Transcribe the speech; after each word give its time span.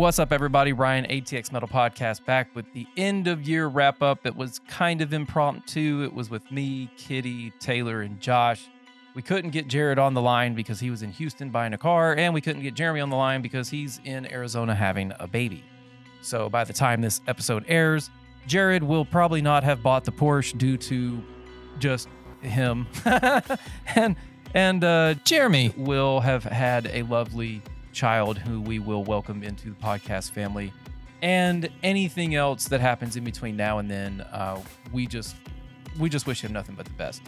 What's 0.00 0.18
up, 0.18 0.32
everybody? 0.32 0.72
Ryan, 0.72 1.04
ATX 1.04 1.52
Metal 1.52 1.68
Podcast, 1.68 2.24
back 2.24 2.48
with 2.56 2.64
the 2.72 2.86
end 2.96 3.28
of 3.28 3.46
year 3.46 3.66
wrap 3.66 4.00
up. 4.00 4.24
It 4.24 4.34
was 4.34 4.58
kind 4.60 5.02
of 5.02 5.12
impromptu. 5.12 6.02
It 6.04 6.14
was 6.14 6.30
with 6.30 6.50
me, 6.50 6.90
Kitty, 6.96 7.50
Taylor, 7.60 8.00
and 8.00 8.18
Josh. 8.18 8.66
We 9.12 9.20
couldn't 9.20 9.50
get 9.50 9.68
Jared 9.68 9.98
on 9.98 10.14
the 10.14 10.22
line 10.22 10.54
because 10.54 10.80
he 10.80 10.88
was 10.88 11.02
in 11.02 11.12
Houston 11.12 11.50
buying 11.50 11.74
a 11.74 11.78
car, 11.78 12.16
and 12.16 12.32
we 12.32 12.40
couldn't 12.40 12.62
get 12.62 12.72
Jeremy 12.72 13.00
on 13.00 13.10
the 13.10 13.16
line 13.16 13.42
because 13.42 13.68
he's 13.68 14.00
in 14.06 14.24
Arizona 14.32 14.74
having 14.74 15.12
a 15.20 15.26
baby. 15.26 15.62
So 16.22 16.48
by 16.48 16.64
the 16.64 16.72
time 16.72 17.02
this 17.02 17.20
episode 17.28 17.66
airs, 17.68 18.08
Jared 18.46 18.82
will 18.82 19.04
probably 19.04 19.42
not 19.42 19.64
have 19.64 19.82
bought 19.82 20.06
the 20.06 20.12
Porsche 20.12 20.56
due 20.56 20.78
to 20.78 21.22
just 21.78 22.08
him. 22.40 22.86
and 23.94 24.16
and 24.54 24.82
uh, 24.82 25.14
Jeremy. 25.24 25.74
will 25.76 26.20
have 26.20 26.44
had 26.44 26.86
a 26.86 27.02
lovely 27.02 27.60
child 27.92 28.38
who 28.38 28.60
we 28.60 28.78
will 28.78 29.04
welcome 29.04 29.42
into 29.42 29.70
the 29.70 29.76
podcast 29.76 30.30
family. 30.30 30.72
And 31.22 31.68
anything 31.82 32.34
else 32.34 32.66
that 32.68 32.80
happens 32.80 33.16
in 33.16 33.24
between 33.24 33.56
now 33.56 33.78
and 33.78 33.90
then, 33.90 34.22
uh, 34.32 34.60
we 34.92 35.06
just 35.06 35.36
we 35.98 36.08
just 36.08 36.26
wish 36.26 36.42
him 36.42 36.52
nothing 36.52 36.74
but 36.74 36.86
the 36.86 36.92
best. 36.92 37.22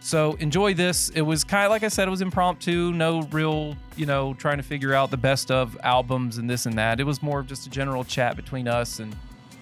So 0.00 0.34
enjoy 0.34 0.74
this. 0.74 1.08
It 1.10 1.22
was 1.22 1.44
kind 1.44 1.64
of 1.64 1.70
like 1.70 1.82
I 1.82 1.88
said, 1.88 2.08
it 2.08 2.10
was 2.10 2.20
impromptu, 2.20 2.92
no 2.92 3.22
real, 3.32 3.76
you 3.96 4.06
know, 4.06 4.34
trying 4.34 4.56
to 4.56 4.62
figure 4.62 4.94
out 4.94 5.10
the 5.10 5.16
best 5.16 5.50
of 5.50 5.76
albums 5.82 6.38
and 6.38 6.48
this 6.48 6.66
and 6.66 6.76
that. 6.78 7.00
It 7.00 7.04
was 7.04 7.22
more 7.22 7.40
of 7.40 7.46
just 7.46 7.66
a 7.66 7.70
general 7.70 8.04
chat 8.04 8.36
between 8.36 8.68
us 8.68 9.00
and 9.00 9.14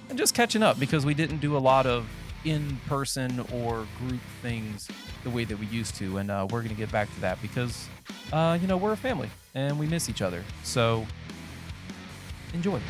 and 0.09 0.19
just 0.19 0.35
catching 0.35 0.63
up 0.63 0.79
because 0.79 1.07
we 1.07 1.15
didn't 1.15 1.39
do 1.39 1.57
a 1.57 1.59
lot 1.59 1.87
of 1.87 2.07
in 2.45 2.77
person 2.87 3.41
or 3.53 3.87
group 3.99 4.21
things 4.43 4.89
the 5.25 5.31
way 5.31 5.45
that 5.45 5.59
we 5.59 5.67
used 5.67 5.97
to. 5.97 6.19
And 6.19 6.31
uh, 6.31 6.47
we're 6.51 6.61
going 6.61 6.69
to 6.75 6.81
get 6.81 6.93
back 6.93 7.13
to 7.15 7.21
that 7.23 7.41
because, 7.43 7.89
uh, 8.33 8.57
you 8.61 8.69
know, 8.69 8.77
we're 8.77 8.93
a 8.93 8.97
family 8.97 9.31
and 9.55 9.79
we 9.79 9.87
miss 9.87 10.09
each 10.09 10.23
other. 10.23 10.45
So 10.63 11.07
enjoy. 12.53 12.81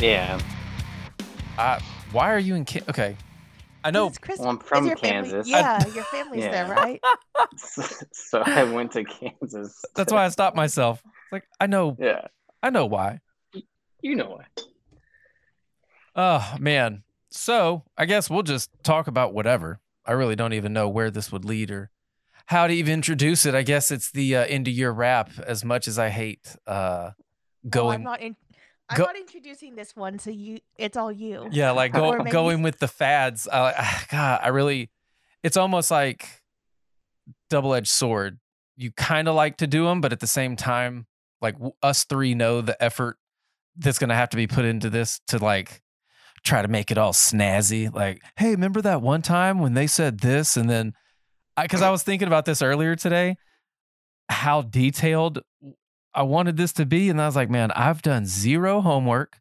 Yeah, 0.00 0.38
Uh, 1.56 1.78
why 2.10 2.32
are 2.34 2.38
you 2.38 2.56
in? 2.56 2.64
Ca- 2.64 2.82
okay, 2.88 3.16
I 3.84 3.90
know. 3.90 4.06
It's 4.08 4.18
Chris- 4.18 4.38
well, 4.40 4.48
I'm 4.48 4.58
from 4.58 4.86
your 4.86 4.96
family- 4.96 5.30
Kansas. 5.30 5.48
Yeah, 5.48 5.86
your 5.88 6.04
family's 6.04 6.44
there, 6.44 6.66
right? 6.68 7.00
so 8.12 8.42
I 8.44 8.64
went 8.64 8.92
to 8.92 9.04
Kansas. 9.04 9.84
That's 9.94 10.12
why 10.12 10.24
I 10.24 10.28
stopped 10.30 10.56
myself. 10.56 11.02
It's 11.04 11.32
like 11.32 11.44
I 11.60 11.66
know, 11.66 11.96
Yeah, 12.00 12.26
I 12.62 12.70
know 12.70 12.86
why. 12.86 13.20
you 14.00 14.16
know 14.16 14.30
why. 14.40 14.46
Oh 16.16 16.54
man. 16.58 17.02
So 17.30 17.84
I 17.98 18.06
guess 18.06 18.30
we'll 18.30 18.42
just 18.42 18.70
talk 18.82 19.06
about 19.06 19.34
whatever. 19.34 19.80
I 20.06 20.12
really 20.12 20.36
don't 20.36 20.52
even 20.52 20.72
know 20.72 20.88
where 20.88 21.10
this 21.10 21.32
would 21.32 21.44
lead 21.44 21.70
or 21.70 21.90
how 22.46 22.66
to 22.66 22.72
even 22.74 22.94
introduce 22.94 23.44
it. 23.46 23.54
I 23.54 23.62
guess 23.62 23.90
it's 23.90 24.10
the 24.12 24.36
uh, 24.36 24.44
end 24.46 24.68
of 24.68 24.74
year 24.74 24.92
wrap. 24.92 25.30
As 25.46 25.64
much 25.64 25.88
as 25.88 25.98
I 25.98 26.10
hate 26.10 26.46
uh, 26.66 27.10
Well, 27.12 27.14
going, 27.68 27.94
I'm 28.00 28.02
not. 28.04 28.20
In- 28.20 28.36
I'm 28.90 28.98
go- 28.98 29.04
not 29.04 29.16
introducing 29.16 29.74
this 29.76 29.96
one, 29.96 30.18
so 30.18 30.30
you. 30.30 30.58
It's 30.76 30.96
all 30.96 31.10
you. 31.10 31.48
yeah, 31.50 31.70
like 31.70 31.92
go, 31.92 32.16
maybe- 32.18 32.30
going 32.30 32.62
with 32.62 32.78
the 32.78 32.88
fads. 32.88 33.46
Uh, 33.46 33.72
I, 33.76 33.82
like, 33.82 34.08
God, 34.08 34.40
I 34.42 34.48
really. 34.48 34.90
It's 35.42 35.56
almost 35.56 35.90
like 35.90 36.42
double 37.50 37.74
edged 37.74 37.88
sword. 37.88 38.38
You 38.76 38.90
kind 38.92 39.28
of 39.28 39.34
like 39.34 39.58
to 39.58 39.66
do 39.66 39.84
them, 39.84 40.00
but 40.00 40.12
at 40.12 40.20
the 40.20 40.26
same 40.26 40.56
time, 40.56 41.06
like 41.40 41.54
w- 41.54 41.74
us 41.82 42.04
three 42.04 42.34
know 42.34 42.60
the 42.60 42.82
effort 42.82 43.18
that's 43.76 43.98
going 43.98 44.08
to 44.08 44.14
have 44.14 44.30
to 44.30 44.36
be 44.36 44.46
put 44.46 44.64
into 44.64 44.90
this 44.90 45.20
to 45.28 45.38
like 45.38 45.82
try 46.44 46.62
to 46.62 46.68
make 46.68 46.90
it 46.90 46.98
all 46.98 47.12
snazzy. 47.12 47.92
Like, 47.92 48.22
hey, 48.36 48.50
remember 48.50 48.80
that 48.82 49.02
one 49.02 49.22
time 49.22 49.58
when 49.60 49.74
they 49.74 49.86
said 49.86 50.20
this? 50.20 50.56
And 50.56 50.68
then, 50.68 50.92
because 51.60 51.82
I, 51.82 51.90
was 51.90 52.02
thinking 52.02 52.28
about 52.28 52.44
this 52.44 52.62
earlier 52.62 52.96
today, 52.96 53.36
how 54.28 54.62
detailed 54.62 55.40
I 56.14 56.22
wanted 56.22 56.56
this 56.56 56.72
to 56.74 56.86
be. 56.86 57.10
And 57.10 57.20
I 57.20 57.26
was 57.26 57.36
like, 57.36 57.50
man, 57.50 57.70
I've 57.72 58.02
done 58.02 58.26
zero 58.26 58.80
homework 58.80 59.40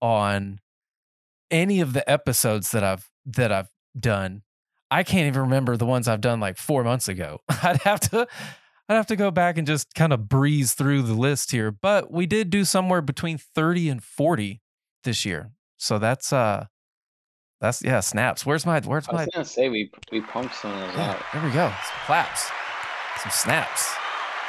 on 0.00 0.60
any 1.50 1.80
of 1.80 1.92
the 1.92 2.08
episodes 2.10 2.70
that 2.70 2.82
I've 2.82 3.10
that 3.26 3.52
I've 3.52 3.68
done. 3.98 4.42
I 4.90 5.02
can't 5.02 5.26
even 5.26 5.42
remember 5.42 5.76
the 5.76 5.86
ones 5.86 6.06
I've 6.08 6.20
done 6.20 6.40
like 6.40 6.58
four 6.58 6.84
months 6.84 7.08
ago. 7.08 7.40
I'd 7.48 7.82
have 7.82 8.00
to 8.10 8.26
I'd 8.88 8.94
have 8.94 9.06
to 9.06 9.16
go 9.16 9.30
back 9.30 9.58
and 9.58 9.66
just 9.66 9.94
kind 9.94 10.12
of 10.12 10.28
breeze 10.28 10.74
through 10.74 11.02
the 11.02 11.14
list 11.14 11.50
here. 11.50 11.70
But 11.70 12.10
we 12.12 12.26
did 12.26 12.50
do 12.50 12.64
somewhere 12.64 13.02
between 13.02 13.38
30 13.38 13.88
and 13.88 14.02
40 14.02 14.60
this 15.04 15.24
year. 15.24 15.50
So 15.78 15.98
that's 15.98 16.32
uh 16.32 16.66
that's 17.60 17.82
yeah, 17.82 18.00
snaps. 18.00 18.44
Where's 18.44 18.66
my 18.66 18.80
where's 18.80 19.06
my 19.08 19.12
I 19.12 19.16
my 19.16 19.24
was 19.24 19.30
gonna 19.32 19.44
say 19.44 19.68
we 19.68 19.90
we 20.12 20.20
pumped 20.20 20.54
some 20.54 20.72
of 20.72 20.80
those 20.80 20.96
yeah, 20.96 21.10
out. 21.12 21.22
there 21.32 21.42
we 21.42 21.50
go. 21.50 21.68
Some 21.68 22.06
claps. 22.06 22.50
Some 23.22 23.32
snaps. 23.32 23.94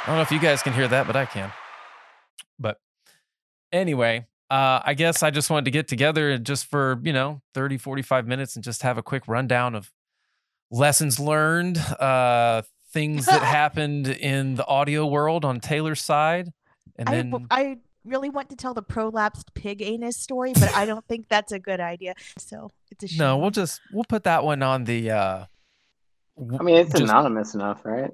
I 0.02 0.06
don't 0.06 0.16
know 0.16 0.22
if 0.22 0.30
you 0.30 0.38
guys 0.38 0.62
can 0.62 0.72
hear 0.72 0.88
that, 0.88 1.06
but 1.06 1.16
I 1.16 1.26
can. 1.26 1.52
But 3.70 3.78
anyway, 3.78 4.26
uh, 4.50 4.80
I 4.84 4.94
guess 4.94 5.22
I 5.22 5.30
just 5.30 5.50
wanted 5.50 5.66
to 5.66 5.70
get 5.70 5.88
together 5.88 6.30
and 6.30 6.44
just 6.44 6.66
for, 6.66 7.00
you 7.02 7.12
know, 7.12 7.40
30, 7.54 7.78
45 7.78 8.26
minutes 8.26 8.54
and 8.56 8.64
just 8.64 8.82
have 8.82 8.98
a 8.98 9.02
quick 9.02 9.24
rundown 9.28 9.74
of 9.74 9.90
lessons 10.70 11.18
learned, 11.20 11.78
uh, 11.78 12.62
things 12.92 13.26
that 13.26 13.42
happened 13.42 14.08
in 14.08 14.54
the 14.54 14.66
audio 14.66 15.06
world 15.06 15.44
on 15.44 15.60
Taylor's 15.60 16.00
side. 16.02 16.52
And 16.96 17.08
I, 17.08 17.12
then 17.12 17.30
w- 17.30 17.46
I 17.50 17.78
really 18.04 18.30
want 18.30 18.50
to 18.50 18.56
tell 18.56 18.74
the 18.74 18.82
prolapsed 18.82 19.52
pig 19.54 19.82
anus 19.82 20.16
story, 20.16 20.52
but 20.54 20.74
I 20.74 20.86
don't 20.86 21.06
think 21.06 21.26
that's 21.28 21.52
a 21.52 21.58
good 21.58 21.80
idea. 21.80 22.14
So 22.38 22.70
it's 22.90 23.04
a 23.04 23.08
shame. 23.08 23.18
no, 23.18 23.36
we'll 23.38 23.50
just 23.50 23.80
we'll 23.92 24.04
put 24.04 24.24
that 24.24 24.44
one 24.44 24.62
on 24.62 24.84
the 24.84 25.10
uh 25.10 25.44
I 26.58 26.62
mean, 26.62 26.76
it's 26.76 26.90
just- 26.92 27.02
anonymous 27.02 27.54
enough, 27.54 27.84
right? 27.84 28.10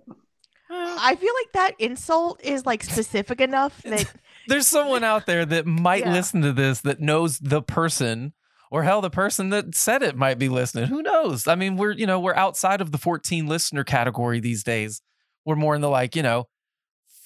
I 0.70 1.14
feel 1.14 1.32
like 1.34 1.53
that 1.53 1.72
insult 1.78 2.41
is 2.43 2.66
like 2.66 2.82
specific 2.82 3.41
enough 3.41 3.81
that 3.82 4.12
there's 4.49 4.66
someone 4.66 5.05
out 5.05 5.27
there 5.27 5.44
that 5.44 5.66
might 5.66 6.05
Yeah. 6.05 6.12
listen 6.12 6.43
to 6.43 6.53
this 6.53 6.81
that 6.82 7.00
knows 7.00 7.38
the 7.38 7.62
person 7.62 8.32
or 8.71 8.82
hell 8.82 9.00
the 9.00 9.10
person 9.10 9.50
that 9.50 9.75
said 9.75 10.03
it 10.03 10.16
might 10.16 10.38
be 10.38 10.49
listening. 10.49 10.87
Who 10.87 11.03
knows? 11.03 11.47
I 11.47 11.55
mean 11.55 11.77
we're 11.77 11.93
you 11.93 12.06
know 12.06 12.19
we're 12.21 12.34
outside 12.34 12.81
of 12.81 12.93
the 12.93 12.99
14 12.99 13.47
listener 13.47 13.84
category 13.84 14.41
these 14.41 14.62
days. 14.65 15.00
We're 15.44 15.56
more 15.56 15.75
in 15.75 15.81
the 15.81 15.88
like 15.91 16.16
you 16.16 16.22
know 16.22 16.49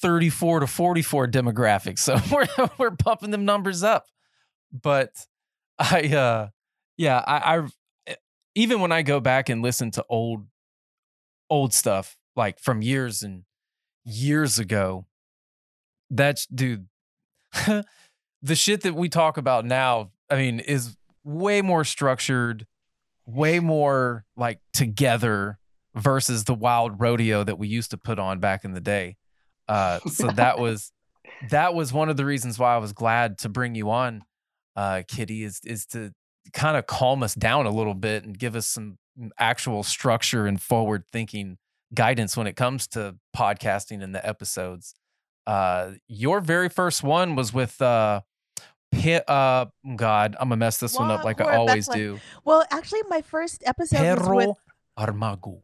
34 0.03 0.61
to 0.61 0.67
44 0.67 1.27
demographic. 1.29 1.99
So 1.99 2.17
we're 2.33 2.69
we're 2.79 2.97
pumping 2.97 3.31
them 3.31 3.45
numbers 3.45 3.83
up. 3.83 4.07
But 4.73 5.11
i 5.79 6.03
uh 6.09 6.49
yeah 6.97 7.23
i 7.27 7.59
i 8.07 8.17
even 8.57 8.81
when 8.81 8.91
i 8.93 9.03
go 9.03 9.21
back 9.21 9.49
and 9.49 9.63
listen 9.63 9.91
to 9.93 10.05
old 10.09 10.47
old 11.49 11.73
stuff 11.73 12.17
like 12.35 12.59
from 12.59 12.83
years 12.83 13.23
and 13.23 13.45
years 14.05 14.59
ago 14.59 15.07
that's 16.11 16.47
dude 16.47 16.87
the 18.43 18.55
shit 18.55 18.83
that 18.83 18.95
we 18.95 19.09
talk 19.09 19.37
about 19.37 19.65
now 19.65 20.11
i 20.31 20.37
mean 20.37 20.61
is 20.61 20.97
way 21.25 21.63
more 21.63 21.85
structured 21.85 22.67
way 23.27 23.61
more 23.61 24.25
like 24.37 24.61
together 24.73 25.59
versus 25.95 26.45
the 26.45 26.55
wild 26.55 27.01
rodeo 27.01 27.45
that 27.45 27.59
we 27.59 27.69
used 27.69 27.91
to 27.91 27.99
put 27.99 28.19
on 28.19 28.41
back 28.41 28.65
in 28.65 28.73
the 28.73 28.81
day. 28.81 29.17
Uh 29.69 29.99
so 30.07 30.29
that 30.29 30.59
was 30.59 30.93
that 31.51 31.75
was 31.75 31.93
one 31.93 32.09
of 32.09 32.17
the 32.17 32.25
reasons 32.25 32.59
why 32.59 32.75
i 32.75 32.79
was 32.79 32.93
glad 32.93 33.39
to 33.39 33.49
bring 33.49 33.75
you 33.75 33.91
on 33.91 34.23
uh 34.77 35.03
kitty 35.07 35.45
is 35.45 35.61
is 35.65 35.87
to 35.87 36.13
kind 36.53 36.77
of 36.77 36.87
calm 36.87 37.23
us 37.23 37.35
down 37.35 37.67
a 37.67 37.71
little 37.71 37.95
bit 37.95 38.25
and 38.25 38.39
give 38.39 38.57
us 38.57 38.67
some 38.67 38.97
actual 39.39 39.83
structure 39.83 40.47
and 40.47 40.61
forward 40.61 41.05
thinking 41.13 41.59
guidance 41.95 42.37
when 42.37 42.47
it 42.47 42.57
comes 42.57 42.87
to 42.87 43.15
podcasting 43.37 44.03
and 44.03 44.15
the 44.15 44.27
episodes 44.27 44.95
uh 45.49 45.93
your 46.07 46.41
very 46.41 46.69
first 46.69 47.03
one 47.03 47.35
was 47.35 47.53
with 47.53 47.81
uh 47.83 48.21
Pe- 48.93 49.21
uh 49.27 49.67
god 49.97 50.37
i'm 50.41 50.49
gonna 50.49 50.57
mess 50.57 50.79
this 50.79 50.97
one 50.99 51.11
up 51.11 51.25
like 51.25 51.41
i 51.41 51.57
always 51.57 51.87
Bethlehem. 51.89 52.15
do 52.17 52.21
well, 52.45 52.65
actually, 52.71 53.03
my 53.09 53.21
first 53.23 53.63
episode 53.67 54.01
was 54.01 54.19
with 54.19 54.27
perro 54.29 54.55
armago 54.99 55.63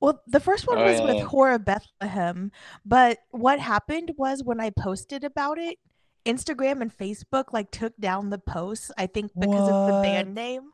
Well, 0.00 0.20
the 0.26 0.40
first 0.40 0.66
one 0.66 0.78
Oh, 0.78 0.84
was 0.84 0.98
yeah, 1.00 1.06
with 1.06 1.16
yeah. 1.16 1.24
Hora 1.24 1.58
Bethlehem, 1.58 2.50
but 2.84 3.18
what 3.30 3.58
happened 3.60 4.12
was 4.18 4.42
when 4.44 4.60
I 4.60 4.70
posted 4.70 5.24
about 5.24 5.56
it, 5.58 5.78
Instagram 6.26 6.82
and 6.82 6.92
Facebook 6.96 7.46
like 7.52 7.70
took 7.70 7.96
down 7.98 8.28
the 8.30 8.38
posts. 8.38 8.90
I 8.98 9.06
think 9.06 9.30
because 9.38 9.68
of 9.70 9.86
the 9.86 10.00
band 10.02 10.34
name 10.34 10.64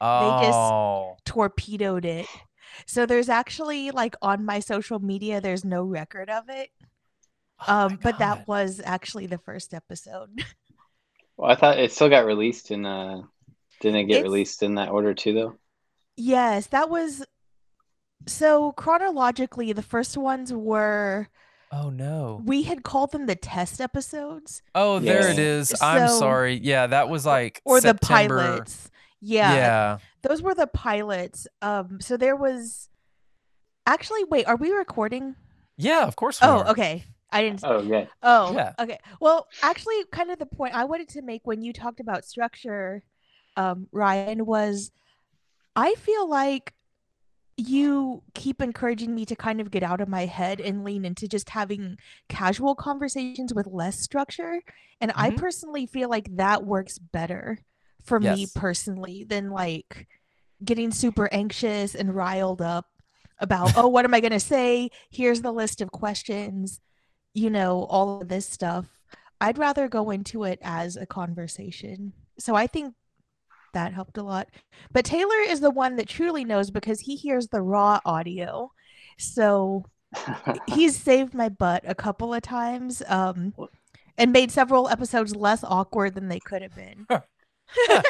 They 0.00 0.30
just- 0.46 0.58
oh 0.58 1.16
torpedoed 1.24 2.04
it. 2.04 2.26
So 2.86 3.06
there's 3.06 3.28
actually 3.30 3.92
like 3.92 4.14
on 4.20 4.44
my 4.44 4.60
social 4.60 4.98
media, 4.98 5.40
there's 5.40 5.64
no 5.64 5.82
record 5.84 6.28
of 6.28 6.44
it. 6.48 6.68
Oh 7.66 7.86
Um, 7.86 7.98
but 8.02 8.18
that 8.18 8.46
was 8.48 8.80
actually 8.84 9.26
the 9.26 9.38
first 9.38 9.72
episode. 9.74 10.44
Well, 11.38 11.50
I 11.50 11.54
thought 11.54 11.78
it 11.78 11.92
still 11.92 12.08
got 12.08 12.24
released 12.24 12.70
in 12.70 12.86
uh 12.86 13.20
didn't 13.80 14.00
it 14.00 14.04
get 14.04 14.12
It's- 14.18 14.22
released 14.22 14.62
in 14.62 14.76
that 14.76 14.88
order 14.88 15.12
too 15.12 15.34
though? 15.34 15.56
yes, 16.16 16.68
that 16.68 16.88
was 16.88 17.24
so 18.26 18.72
chronologically, 18.72 19.72
the 19.74 19.82
first 19.82 20.16
ones 20.16 20.50
were 20.52 21.28
Oh 21.70 21.90
no. 21.90 22.40
We 22.44 22.62
had 22.62 22.84
called 22.84 23.12
them 23.12 23.26
the 23.26 23.34
test 23.36 23.82
episodes 23.82 24.62
Oh, 24.74 24.98
there 24.98 25.28
it 25.28 25.38
is. 25.38 25.74
I'm 25.82 26.08
So- 26.08 26.18
sorry. 26.20 26.54
Yeah, 26.62 26.86
that 26.86 27.10
was 27.10 27.26
like 27.26 27.60
or 27.66 27.82
the 27.82 27.92
pilots. 27.94 28.90
Yeah, 29.20 29.52
Yeah. 29.54 29.98
those 30.22 30.40
were 30.40 30.54
the 30.54 30.66
pilots. 30.68 31.46
Um, 31.60 32.00
so 32.00 32.16
there 32.16 32.36
was 32.36 32.88
actually 33.86 34.24
wait, 34.24 34.46
are 34.46 34.56
we 34.56 34.70
recording? 34.70 35.36
Yeah, 35.76 36.04
of 36.06 36.16
course 36.16 36.40
we 36.40 36.48
Oh, 36.48 36.60
are. 36.60 36.68
okay. 36.70 37.04
I 37.36 37.42
didn't. 37.42 37.64
Oh, 37.64 37.82
yeah. 37.82 38.06
Oh, 38.22 38.54
Yeah. 38.54 38.72
okay. 38.80 38.98
Well, 39.20 39.46
actually, 39.62 39.96
kind 40.10 40.30
of 40.30 40.38
the 40.38 40.46
point 40.46 40.74
I 40.74 40.84
wanted 40.84 41.08
to 41.10 41.22
make 41.22 41.42
when 41.44 41.60
you 41.62 41.72
talked 41.72 42.00
about 42.00 42.24
structure, 42.24 43.02
um, 43.56 43.88
Ryan, 43.92 44.46
was 44.46 44.90
I 45.76 45.94
feel 45.96 46.28
like 46.28 46.72
you 47.58 48.22
keep 48.34 48.60
encouraging 48.62 49.14
me 49.14 49.24
to 49.26 49.36
kind 49.36 49.60
of 49.60 49.70
get 49.70 49.82
out 49.82 50.00
of 50.00 50.08
my 50.08 50.26
head 50.26 50.60
and 50.60 50.84
lean 50.84 51.04
into 51.04 51.28
just 51.28 51.50
having 51.50 51.96
casual 52.28 52.74
conversations 52.74 53.54
with 53.54 53.66
less 53.66 54.00
structure. 54.00 54.62
And 55.00 55.12
I 55.14 55.30
Mhm. 55.30 55.36
personally 55.36 55.86
feel 55.86 56.08
like 56.08 56.36
that 56.36 56.64
works 56.64 56.98
better 56.98 57.58
for 58.04 58.18
me 58.20 58.46
personally 58.54 59.24
than 59.24 59.50
like 59.50 60.06
getting 60.64 60.90
super 60.90 61.28
anxious 61.32 61.94
and 61.94 62.14
riled 62.14 62.62
up 62.62 62.86
about, 63.38 63.72
oh, 63.76 63.88
what 63.88 64.04
am 64.06 64.14
I 64.14 64.20
going 64.20 64.32
to 64.32 64.40
say? 64.40 64.90
Here's 65.10 65.42
the 65.42 65.52
list 65.52 65.80
of 65.82 65.90
questions 65.92 66.80
you 67.36 67.50
know, 67.50 67.84
all 67.90 68.20
of 68.22 68.28
this 68.28 68.46
stuff. 68.46 68.86
I'd 69.40 69.58
rather 69.58 69.88
go 69.88 70.10
into 70.10 70.44
it 70.44 70.58
as 70.62 70.96
a 70.96 71.04
conversation. 71.04 72.14
So 72.38 72.54
I 72.54 72.66
think 72.66 72.94
that 73.74 73.92
helped 73.92 74.16
a 74.16 74.22
lot. 74.22 74.48
But 74.90 75.04
Taylor 75.04 75.38
is 75.46 75.60
the 75.60 75.70
one 75.70 75.96
that 75.96 76.08
truly 76.08 76.44
knows 76.44 76.70
because 76.70 77.00
he 77.00 77.14
hears 77.14 77.48
the 77.48 77.60
raw 77.60 78.00
audio. 78.06 78.72
So 79.18 79.84
he's 80.66 80.96
saved 80.96 81.34
my 81.34 81.50
butt 81.50 81.84
a 81.86 81.94
couple 81.94 82.32
of 82.32 82.40
times 82.40 83.02
um, 83.06 83.52
and 84.16 84.32
made 84.32 84.50
several 84.50 84.88
episodes 84.88 85.36
less 85.36 85.62
awkward 85.62 86.14
than 86.14 86.28
they 86.28 86.40
could 86.40 86.62
have 86.62 86.74
been. 86.74 87.06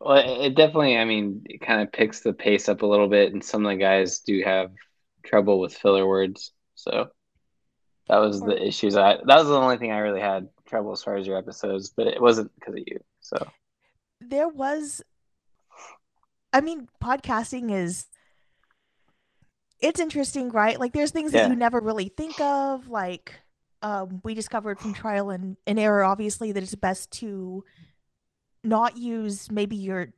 Well, 0.00 0.18
it 0.18 0.46
it 0.46 0.54
definitely, 0.54 0.96
I 0.96 1.04
mean, 1.04 1.42
it 1.46 1.60
kind 1.60 1.82
of 1.82 1.90
picks 1.90 2.20
the 2.20 2.32
pace 2.32 2.68
up 2.68 2.82
a 2.82 2.86
little 2.86 3.08
bit, 3.08 3.32
and 3.32 3.42
some 3.42 3.66
of 3.66 3.70
the 3.72 3.76
guys 3.76 4.20
do 4.20 4.42
have 4.44 4.70
trouble 5.24 5.58
with 5.58 5.74
filler 5.74 6.06
words. 6.06 6.52
So 6.76 7.08
that 8.08 8.18
was 8.18 8.42
Or- 8.42 8.48
the 8.48 8.66
issues. 8.66 8.96
I 8.96 9.16
that 9.16 9.38
was 9.38 9.46
the 9.48 9.58
only 9.58 9.76
thing 9.78 9.92
I 9.92 9.98
really 9.98 10.20
had 10.20 10.48
trouble 10.66 10.92
as 10.92 11.02
far 11.02 11.16
as 11.16 11.26
your 11.26 11.36
episodes, 11.38 11.90
but 11.90 12.06
it 12.06 12.20
wasn't 12.20 12.54
because 12.54 12.74
of 12.74 12.80
you. 12.86 12.98
So 13.20 13.46
there 14.20 14.48
was 14.48 15.00
i 16.52 16.60
mean 16.60 16.88
podcasting 17.00 17.70
is 17.70 18.06
it's 19.80 20.00
interesting 20.00 20.50
right 20.50 20.80
like 20.80 20.92
there's 20.92 21.10
things 21.12 21.30
that 21.32 21.48
you 21.48 21.54
never 21.54 21.78
really 21.78 22.08
think 22.16 22.40
of 22.40 22.88
like 22.88 23.34
um, 23.80 24.20
we 24.24 24.34
discovered 24.34 24.80
from 24.80 24.92
trial 24.92 25.30
and, 25.30 25.56
and 25.66 25.78
error 25.78 26.02
obviously 26.02 26.50
that 26.50 26.62
it's 26.64 26.74
best 26.74 27.12
to 27.12 27.62
not 28.64 28.96
use 28.96 29.52
maybe 29.52 29.76
your 29.76 30.08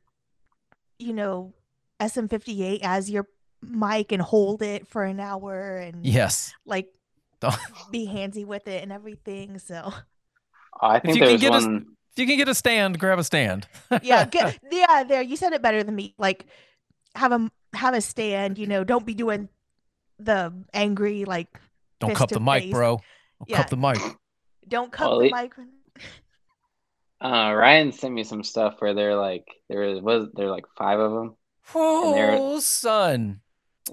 you 0.97 1.13
know 1.13 1.53
sm58 2.01 2.79
as 2.81 3.07
your 3.07 3.27
mic 3.61 4.11
and 4.11 4.21
hold 4.21 4.63
it 4.63 4.87
for 4.87 5.03
an 5.03 5.19
hour 5.19 5.77
and 5.77 6.03
Yes. 6.07 6.53
like 6.65 6.87
Don't- 7.41 7.57
be 7.91 8.07
handsy 8.07 8.45
with 8.45 8.67
it 8.67 8.81
and 8.83 8.91
everything 8.91 9.59
so 9.59 9.91
I 10.81 10.99
think 10.99 11.17
you 11.17 11.23
can 11.25 11.37
get 11.39 11.51
us- 11.53 11.65
one. 11.65 11.87
If 12.13 12.19
you 12.19 12.27
can 12.27 12.35
get 12.37 12.49
a 12.49 12.55
stand, 12.55 12.99
grab 12.99 13.19
a 13.19 13.23
stand. 13.23 13.67
yeah 14.03 14.25
get, 14.25 14.59
yeah 14.71 15.03
there 15.03 15.21
you 15.21 15.35
said 15.35 15.53
it 15.53 15.61
better 15.61 15.83
than 15.83 15.95
me 15.95 16.13
like 16.17 16.45
have 17.15 17.31
a 17.31 17.49
have 17.73 17.93
a 17.93 18.01
stand 18.01 18.57
you 18.57 18.67
know 18.67 18.83
don't 18.83 19.05
be 19.05 19.13
doing 19.13 19.47
the 20.19 20.53
angry 20.73 21.25
like 21.25 21.47
Don't 21.99 22.09
fist 22.11 22.19
cup 22.19 22.29
to 22.29 22.35
the 22.35 22.39
mic, 22.41 22.69
bro. 22.71 22.97
Don't 23.39 23.49
Yeah. 23.49 23.57
cup 23.57 23.69
the 23.69 23.77
mic. 23.77 23.97
don't 24.67 24.91
cut 24.91 25.09
Well, 25.09 25.19
the 25.19 25.25
it- 25.27 25.33
mic 25.33 25.53
Uh, 27.23 27.53
Ryan 27.53 27.91
sent 27.91 28.13
me 28.13 28.23
some 28.23 28.43
stuff 28.43 28.75
where 28.79 28.93
they're 28.93 29.15
like 29.15 29.45
there 29.69 29.79
was 30.01 30.27
there 30.33 30.45
were 30.47 30.51
like 30.51 30.65
five 30.77 30.99
of 30.99 31.11
them. 31.11 31.35
they're- 31.73 32.35
Oh, 32.37 32.59
son. 32.59 33.41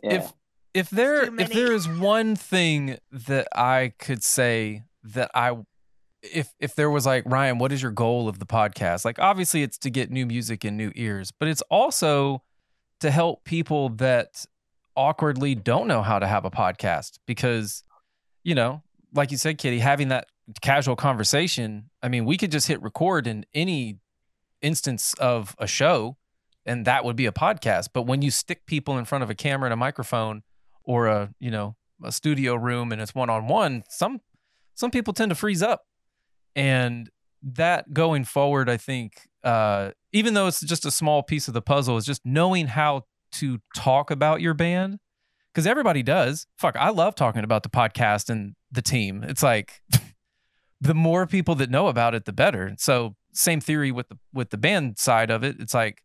Yeah. 0.03 0.15
If 0.15 0.33
if 0.75 0.91
there 0.91 1.25
if 1.41 1.53
there 1.53 1.73
is 1.73 1.89
one 1.89 2.37
thing 2.37 2.99
that 3.11 3.49
I 3.55 3.93
could 3.99 4.23
say 4.23 4.83
that 5.03 5.31
I 5.35 5.57
if 6.23 6.53
if 6.59 6.75
there 6.75 6.91
was 6.91 7.07
like 7.07 7.25
Ryan, 7.27 7.59
what 7.59 7.73
is 7.73 7.83
your 7.83 7.91
goal 7.91 8.29
of 8.29 8.39
the 8.39 8.47
podcast? 8.47 9.05
Like 9.05 9.19
obviously 9.19 9.63
it's 9.63 9.79
to 9.79 9.91
get 9.91 10.11
new 10.11 10.27
music 10.27 10.65
and 10.65 10.77
new 10.77 10.93
ears, 10.95 11.33
but 11.39 11.49
it's 11.49 11.63
also 11.71 12.43
to 13.01 13.11
help 13.11 13.45
people 13.45 13.89
that 13.91 14.45
awkwardly 14.97 15.55
don't 15.55 15.87
know 15.87 16.03
how 16.03 16.19
to 16.19 16.27
have 16.27 16.45
a 16.45 16.51
podcast 16.51 17.19
because 17.27 17.85
you 18.45 18.55
know, 18.55 18.83
like 19.15 19.31
you 19.31 19.37
said 19.37 19.59
Kitty, 19.59 19.79
having 19.79 20.09
that 20.09 20.27
casual 20.61 20.97
conversation, 20.97 21.91
I 22.03 22.09
mean, 22.09 22.25
we 22.25 22.37
could 22.37 22.51
just 22.51 22.69
hit 22.69 22.83
record 22.83 23.27
in 23.27 23.45
any 23.55 23.99
instance 24.61 25.15
of 25.15 25.55
a 25.59 25.67
show 25.67 26.17
and 26.69 26.85
that 26.85 27.05
would 27.05 27.17
be 27.17 27.27
a 27.27 27.33
podcast. 27.33 27.89
But 27.93 28.03
when 28.03 28.23
you 28.23 28.31
stick 28.31 28.67
people 28.67 28.99
in 28.99 29.05
front 29.05 29.25
of 29.25 29.31
a 29.31 29.35
camera 29.35 29.67
and 29.67 29.73
a 29.73 29.77
microphone 29.77 30.43
or 30.89 31.07
a, 31.07 31.31
you 31.39 31.51
know, 31.51 31.77
a 32.03 32.11
studio 32.11 32.55
room 32.55 32.91
and 32.91 33.01
it's 33.01 33.15
one 33.15 33.31
on 33.31 33.47
one, 33.47 33.85
some 33.91 34.21
some 34.75 34.91
people 34.91 35.13
tend 35.13 35.31
to 35.31 35.35
freeze 35.35 35.63
up. 35.63 35.83
And 36.57 37.11
that 37.43 37.93
going 37.93 38.25
forward, 38.25 38.71
I 38.71 38.79
think, 38.79 39.29
uh, 39.45 39.91
even 40.13 40.35
though 40.35 40.47
it's 40.47 40.61
just 40.61 40.87
a 40.87 40.91
small 40.91 41.23
piece 41.23 41.47
of 41.47 41.55
the 41.55 41.61
puzzle, 41.63 41.97
is 41.97 42.07
just 42.07 42.23
knowing 42.25 42.69
how 42.69 43.03
to 43.33 43.59
talk 43.77 44.11
about 44.11 44.41
your 44.41 44.55
band. 44.55 44.99
Because 45.53 45.67
everybody 45.67 46.03
does. 46.03 46.47
Fuck, 46.57 46.77
I 46.77 46.91
love 46.91 47.15
talking 47.15 47.43
about 47.43 47.65
the 47.65 47.69
podcast 47.69 48.31
and 48.31 48.55
the 48.71 48.83
team. 48.83 49.25
It's 49.25 49.43
like 49.43 49.83
the 50.81 50.95
more 50.95 51.27
people 51.27 51.55
that 51.57 51.71
know 51.71 51.89
about 51.89 52.15
it, 52.15 52.25
the 52.25 52.33
better. 52.33 52.75
So 52.79 53.17
same 53.33 53.61
theory 53.61 53.91
with 53.91 54.09
the 54.09 54.19
with 54.33 54.51
the 54.51 54.59
band 54.59 54.99
side 54.99 55.31
of 55.31 55.43
it. 55.43 55.57
It's 55.59 55.75
like 55.75 56.03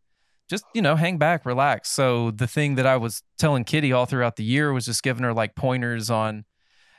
just 0.50 0.66
you 0.74 0.82
know 0.82 0.96
hang 0.96 1.18
back 1.18 1.46
relax. 1.46 1.90
So 1.90 2.32
the 2.32 2.48
thing 2.48 2.76
that 2.76 2.86
i 2.86 2.98
was 2.98 3.24
telling 3.38 3.64
kitty 3.64 3.92
all 3.92 4.06
throughout 4.06 4.36
the 4.36 4.44
year 4.44 4.74
was 4.74 4.86
just 4.86 5.04
giving 5.04 5.24
her 5.24 5.34
like 5.34 5.56
pointers 5.56 6.10
on 6.10 6.46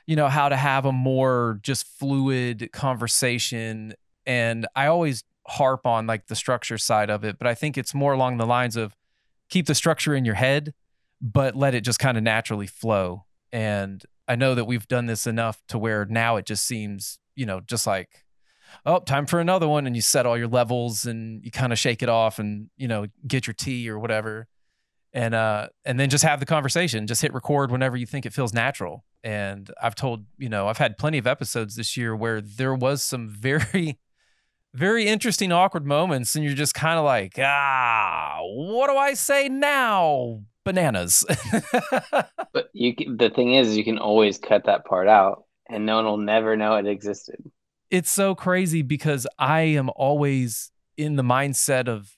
you 0.06 0.16
know 0.16 0.28
how 0.28 0.48
to 0.48 0.56
have 0.56 0.84
a 0.84 0.92
more 0.92 1.60
just 1.62 1.86
fluid 1.86 2.70
conversation. 2.72 3.94
And 4.26 4.66
i 4.74 4.86
always 4.86 5.24
harp 5.46 5.86
on 5.86 6.06
like 6.06 6.26
the 6.26 6.36
structure 6.36 6.78
side 6.78 7.10
of 7.10 7.22
it 7.22 7.36
but 7.36 7.46
i 7.46 7.54
think 7.54 7.76
it's 7.76 7.92
more 7.92 8.14
along 8.14 8.38
the 8.38 8.46
lines 8.46 8.76
of 8.76 8.96
keep 9.50 9.66
the 9.66 9.74
structure 9.74 10.14
in 10.14 10.24
your 10.24 10.36
head 10.36 10.72
but 11.20 11.54
let 11.54 11.74
it 11.74 11.82
just 11.82 11.98
kind 11.98 12.16
of 12.16 12.22
naturally 12.22 12.66
flow. 12.66 13.24
And 13.52 14.02
i 14.26 14.36
know 14.36 14.54
that 14.54 14.64
we've 14.64 14.88
done 14.88 15.06
this 15.06 15.26
enough 15.26 15.62
to 15.68 15.78
where 15.78 16.06
now 16.06 16.36
it 16.36 16.46
just 16.46 16.64
seems 16.64 17.18
you 17.36 17.44
know 17.44 17.60
just 17.60 17.86
like 17.86 18.23
oh, 18.86 19.00
time 19.00 19.26
for 19.26 19.40
another 19.40 19.68
one. 19.68 19.86
And 19.86 19.94
you 19.94 20.02
set 20.02 20.26
all 20.26 20.36
your 20.36 20.48
levels 20.48 21.04
and 21.06 21.44
you 21.44 21.50
kind 21.50 21.72
of 21.72 21.78
shake 21.78 22.02
it 22.02 22.08
off 22.08 22.38
and, 22.38 22.70
you 22.76 22.88
know, 22.88 23.06
get 23.26 23.46
your 23.46 23.54
tea 23.54 23.88
or 23.88 23.98
whatever. 23.98 24.46
And, 25.12 25.34
uh, 25.34 25.68
and 25.84 25.98
then 25.98 26.10
just 26.10 26.24
have 26.24 26.40
the 26.40 26.46
conversation, 26.46 27.06
just 27.06 27.22
hit 27.22 27.32
record 27.32 27.70
whenever 27.70 27.96
you 27.96 28.06
think 28.06 28.26
it 28.26 28.32
feels 28.32 28.52
natural. 28.52 29.04
And 29.22 29.70
I've 29.80 29.94
told, 29.94 30.24
you 30.38 30.48
know, 30.48 30.66
I've 30.68 30.78
had 30.78 30.98
plenty 30.98 31.18
of 31.18 31.26
episodes 31.26 31.76
this 31.76 31.96
year 31.96 32.16
where 32.16 32.40
there 32.40 32.74
was 32.74 33.02
some 33.02 33.28
very, 33.38 33.98
very 34.74 35.06
interesting, 35.06 35.52
awkward 35.52 35.86
moments. 35.86 36.34
And 36.34 36.44
you're 36.44 36.54
just 36.54 36.74
kind 36.74 36.98
of 36.98 37.04
like, 37.04 37.38
ah, 37.38 38.38
what 38.42 38.90
do 38.90 38.96
I 38.96 39.14
say 39.14 39.48
now? 39.48 40.40
Bananas. 40.64 41.24
But 42.54 42.70
you 42.72 42.94
the 42.94 43.30
thing 43.30 43.54
is, 43.54 43.76
you 43.76 43.82
can 43.82 43.98
always 43.98 44.38
cut 44.38 44.66
that 44.66 44.84
part 44.84 45.08
out, 45.08 45.44
and 45.68 45.84
no 45.84 45.96
one 45.96 46.04
will 46.04 46.16
never 46.18 46.56
know 46.56 46.76
it 46.76 46.86
existed. 46.86 47.42
It's 47.90 48.10
so 48.10 48.34
crazy 48.34 48.82
because 48.82 49.26
I 49.38 49.60
am 49.62 49.90
always 49.96 50.70
in 50.96 51.16
the 51.16 51.22
mindset 51.22 51.88
of 51.88 52.16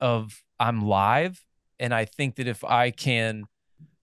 of 0.00 0.42
I'm 0.60 0.82
live 0.82 1.44
and 1.78 1.94
I 1.94 2.04
think 2.04 2.36
that 2.36 2.46
if 2.46 2.64
I 2.64 2.90
can 2.90 3.44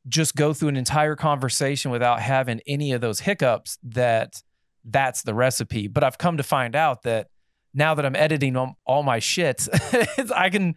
just 0.08 0.36
go 0.36 0.54
through 0.54 0.70
an 0.70 0.78
entire 0.78 1.16
conversation 1.16 1.92
without 1.92 2.22
having 2.22 2.62
any 2.68 2.92
of 2.92 3.02
those 3.02 3.22
hiccups 3.22 3.78
that 3.84 4.42
that's 4.84 5.24
the 5.24 5.34
recipe. 5.34 5.88
But 5.88 6.04
I've 6.04 6.18
come 6.18 6.38
to 6.38 6.44
find 6.44 6.76
out 6.76 7.04
that 7.04 7.28
now 7.74 7.96
that 7.96 8.06
I'm 8.06 8.16
editing 8.16 8.56
all, 8.56 9.04
my 9.04 9.20
shit 9.20 9.68
I 10.36 10.50
can 10.50 10.76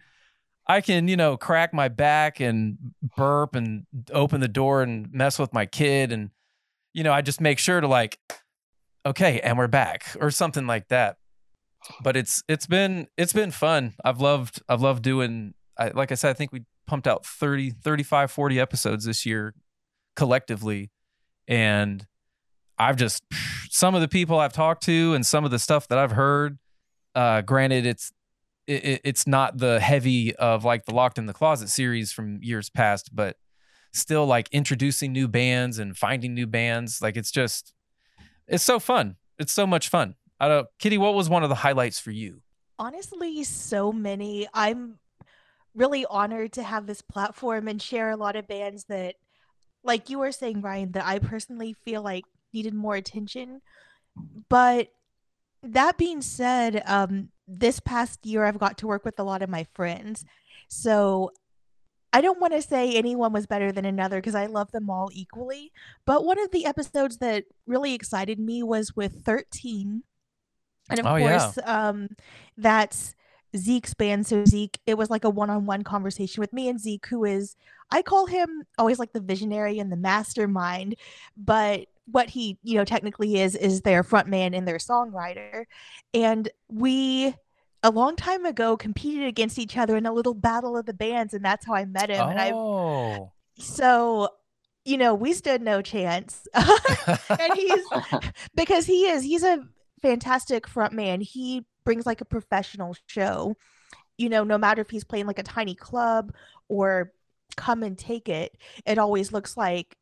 I 0.67 0.81
can 0.81 1.07
you 1.07 1.15
know 1.15 1.37
crack 1.37 1.73
my 1.73 1.87
back 1.87 2.39
and 2.39 2.77
burp 3.15 3.55
and 3.55 3.85
open 4.11 4.41
the 4.41 4.47
door 4.47 4.81
and 4.81 5.11
mess 5.13 5.39
with 5.39 5.53
my 5.53 5.65
kid 5.65 6.11
and 6.11 6.31
you 6.93 7.03
know 7.03 7.13
I 7.13 7.21
just 7.21 7.39
make 7.39 7.59
sure 7.59 7.79
to 7.79 7.87
like 7.87 8.17
okay 9.09 9.39
and 9.41 9.57
we're 9.57 9.67
back 9.67 10.05
or 10.19 10.31
something 10.31 10.65
like 10.67 10.87
that. 10.89 11.17
But 12.03 12.15
it's 12.17 12.43
it's 12.47 12.67
been 12.67 13.07
it's 13.17 13.33
been 13.33 13.51
fun. 13.51 13.93
I've 14.03 14.19
loved 14.19 14.61
i've 14.69 14.81
loved 14.81 15.03
doing 15.03 15.53
I, 15.77 15.89
like 15.89 16.11
i 16.11 16.15
said 16.15 16.29
i 16.29 16.33
think 16.33 16.51
we 16.51 16.63
pumped 16.87 17.07
out 17.07 17.25
30 17.25 17.69
35 17.71 18.31
40 18.31 18.59
episodes 18.59 19.05
this 19.05 19.25
year 19.25 19.53
collectively. 20.15 20.91
And 21.47 22.05
i've 22.77 22.95
just 22.97 23.23
some 23.69 23.93
of 23.95 24.01
the 24.01 24.07
people 24.07 24.39
i've 24.39 24.53
talked 24.53 24.83
to 24.83 25.13
and 25.13 25.25
some 25.25 25.43
of 25.45 25.51
the 25.51 25.59
stuff 25.59 25.87
that 25.89 25.97
i've 25.97 26.11
heard 26.13 26.57
uh 27.15 27.41
granted 27.41 27.85
it's 27.85 28.11
it, 28.67 28.85
it- 28.85 29.01
it's 29.03 29.27
not 29.27 29.57
the 29.57 29.79
heavy 29.79 30.35
of 30.37 30.63
like 30.63 30.85
the 30.85 30.93
locked 30.93 31.17
in 31.17 31.25
the 31.25 31.33
closet 31.33 31.69
series 31.69 32.11
from 32.11 32.39
years 32.41 32.69
past 32.69 33.09
but 33.13 33.35
still 33.93 34.25
like 34.25 34.47
introducing 34.51 35.11
new 35.11 35.27
bands 35.27 35.77
and 35.79 35.97
finding 35.97 36.33
new 36.33 36.47
bands 36.47 37.01
like 37.01 37.17
it's 37.17 37.31
just 37.31 37.73
It's 38.49 38.63
so 38.63 38.79
fun. 38.79 39.15
It's 39.37 39.53
so 39.53 39.65
much 39.65 39.89
fun. 39.89 40.15
I 40.39 40.47
don't, 40.47 40.67
Kitty. 40.79 40.97
What 40.97 41.13
was 41.13 41.29
one 41.29 41.43
of 41.43 41.49
the 41.49 41.55
highlights 41.55 41.99
for 41.99 42.11
you? 42.11 42.41
Honestly, 42.77 43.43
so 43.43 43.91
many. 43.91 44.47
I'm 44.53 44.99
really 45.75 46.05
honored 46.05 46.53
to 46.53 46.63
have 46.63 46.87
this 46.87 47.01
platform 47.01 47.67
and 47.67 47.81
share 47.81 48.09
a 48.09 48.17
lot 48.17 48.35
of 48.35 48.47
bands 48.47 48.85
that, 48.85 49.15
like 49.83 50.09
you 50.09 50.19
were 50.19 50.31
saying, 50.31 50.61
Ryan, 50.61 50.91
that 50.93 51.05
I 51.05 51.19
personally 51.19 51.73
feel 51.73 52.01
like 52.01 52.23
needed 52.53 52.73
more 52.73 52.95
attention. 52.95 53.61
But 54.49 54.89
that 55.61 55.97
being 55.97 56.21
said, 56.21 56.83
um, 56.85 57.29
this 57.47 57.79
past 57.79 58.25
year 58.25 58.45
I've 58.45 58.59
got 58.59 58.77
to 58.79 58.87
work 58.87 59.05
with 59.05 59.19
a 59.19 59.23
lot 59.23 59.41
of 59.41 59.49
my 59.49 59.65
friends. 59.73 60.25
So 60.67 61.31
I 62.11 62.21
don't 62.21 62.39
want 62.39 62.53
to 62.53 62.61
say 62.61 62.95
anyone 62.95 63.33
was 63.33 63.45
better 63.45 63.71
than 63.71 63.85
another 63.85 64.17
because 64.17 64.35
I 64.35 64.47
love 64.47 64.71
them 64.71 64.89
all 64.89 65.09
equally. 65.13 65.71
But 66.05 66.25
one 66.25 66.39
of 66.39 66.51
the 66.51 66.65
episodes 66.65 67.17
that 67.17 67.45
really 67.67 67.93
excited 67.93 68.39
me 68.39 68.63
was 68.63 68.95
with 68.95 69.23
13. 69.25 70.03
And 70.89 70.99
of 70.99 71.05
Oh, 71.05 71.15
yeah. 71.15 71.51
course, 71.53 71.59
um, 71.65 72.07
that's 72.57 73.15
Zeke's 73.55 73.93
band. 73.93 74.25
So 74.27 74.43
Zeke, 74.45 74.79
it 74.85 74.97
was 74.97 75.09
like 75.09 75.23
a 75.23 75.29
one-on-one 75.29 75.83
conversation 75.83 76.41
with 76.41 76.53
me 76.53 76.67
and 76.69 76.79
Zeke, 76.79 77.05
who 77.07 77.25
is 77.25 77.55
I 77.91 78.01
call 78.01 78.27
him 78.27 78.63
always 78.77 78.99
like 78.99 79.13
the 79.13 79.19
visionary 79.21 79.79
and 79.79 79.91
the 79.91 79.95
mastermind, 79.97 80.95
but 81.37 81.87
what 82.11 82.29
he, 82.29 82.57
you 82.63 82.75
know, 82.75 82.85
technically 82.85 83.39
is 83.39 83.55
is 83.55 83.81
their 83.81 84.03
frontman 84.03 84.55
and 84.55 84.67
their 84.67 84.77
songwriter. 84.77 85.65
And 86.13 86.49
we 86.71 87.35
a 87.83 87.91
long 87.91 88.15
time 88.15 88.45
ago 88.45 88.75
competed 88.75 89.27
against 89.27 89.57
each 89.57 89.77
other 89.77 89.95
in 89.95 90.05
a 90.05 90.13
little 90.13 90.33
battle 90.33 90.77
of 90.77 90.85
the 90.85 90.93
bands, 90.93 91.33
and 91.33 91.43
that's 91.43 91.65
how 91.65 91.73
I 91.73 91.85
met 91.85 92.09
him. 92.09 92.27
And 92.27 92.39
I 92.39 92.51
oh. 92.53 93.31
so 93.57 94.29
you 94.85 94.97
know, 94.97 95.13
we 95.13 95.33
stood 95.33 95.61
no 95.61 95.81
chance. 95.81 96.47
and 96.55 97.53
he's 97.53 97.85
because 98.55 98.85
he 98.85 99.07
is 99.07 99.23
he's 99.23 99.43
a 99.43 99.67
fantastic 100.01 100.67
front 100.67 100.93
man 100.93 101.21
he 101.21 101.65
brings 101.83 102.05
like 102.05 102.21
a 102.21 102.25
professional 102.25 102.95
show 103.07 103.55
you 104.17 104.29
know 104.29 104.43
no 104.43 104.57
matter 104.57 104.81
if 104.81 104.89
he's 104.89 105.03
playing 105.03 105.25
like 105.25 105.39
a 105.39 105.43
tiny 105.43 105.75
club 105.75 106.33
or 106.67 107.11
come 107.55 107.83
and 107.83 107.97
take 107.97 108.29
it 108.29 108.57
it 108.85 108.97
always 108.97 109.31
looks 109.31 109.57
like 109.57 109.95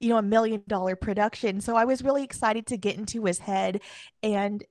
you 0.00 0.08
know 0.08 0.18
a 0.18 0.22
million 0.22 0.62
dollar 0.68 0.96
production 0.96 1.60
so 1.60 1.74
i 1.74 1.84
was 1.84 2.02
really 2.02 2.22
excited 2.22 2.66
to 2.66 2.76
get 2.76 2.96
into 2.96 3.24
his 3.24 3.38
head 3.38 3.80
and 4.22 4.64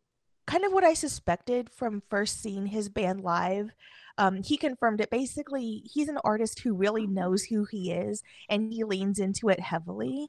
kind 0.45 0.63
of 0.63 0.73
what 0.73 0.83
i 0.83 0.93
suspected 0.93 1.69
from 1.69 2.01
first 2.09 2.41
seeing 2.41 2.67
his 2.67 2.89
band 2.89 3.21
live 3.21 3.71
um, 4.17 4.43
he 4.43 4.57
confirmed 4.57 5.01
it. 5.01 5.09
Basically 5.09 5.83
he's 5.91 6.09
an 6.09 6.19
artist 6.23 6.59
who 6.59 6.75
really 6.75 7.07
knows 7.07 7.43
who 7.43 7.65
he 7.65 7.91
is 7.91 8.21
and 8.49 8.71
he 8.71 8.83
leans 8.83 9.19
into 9.19 9.49
it 9.49 9.59
heavily 9.59 10.27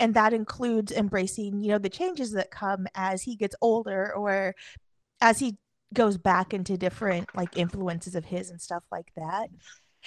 and 0.00 0.14
that 0.14 0.32
includes 0.32 0.90
embracing 0.90 1.60
you 1.60 1.68
know 1.68 1.78
the 1.78 1.88
changes 1.88 2.32
that 2.32 2.50
come 2.50 2.86
as 2.94 3.22
he 3.22 3.36
gets 3.36 3.54
older 3.60 4.12
or 4.14 4.54
as 5.20 5.38
he 5.38 5.58
goes 5.92 6.16
back 6.16 6.54
into 6.54 6.76
different 6.76 7.28
like 7.36 7.56
influences 7.56 8.14
of 8.14 8.24
his 8.24 8.50
and 8.50 8.60
stuff 8.60 8.82
like 8.90 9.12
that. 9.16 9.48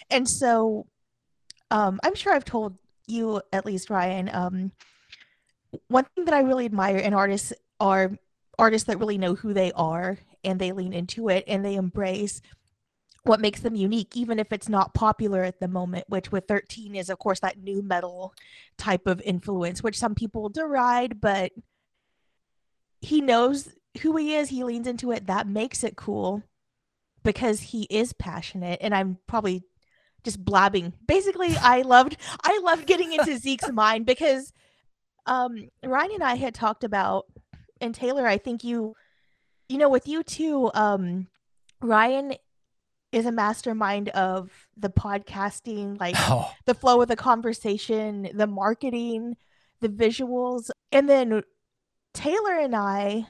And 0.09 0.27
so 0.27 0.87
um 1.71 1.99
i'm 2.03 2.15
sure 2.15 2.33
i've 2.33 2.45
told 2.45 2.77
you 3.07 3.41
at 3.51 3.65
least 3.65 3.89
ryan 3.89 4.29
um 4.33 4.71
one 5.87 6.05
thing 6.15 6.25
that 6.25 6.33
i 6.33 6.39
really 6.39 6.65
admire 6.65 6.97
in 6.97 7.13
artists 7.13 7.53
are 7.79 8.11
artists 8.57 8.87
that 8.87 8.99
really 8.99 9.17
know 9.17 9.35
who 9.35 9.53
they 9.53 9.71
are 9.73 10.19
and 10.43 10.59
they 10.59 10.71
lean 10.71 10.93
into 10.93 11.29
it 11.29 11.43
and 11.47 11.63
they 11.63 11.75
embrace 11.75 12.41
what 13.23 13.39
makes 13.39 13.61
them 13.61 13.75
unique 13.75 14.15
even 14.15 14.37
if 14.37 14.51
it's 14.51 14.67
not 14.67 14.93
popular 14.93 15.43
at 15.43 15.59
the 15.59 15.67
moment 15.67 16.03
which 16.07 16.31
with 16.31 16.47
13 16.47 16.95
is 16.95 17.09
of 17.09 17.17
course 17.19 17.39
that 17.39 17.57
nu 17.57 17.81
metal 17.81 18.33
type 18.77 19.07
of 19.07 19.21
influence 19.21 19.81
which 19.81 19.97
some 19.97 20.13
people 20.13 20.49
deride 20.49 21.21
but 21.21 21.51
he 23.03 23.21
knows 23.21 23.69
who 24.01 24.15
he 24.15 24.35
is. 24.35 24.49
He 24.49 24.63
leans 24.63 24.87
into 24.87 25.11
it. 25.11 25.27
That 25.27 25.47
makes 25.47 25.83
it 25.83 25.95
cool 25.95 26.43
because 27.23 27.59
he 27.59 27.83
is 27.89 28.13
passionate. 28.13 28.79
And 28.81 28.95
i'm 28.95 29.17
probably 29.27 29.63
just 30.23 30.43
blabbing. 30.43 30.93
Basically 31.05 31.55
i 31.57 31.81
loved 31.81 32.17
i 32.43 32.59
loved 32.63 32.87
getting 32.87 33.13
into 33.13 33.37
zeke's 33.37 33.71
mind 33.73 34.05
because 34.05 34.53
um 35.25 35.69
ryan 35.83 36.11
and 36.15 36.23
i 36.23 36.35
had 36.35 36.53
talked 36.53 36.83
about 36.83 37.25
and 37.83 37.93
taylor 37.93 38.25
i 38.25 38.37
think 38.37 38.63
you 38.63 38.95
you 39.69 39.77
know 39.77 39.89
with 39.89 40.07
you 40.07 40.23
too 40.23 40.71
um 40.73 41.27
ryan 41.81 42.33
is 43.13 43.25
a 43.27 43.31
mastermind 43.31 44.09
of 44.09 44.49
the 44.75 44.89
podcasting 44.89 45.99
like 45.99 46.15
Oh. 46.19 46.51
the 46.65 46.73
flow 46.73 47.01
of 47.01 47.07
the 47.07 47.15
conversation, 47.15 48.27
the 48.33 48.47
marketing, 48.47 49.37
the 49.81 49.87
visuals. 49.87 50.71
And 50.91 51.07
then 51.07 51.43
Taylor 52.15 52.59
and 52.59 52.75
I 52.75 53.27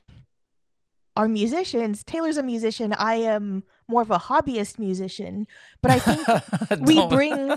are 1.17 1.27
musicians. 1.27 2.03
Taylor's 2.03 2.37
a 2.37 2.43
musician. 2.43 2.93
I 2.93 3.15
am 3.15 3.63
more 3.87 4.01
of 4.01 4.11
a 4.11 4.19
hobbyist 4.19 4.79
musician. 4.79 5.47
But 5.81 5.91
I 5.91 5.99
think 5.99 6.81
we 6.87 7.05
bring 7.07 7.53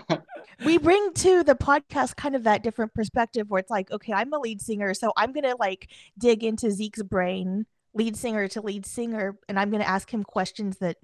we 0.64 0.78
bring 0.78 1.12
to 1.14 1.42
the 1.42 1.54
podcast 1.54 2.16
kind 2.16 2.34
of 2.34 2.44
that 2.44 2.62
different 2.62 2.94
perspective 2.94 3.50
where 3.50 3.60
it's 3.60 3.70
like, 3.70 3.90
okay, 3.90 4.12
I'm 4.12 4.32
a 4.32 4.38
lead 4.38 4.60
singer, 4.60 4.94
so 4.94 5.12
I'm 5.16 5.32
gonna 5.32 5.56
like 5.58 5.88
dig 6.18 6.44
into 6.44 6.70
Zeke's 6.70 7.02
brain, 7.02 7.66
lead 7.94 8.16
singer 8.16 8.48
to 8.48 8.60
lead 8.60 8.86
singer, 8.86 9.38
and 9.48 9.58
I'm 9.58 9.70
gonna 9.70 9.84
ask 9.84 10.12
him 10.12 10.24
questions 10.24 10.78
that 10.78 10.96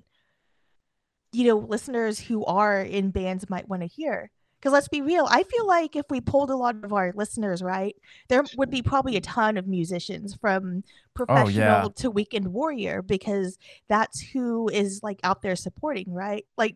you 1.32 1.46
know 1.46 1.58
listeners 1.58 2.18
who 2.18 2.44
are 2.44 2.80
in 2.80 3.10
bands 3.10 3.48
might 3.50 3.68
want 3.68 3.82
to 3.82 3.88
hear. 3.88 4.30
Because 4.58 4.72
let's 4.72 4.88
be 4.88 5.02
real, 5.02 5.26
I 5.30 5.44
feel 5.44 5.66
like 5.66 5.94
if 5.94 6.06
we 6.10 6.20
pulled 6.20 6.50
a 6.50 6.56
lot 6.56 6.82
of 6.82 6.92
our 6.92 7.12
listeners, 7.14 7.62
right, 7.62 7.94
there 8.28 8.42
would 8.56 8.70
be 8.70 8.82
probably 8.82 9.16
a 9.16 9.20
ton 9.20 9.56
of 9.56 9.68
musicians 9.68 10.34
from 10.34 10.82
oh, 10.84 10.90
professional 11.14 11.52
yeah. 11.52 11.88
to 11.96 12.10
weekend 12.10 12.48
warrior 12.48 13.00
because 13.02 13.56
that's 13.88 14.20
who 14.20 14.68
is 14.68 15.00
like 15.02 15.20
out 15.22 15.42
there 15.42 15.54
supporting, 15.54 16.12
right? 16.12 16.44
Like 16.56 16.74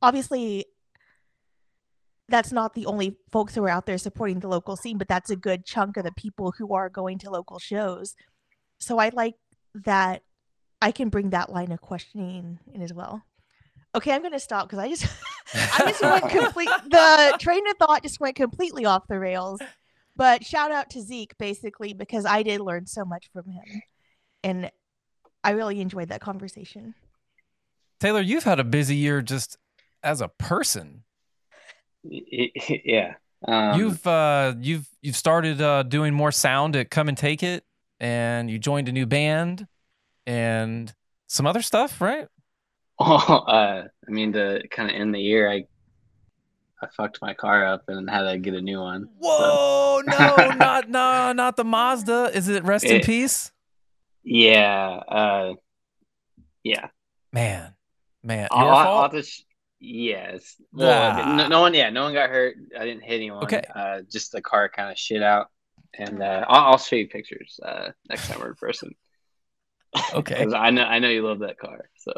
obviously 0.00 0.66
that's 2.28 2.50
not 2.50 2.74
the 2.74 2.86
only 2.86 3.16
folks 3.30 3.54
who 3.54 3.64
are 3.64 3.68
out 3.68 3.86
there 3.86 3.98
supporting 3.98 4.40
the 4.40 4.48
local 4.48 4.74
scene, 4.74 4.98
but 4.98 5.06
that's 5.06 5.30
a 5.30 5.36
good 5.36 5.64
chunk 5.64 5.96
of 5.96 6.04
the 6.04 6.12
people 6.12 6.52
who 6.58 6.74
are 6.74 6.88
going 6.88 7.18
to 7.18 7.30
local 7.30 7.60
shows. 7.60 8.16
So 8.80 8.98
I 8.98 9.10
like 9.10 9.34
that 9.74 10.22
I 10.80 10.90
can 10.90 11.08
bring 11.08 11.30
that 11.30 11.52
line 11.52 11.70
of 11.70 11.80
questioning 11.80 12.58
in 12.74 12.82
as 12.82 12.92
well. 12.92 13.22
Okay, 13.94 14.12
I'm 14.12 14.22
going 14.22 14.32
to 14.32 14.40
stop 14.40 14.68
because 14.68 14.78
I 14.78 14.88
just 14.88 15.06
I 15.54 15.90
just 15.90 16.02
went 16.02 16.30
complete 16.30 16.70
the 16.88 17.36
train 17.38 17.66
of 17.68 17.76
thought 17.76 18.02
just 18.02 18.20
went 18.20 18.36
completely 18.36 18.84
off 18.84 19.06
the 19.08 19.18
rails. 19.18 19.60
But 20.16 20.44
shout 20.44 20.70
out 20.70 20.90
to 20.90 21.00
Zeke 21.00 21.36
basically 21.38 21.94
because 21.94 22.24
I 22.24 22.42
did 22.42 22.60
learn 22.60 22.86
so 22.86 23.04
much 23.04 23.30
from 23.32 23.46
him. 23.46 23.82
And 24.44 24.70
I 25.44 25.50
really 25.50 25.80
enjoyed 25.80 26.08
that 26.08 26.20
conversation. 26.20 26.94
Taylor, 28.00 28.20
you've 28.20 28.44
had 28.44 28.60
a 28.60 28.64
busy 28.64 28.96
year 28.96 29.22
just 29.22 29.56
as 30.02 30.20
a 30.20 30.28
person. 30.28 31.04
yeah. 32.02 33.14
Um, 33.46 33.78
you've 33.78 34.06
uh, 34.06 34.54
you've 34.60 34.88
you've 35.00 35.16
started 35.16 35.60
uh, 35.60 35.82
doing 35.82 36.14
more 36.14 36.32
sound 36.32 36.76
at 36.76 36.90
Come 36.90 37.08
and 37.08 37.18
Take 37.18 37.42
It, 37.42 37.64
and 37.98 38.50
you 38.50 38.58
joined 38.58 38.88
a 38.88 38.92
new 38.92 39.06
band, 39.06 39.66
and 40.26 40.92
some 41.26 41.46
other 41.46 41.62
stuff, 41.62 42.00
right? 42.00 42.28
uh, 42.98 43.82
I 43.84 44.10
mean, 44.10 44.32
to 44.34 44.62
kind 44.70 44.90
of 44.90 44.96
end 44.96 45.14
the 45.14 45.20
year, 45.20 45.50
I 45.50 45.64
I 46.82 46.88
fucked 46.96 47.20
my 47.22 47.32
car 47.34 47.64
up 47.64 47.84
and 47.88 48.08
had 48.10 48.30
to 48.30 48.38
get 48.38 48.54
a 48.54 48.60
new 48.60 48.80
one. 48.80 49.04
so- 49.20 49.28
Whoa, 49.28 50.02
no, 50.06 50.36
not 50.56 50.88
no, 50.88 51.32
not 51.32 51.56
the 51.56 51.64
Mazda. 51.64 52.30
Is 52.34 52.48
it 52.48 52.64
rest 52.64 52.84
in 52.84 53.00
peace? 53.02 53.52
Yeah. 54.24 55.00
Uh, 55.08 55.54
yeah. 56.64 56.88
Man, 57.32 57.74
man, 58.22 58.48
your 58.50 58.60
I'll- 58.60 58.84
fault. 58.84 59.12
I'll 59.14 59.20
just. 59.20 59.44
Yes. 59.84 60.54
Well, 60.72 61.10
Ah. 61.20 61.34
no, 61.34 61.48
no 61.48 61.60
one. 61.60 61.74
Yeah, 61.74 61.90
no 61.90 62.04
one 62.04 62.12
got 62.14 62.30
hurt. 62.30 62.54
I 62.78 62.84
didn't 62.84 63.02
hit 63.02 63.16
anyone. 63.16 63.42
Okay. 63.42 63.62
Uh, 63.74 64.02
just 64.08 64.30
the 64.30 64.40
car 64.40 64.68
kind 64.68 64.92
of 64.92 64.96
shit 64.96 65.24
out, 65.24 65.48
and 65.98 66.22
uh, 66.22 66.44
I'll, 66.48 66.72
I'll 66.72 66.78
show 66.78 66.94
you 66.94 67.08
pictures 67.08 67.58
uh, 67.64 67.88
next 68.08 68.28
time 68.28 68.38
we're 68.38 68.50
in 68.50 68.54
person. 68.54 68.94
Okay. 70.14 70.46
I 70.54 70.70
know 70.70 70.84
I 70.84 71.00
know 71.00 71.08
you 71.08 71.26
love 71.26 71.40
that 71.40 71.58
car. 71.58 71.88
So 71.96 72.12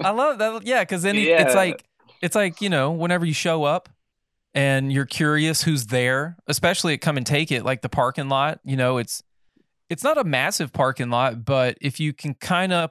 I 0.00 0.10
love 0.10 0.38
that. 0.38 0.66
Yeah, 0.66 0.82
because 0.82 1.02
then 1.02 1.14
Yeah. 1.16 1.42
it's 1.42 1.54
like 1.54 1.84
it's 2.22 2.34
like 2.34 2.60
you 2.60 2.68
know 2.68 2.90
whenever 2.92 3.24
you 3.24 3.34
show 3.34 3.64
up 3.64 3.88
and 4.54 4.92
you're 4.92 5.06
curious 5.06 5.62
who's 5.62 5.86
there, 5.86 6.36
especially 6.46 6.94
at 6.94 7.00
come 7.00 7.16
and 7.16 7.26
take 7.26 7.52
it 7.52 7.64
like 7.64 7.82
the 7.82 7.88
parking 7.88 8.28
lot. 8.28 8.60
You 8.64 8.76
know, 8.76 8.98
it's 8.98 9.22
it's 9.88 10.02
not 10.02 10.18
a 10.18 10.24
massive 10.24 10.72
parking 10.72 11.10
lot, 11.10 11.44
but 11.44 11.78
if 11.80 12.00
you 12.00 12.12
can 12.12 12.34
kind 12.34 12.72
of 12.72 12.90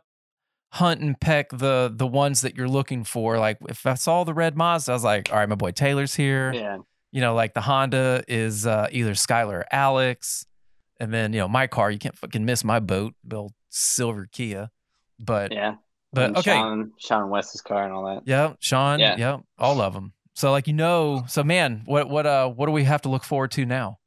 hunt 0.71 1.01
and 1.01 1.19
peck 1.19 1.49
the 1.49 1.91
the 1.93 2.07
ones 2.07 2.41
that 2.41 2.55
you're 2.55 2.67
looking 2.69 3.03
for, 3.03 3.37
like 3.39 3.57
if 3.69 3.85
I 3.85 3.93
saw 3.95 4.23
the 4.23 4.33
red 4.33 4.55
Mazda, 4.57 4.91
I 4.91 4.95
was 4.95 5.03
like, 5.03 5.31
all 5.31 5.37
right, 5.39 5.49
my 5.49 5.55
boy 5.55 5.71
Taylor's 5.71 6.15
here. 6.15 6.53
yeah. 6.53 6.77
You 7.11 7.21
know, 7.21 7.33
like 7.33 7.53
the 7.53 7.61
Honda 7.61 8.25
is 8.27 8.67
uh, 8.67 8.89
either 8.91 9.13
Skylar 9.13 9.59
or 9.59 9.65
Alex, 9.71 10.45
and 10.99 11.13
then 11.13 11.31
you 11.31 11.39
know 11.39 11.47
my 11.47 11.65
car, 11.65 11.89
you 11.89 11.97
can't 11.97 12.17
fucking 12.17 12.43
miss 12.43 12.63
my 12.65 12.81
boat, 12.81 13.13
the 13.23 13.37
old 13.37 13.53
silver 13.69 14.27
Kia. 14.29 14.69
But 15.17 15.53
Yeah. 15.53 15.75
But 16.15 16.23
And 16.25 16.37
okay. 16.37 16.53
Sean, 16.53 16.91
Sean 16.97 17.29
West's 17.29 17.61
car 17.61 17.83
and 17.83 17.93
all 17.93 18.05
that. 18.05 18.23
Yeah, 18.25 18.53
Sean. 18.59 18.99
Yeah. 18.99 19.15
Yeah. 19.17 19.37
all 19.59 19.79
of 19.81 19.93
them. 19.93 20.13
So 20.33 20.51
like 20.51 20.67
you 20.67 20.73
know, 20.73 21.23
so 21.27 21.43
man, 21.43 21.83
what 21.85 22.09
what 22.09 22.25
uh 22.25 22.49
what 22.49 22.65
do 22.65 22.71
we 22.71 22.83
have 22.85 23.01
to 23.03 23.09
look 23.09 23.23
forward 23.23 23.51
to 23.51 23.65
now? 23.65 23.99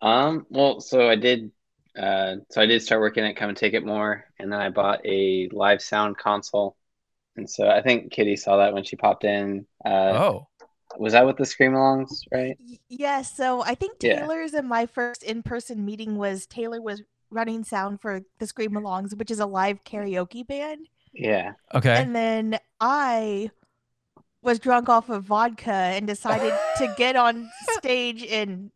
Um, 0.00 0.46
well, 0.50 0.80
so 0.80 1.08
I 1.08 1.16
did 1.16 1.50
uh 1.98 2.36
so 2.50 2.60
I 2.60 2.66
did 2.66 2.82
start 2.82 3.00
working 3.00 3.24
at 3.24 3.36
Come 3.36 3.48
and 3.48 3.58
Take 3.58 3.74
It 3.74 3.84
More 3.84 4.24
and 4.38 4.52
then 4.52 4.60
I 4.60 4.70
bought 4.70 5.00
a 5.04 5.48
live 5.52 5.82
sound 5.82 6.16
console. 6.18 6.76
And 7.36 7.48
so 7.50 7.68
I 7.68 7.82
think 7.82 8.12
Kitty 8.12 8.36
saw 8.36 8.58
that 8.58 8.72
when 8.72 8.84
she 8.84 8.96
popped 8.96 9.24
in. 9.24 9.66
Uh 9.84 9.88
oh, 10.16 10.48
was 10.98 11.12
that 11.12 11.26
with 11.26 11.36
the 11.36 11.44
scream 11.44 11.72
alongs, 11.72 12.08
right? 12.32 12.56
Y- 12.60 12.78
Yes, 12.88 13.36
so 13.36 13.62
I 13.62 13.74
think 13.74 13.96
Yeah. 14.00 14.20
Taylor's 14.20 14.54
and 14.54 14.68
my 14.68 14.86
first 14.86 15.22
in-person 15.22 15.84
meeting 15.84 16.16
was 16.16 16.46
Taylor 16.46 16.80
was 16.80 17.02
running 17.30 17.64
sound 17.64 18.00
for 18.00 18.22
the 18.38 18.46
Scream 18.46 18.70
Alongs, 18.70 19.18
which 19.18 19.30
is 19.32 19.40
a 19.40 19.46
live 19.46 19.82
karaoke 19.84 20.46
band. 20.46 20.86
Yeah. 21.16 21.52
okay. 21.74 21.96
And 21.96 22.14
then 22.14 22.58
I 22.80 23.50
was 24.42 24.58
drunk 24.58 24.88
off 24.88 25.08
of 25.08 25.24
vodka 25.24 25.72
and 25.72 26.06
decided 26.06 26.52
to 26.78 26.94
get 26.98 27.16
on 27.16 27.50
stage 27.78 28.22
and 28.24 28.70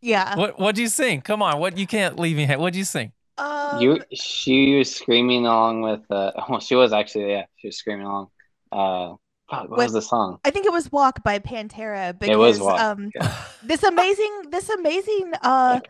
yeah. 0.00 0.36
What 0.36 0.58
what 0.60 0.74
do 0.74 0.82
you 0.82 0.88
sing? 0.88 1.20
Come 1.22 1.42
on, 1.42 1.58
what 1.58 1.78
you 1.78 1.86
can't 1.86 2.18
leave 2.18 2.36
me. 2.36 2.46
What 2.46 2.72
do 2.72 2.78
you 2.78 2.84
sing? 2.84 3.12
Um, 3.38 3.80
you 3.80 4.02
she 4.12 4.76
was 4.76 4.94
screaming 4.94 5.46
along 5.46 5.80
with 5.80 6.02
uh 6.10 6.32
well 6.48 6.60
she 6.60 6.74
was 6.74 6.92
actually 6.92 7.30
yeah, 7.30 7.46
she 7.56 7.68
was 7.68 7.76
screaming 7.78 8.06
along. 8.06 8.28
Uh 8.70 9.14
what 9.48 9.70
With- 9.70 9.78
was 9.78 9.92
the 9.92 10.02
song? 10.02 10.38
I 10.44 10.50
think 10.50 10.66
it 10.66 10.72
was 10.72 10.90
Walk 10.92 11.22
by 11.24 11.38
Pantera 11.38 12.18
because 12.18 12.34
It 12.34 12.38
was 12.38 12.60
Walk, 12.60 12.80
um 12.80 13.10
yeah. 13.14 13.34
this 13.62 13.82
amazing 13.82 14.50
this 14.50 14.68
amazing 14.68 15.32
uh 15.42 15.80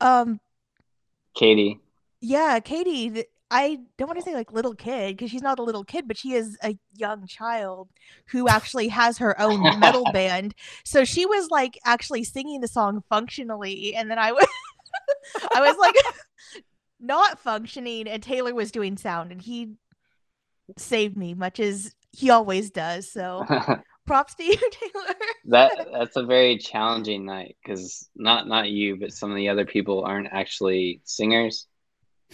um 0.00 0.40
Katie. 1.34 1.78
yeah, 2.20 2.58
Katie, 2.60 3.10
th- 3.10 3.28
I 3.50 3.78
don't 3.96 4.08
want 4.08 4.18
to 4.18 4.24
say 4.24 4.34
like 4.34 4.52
little 4.52 4.74
kid 4.74 5.16
because 5.16 5.30
she's 5.30 5.42
not 5.42 5.58
a 5.58 5.62
little 5.62 5.84
kid, 5.84 6.06
but 6.06 6.18
she 6.18 6.34
is 6.34 6.58
a 6.62 6.76
young 6.94 7.26
child 7.26 7.88
who 8.26 8.46
actually 8.48 8.88
has 8.88 9.18
her 9.18 9.40
own 9.40 9.80
metal 9.80 10.04
band. 10.12 10.54
So 10.84 11.04
she 11.04 11.24
was 11.24 11.48
like 11.50 11.78
actually 11.84 12.24
singing 12.24 12.60
the 12.60 12.68
song 12.68 13.02
functionally, 13.08 13.94
and 13.94 14.10
then 14.10 14.18
I 14.18 14.32
was, 14.32 14.46
I 15.54 15.60
was 15.60 15.76
like 15.78 15.94
not 17.00 17.38
functioning, 17.38 18.06
and 18.06 18.22
Taylor 18.22 18.54
was 18.54 18.70
doing 18.70 18.98
sound, 18.98 19.32
and 19.32 19.40
he 19.40 19.72
saved 20.76 21.16
me, 21.16 21.32
much 21.32 21.58
as 21.58 21.94
he 22.12 22.28
always 22.28 22.70
does. 22.70 23.10
So 23.10 23.46
props 24.06 24.34
to 24.34 24.44
you, 24.44 24.56
Taylor. 24.56 25.14
that 25.46 25.88
that's 25.92 26.16
a 26.16 26.26
very 26.26 26.58
challenging 26.58 27.24
night 27.24 27.56
because 27.62 28.10
not 28.14 28.46
not 28.46 28.68
you 28.68 28.96
but 28.96 29.12
some 29.12 29.30
of 29.30 29.36
the 29.36 29.48
other 29.48 29.64
people 29.64 30.04
aren't 30.04 30.28
actually 30.32 31.00
singers 31.04 31.66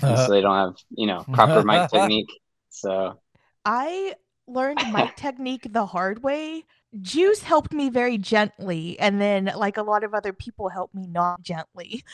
and 0.03 0.19
so 0.19 0.29
they 0.31 0.41
don't 0.41 0.57
have 0.57 0.75
you 0.91 1.07
know 1.07 1.25
proper 1.33 1.63
mic 1.63 1.91
technique 1.91 2.31
so 2.71 3.19
I 3.65 4.15
learned 4.47 4.81
mic 4.93 5.17
technique 5.17 5.73
the 5.73 5.87
hard 5.87 6.23
way. 6.23 6.65
Juice 7.01 7.43
helped 7.43 7.73
me 7.73 7.89
very 7.89 8.19
gently, 8.19 8.99
and 9.01 9.21
then 9.21 9.51
like 9.57 9.79
a 9.79 9.83
lot 9.83 10.05
of 10.05 10.15
other 10.15 10.33
people 10.33 10.69
helped 10.69 10.95
me 10.95 11.07
not 11.07 11.43
gently. 11.43 12.05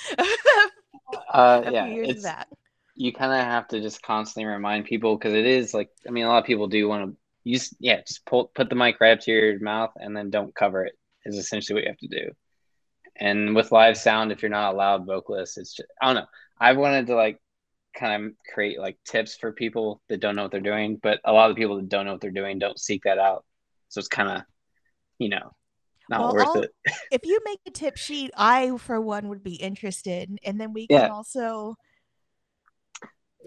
uh 1.32 1.62
yeah 1.70 1.87
few 1.87 1.94
years 1.94 2.08
of 2.08 2.14
it's 2.16 2.25
that. 2.25 2.46
you 2.94 3.12
kind 3.12 3.32
of 3.32 3.38
have 3.38 3.66
to 3.66 3.80
just 3.80 4.00
constantly 4.00 4.49
remind 4.50 4.84
people 4.84 5.16
because 5.16 5.32
it 5.32 5.44
is 5.44 5.75
like 5.75 5.90
i 6.06 6.10
mean 6.10 6.25
a 6.25 6.28
lot 6.28 6.38
of 6.38 6.44
people 6.44 6.68
do 6.68 6.88
want 6.88 7.10
to 7.10 7.16
use 7.42 7.75
yeah 7.80 8.00
just 8.06 8.25
pull 8.26 8.44
put 8.54 8.68
the 8.68 8.76
mic 8.76 9.00
right 9.00 9.12
up 9.12 9.20
to 9.20 9.32
your 9.32 9.58
mouth 9.58 9.90
and 9.96 10.16
then 10.16 10.30
don't 10.30 10.54
cover 10.54 10.84
it 10.84 10.96
is 11.25 11.37
essentially 11.37 11.75
what 11.75 11.82
you 11.82 11.90
have 11.90 11.99
to 11.99 12.06
do 12.06 12.30
and 13.16 13.56
with 13.56 13.72
live 13.72 13.96
sound 13.96 14.30
if 14.30 14.40
you're 14.40 14.50
not 14.50 14.72
a 14.72 14.76
loud 14.76 15.04
vocalist 15.04 15.58
it's 15.58 15.75
just 15.75 15.88
i 16.00 16.06
don't 16.06 16.14
know 16.14 16.28
i 16.60 16.72
wanted 16.72 17.08
to 17.08 17.16
like 17.16 17.40
kind 17.94 18.25
of 18.26 18.32
create 18.54 18.78
like 18.78 18.97
tips 19.04 19.37
for 19.37 19.52
people 19.52 20.00
that 20.09 20.20
don't 20.20 20.37
know 20.37 20.42
what 20.42 20.50
they're 20.52 20.61
doing 20.61 20.99
but 21.02 21.20
a 21.25 21.32
lot 21.32 21.50
of 21.50 21.56
people 21.56 21.76
that 21.76 21.88
don't 21.88 22.06
know 22.06 22.12
what 22.12 22.20
they're 22.20 22.30
doing 22.30 22.59
don't 22.59 22.78
seek 22.78 23.02
that 23.04 23.18
out 23.18 23.44
so 23.88 23.99
it's 23.99 24.09
kind 24.09 24.28
of 24.30 24.42
you 25.19 25.28
know 25.28 25.52
not 26.08 26.21
Well, 26.21 26.32
worth 26.34 26.47
I'll- 26.47 26.62
it 26.62 26.71
If 27.12 27.21
you 27.25 27.38
make 27.45 27.58
a 27.67 27.71
tip 27.71 27.97
sheet, 27.97 28.30
I 28.36 28.76
for 28.78 29.00
one 29.00 29.28
would 29.28 29.43
be 29.45 29.54
interested, 29.54 30.38
and 30.45 30.60
then 30.60 30.73
we 30.73 30.86
Yeah. 30.91 31.02
can 31.02 31.10
also. 31.12 31.76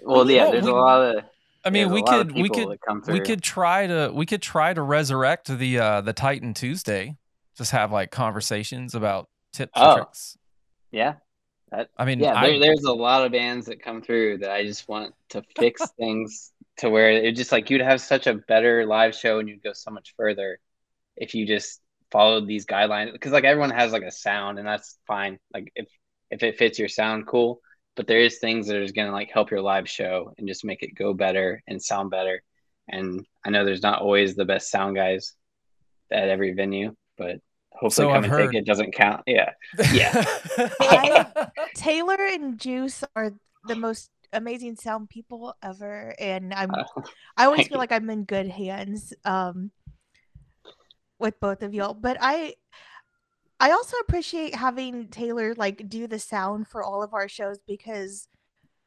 well 0.04 0.30
yeah 0.30 0.44
Well, 0.44 0.52
there's 0.52 0.64
we- 0.66 0.72
a 0.72 0.76
lot 0.76 1.02
of 1.18 1.24
I 1.66 1.70
mean, 1.70 1.88
there's 1.90 1.94
we 1.94 2.04
could 2.04 2.32
we 2.34 2.50
could 2.50 2.78
we 3.08 3.20
could 3.22 3.42
try 3.42 3.88
to 3.88 4.12
we 4.14 4.26
could 4.26 4.42
try 4.42 4.74
to 4.74 4.82
resurrect 4.82 5.48
the 5.48 5.80
uh 5.80 6.02
the 6.02 6.12
Titan 6.12 6.54
Tuesday. 6.54 7.16
Just 7.58 7.72
have 7.72 7.92
like 7.92 8.12
conversations 8.12 8.96
about 8.96 9.30
tips 9.54 9.72
and 9.76 9.86
Oh. 9.86 9.96
tricks. 9.96 10.38
yeah 10.92 11.14
I 11.98 12.06
mean, 12.06 12.20
Yeah, 12.20 12.36
I, 12.36 12.50
there, 12.50 12.60
there's 12.60 12.84
a 12.84 12.94
lot 12.94 13.26
of 13.26 13.32
bands 13.32 13.68
that 13.68 13.82
come 13.82 14.02
through 14.02 14.40
that 14.40 14.52
I 14.52 14.64
just 14.64 14.88
want 14.88 15.14
to 15.30 15.44
fix 15.58 15.82
things 15.98 16.52
to 16.78 16.90
where 16.90 17.12
it 17.12 17.36
just 17.36 17.52
like 17.52 17.70
you'd 17.70 17.82
have 17.82 18.02
such 18.02 18.28
a 18.28 18.34
better 18.34 18.86
live 18.86 19.16
show 19.16 19.40
and 19.40 19.48
you'd 19.48 19.64
go 19.64 19.74
so 19.74 19.92
much 19.92 20.14
further 20.18 20.60
if 21.16 21.36
you 21.36 21.46
just 21.46 21.82
followed 22.12 22.48
these 22.48 22.66
guidelines. 22.66 23.12
Because 23.12 23.32
like 23.32 23.44
everyone 23.44 23.72
has 23.72 23.92
like 23.92 24.04
a 24.04 24.12
sound 24.12 24.60
and 24.60 24.68
that's 24.68 24.98
fine. 25.08 25.40
Like 25.54 25.72
if 25.76 25.88
if 26.30 26.44
it 26.44 26.58
fits 26.58 26.80
your 26.80 26.90
sound 26.90 27.28
cool. 27.28 27.62
But 27.96 28.08
there 28.08 28.22
is 28.22 28.40
things 28.40 28.68
that 28.68 28.82
is 28.82 28.92
going 28.92 29.08
to 29.08 29.14
like 29.14 29.30
help 29.32 29.52
your 29.52 29.62
live 29.62 29.88
show 29.88 30.34
and 30.40 30.48
just 30.48 30.66
make 30.66 30.82
it 30.82 30.96
go 30.96 31.14
better 31.14 31.62
and 31.68 31.80
sound 31.80 32.10
better. 32.10 32.42
And 32.90 33.24
I 33.46 33.52
know 33.52 33.66
there's 33.66 33.84
not 33.84 34.02
always 34.02 34.36
the 34.36 34.46
best 34.46 34.72
sound 34.72 34.96
guys 34.96 35.34
at 36.12 36.30
every 36.30 36.54
venue 36.54 36.96
but 37.18 37.38
hopefully 37.74 37.92
So 37.92 38.08
come 38.08 38.18
I've 38.18 38.24
and 38.24 38.32
heard. 38.34 38.52
take 38.52 38.62
it 38.62 38.66
doesn't 38.66 38.94
count 38.94 39.22
yeah 39.28 39.52
Yeah. 39.94 40.24
I- 40.80 41.48
Taylor 41.76 42.18
and 42.20 42.60
Juice 42.60 43.04
are 43.16 43.34
the 43.68 43.76
most 43.76 44.10
amazing 44.32 44.76
sound 44.78 45.10
people 45.10 45.56
ever, 45.62 46.16
and 46.20 46.54
I'm. 46.54 46.72
Uh, 46.72 46.84
I 47.38 47.46
always 47.46 47.68
feel 47.68 47.76
you. 47.76 47.78
like 47.78 47.92
I'm 47.92 48.10
in 48.10 48.24
good 48.26 48.48
hands 48.48 49.14
um, 49.26 49.70
with 51.20 51.40
both 51.40 51.62
of 51.64 51.74
y'all. 51.74 51.94
But 51.94 52.18
I, 52.20 52.56
I 53.60 53.72
also 53.72 53.96
appreciate 53.98 54.56
having 54.56 55.08
Taylor 55.10 55.54
like 55.56 55.88
do 55.90 56.08
the 56.08 56.20
sound 56.20 56.68
for 56.68 56.84
all 56.84 57.04
of 57.04 57.14
our 57.14 57.28
shows 57.30 57.60
because 57.68 58.28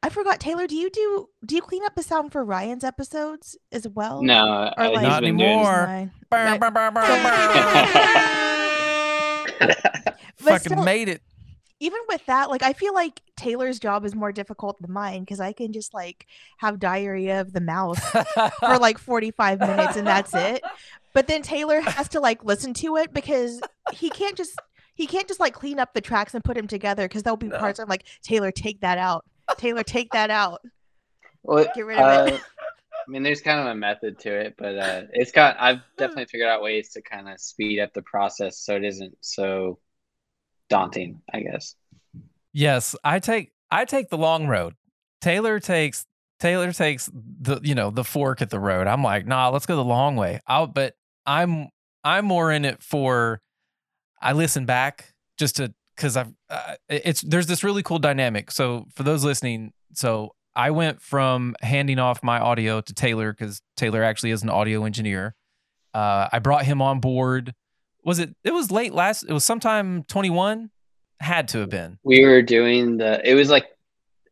I 0.03 0.09
forgot 0.09 0.39
Taylor. 0.39 0.67
Do 0.67 0.75
you 0.75 0.89
do 0.89 1.29
do 1.45 1.55
you 1.55 1.61
clean 1.61 1.83
up 1.85 1.95
the 1.95 2.03
sound 2.03 2.31
for 2.31 2.43
Ryan's 2.45 2.83
episodes 2.83 3.57
as 3.71 3.87
well? 3.87 4.21
no 4.21 4.71
Or 4.77 4.83
uh, 4.83 4.89
like- 4.91 4.99
he's 4.99 5.01
Not 5.09 5.23
anymore. 5.23 5.87
Mine. 5.87 6.11
Brr, 6.29 6.59
Right. 6.59 8.53
Fucking 10.37 10.59
still, 10.73 10.83
made 10.83 11.09
it. 11.09 11.21
even 11.79 11.99
with 12.07 12.25
that, 12.27 12.49
like 12.49 12.63
I 12.63 12.73
feel 12.73 12.93
like 12.93 13.21
Taylor's 13.35 13.79
job 13.79 14.05
is 14.05 14.15
more 14.15 14.31
difficult 14.31 14.79
than 14.81 14.91
mine 14.91 15.21
because 15.21 15.39
I 15.39 15.53
can 15.53 15.73
just 15.73 15.93
like 15.93 16.27
have 16.57 16.79
diarrhea 16.79 17.41
of 17.41 17.53
the 17.53 17.61
mouth 17.61 17.99
for 18.59 18.77
like 18.79 18.97
45 18.97 19.59
minutes 19.59 19.95
and 19.95 20.07
that's 20.07 20.33
it. 20.33 20.61
But 21.13 21.27
then 21.27 21.41
Taylor 21.41 21.81
has 21.81 22.07
to 22.09 22.19
like 22.19 22.43
listen 22.43 22.73
to 22.75 22.97
it 22.97 23.13
because 23.13 23.59
he 23.93 24.09
can't 24.09 24.35
just 24.37 24.59
he 24.95 25.05
can't 25.07 25.27
just 25.27 25.39
like 25.39 25.53
clean 25.53 25.79
up 25.79 25.93
the 25.93 26.01
tracks 26.01 26.33
and 26.33 26.43
put 26.43 26.55
them 26.55 26.67
together 26.67 27.05
because 27.07 27.23
there'll 27.23 27.37
be 27.37 27.47
No. 27.47 27.57
parts 27.59 27.79
I'm 27.79 27.87
like 27.89 28.05
Taylor 28.23 28.51
take 28.51 28.81
that 28.81 28.97
out. 28.97 29.25
Taylor 29.57 29.83
take 29.83 30.11
that 30.11 30.29
out. 30.29 30.61
Well, 31.43 31.65
Get 31.75 31.85
rid 31.85 31.97
of 31.97 32.27
it. 32.27 32.33
Uh, 32.33 32.37
I 33.07 33.09
mean, 33.09 33.23
there's 33.23 33.41
kind 33.41 33.59
of 33.61 33.67
a 33.67 33.75
method 33.75 34.19
to 34.19 34.33
it, 34.37 34.55
but 34.57 34.77
uh, 34.77 35.03
it's 35.13 35.31
got. 35.31 35.55
I've 35.59 35.79
definitely 35.97 36.25
figured 36.25 36.49
out 36.49 36.61
ways 36.61 36.89
to 36.89 37.01
kind 37.01 37.29
of 37.29 37.39
speed 37.39 37.79
up 37.79 37.93
the 37.93 38.01
process 38.01 38.59
so 38.59 38.75
it 38.75 38.83
isn't 38.83 39.17
so 39.21 39.79
daunting. 40.69 41.21
I 41.33 41.39
guess. 41.39 41.75
Yes, 42.51 42.95
I 43.03 43.19
take 43.19 43.51
I 43.71 43.85
take 43.85 44.09
the 44.09 44.17
long 44.17 44.47
road. 44.47 44.73
Taylor 45.21 45.59
takes 45.59 46.05
Taylor 46.39 46.73
takes 46.73 47.09
the 47.13 47.61
you 47.63 47.75
know 47.75 47.91
the 47.91 48.03
fork 48.03 48.41
at 48.41 48.49
the 48.49 48.59
road. 48.59 48.87
I'm 48.87 49.03
like, 49.03 49.25
nah, 49.25 49.49
let's 49.49 49.65
go 49.65 49.77
the 49.77 49.85
long 49.85 50.17
way. 50.17 50.41
I'll 50.45 50.67
but 50.67 50.95
I'm 51.25 51.69
I'm 52.03 52.25
more 52.25 52.51
in 52.51 52.65
it 52.65 52.83
for 52.83 53.41
I 54.21 54.33
listen 54.33 54.65
back 54.65 55.13
just 55.37 55.55
to 55.57 55.73
because 55.95 56.17
I've 56.17 56.33
uh, 56.49 56.75
it's 56.89 57.21
there's 57.21 57.47
this 57.47 57.63
really 57.63 57.83
cool 57.83 57.99
dynamic. 57.99 58.51
So 58.51 58.85
for 58.93 59.03
those 59.03 59.23
listening, 59.23 59.71
so 59.93 60.33
I 60.57 60.71
went 60.71 61.03
from 61.03 61.55
handing 61.61 61.99
off 61.99 62.23
my 62.23 62.39
audio 62.39 62.81
to 62.81 62.93
Taylor 62.93 63.31
because 63.31 63.61
Taylor 63.75 64.03
actually 64.03 64.31
is 64.31 64.41
an 64.41 64.49
audio 64.49 64.85
engineer. 64.85 65.35
Uh, 65.93 66.27
I 66.33 66.39
brought 66.39 66.65
him 66.65 66.81
on 66.81 66.99
board. 66.99 67.53
Was 68.03 68.17
it? 68.17 68.35
It 68.43 68.53
was 68.53 68.71
late 68.71 68.91
last. 68.91 69.23
It 69.23 69.31
was 69.33 69.45
sometime 69.45 70.03
21. 70.05 70.71
Had 71.19 71.47
to 71.49 71.59
have 71.59 71.69
been. 71.69 71.99
We 72.03 72.25
were 72.25 72.41
doing 72.41 72.97
the. 72.97 73.21
It 73.23 73.35
was 73.35 73.49
like 73.49 73.67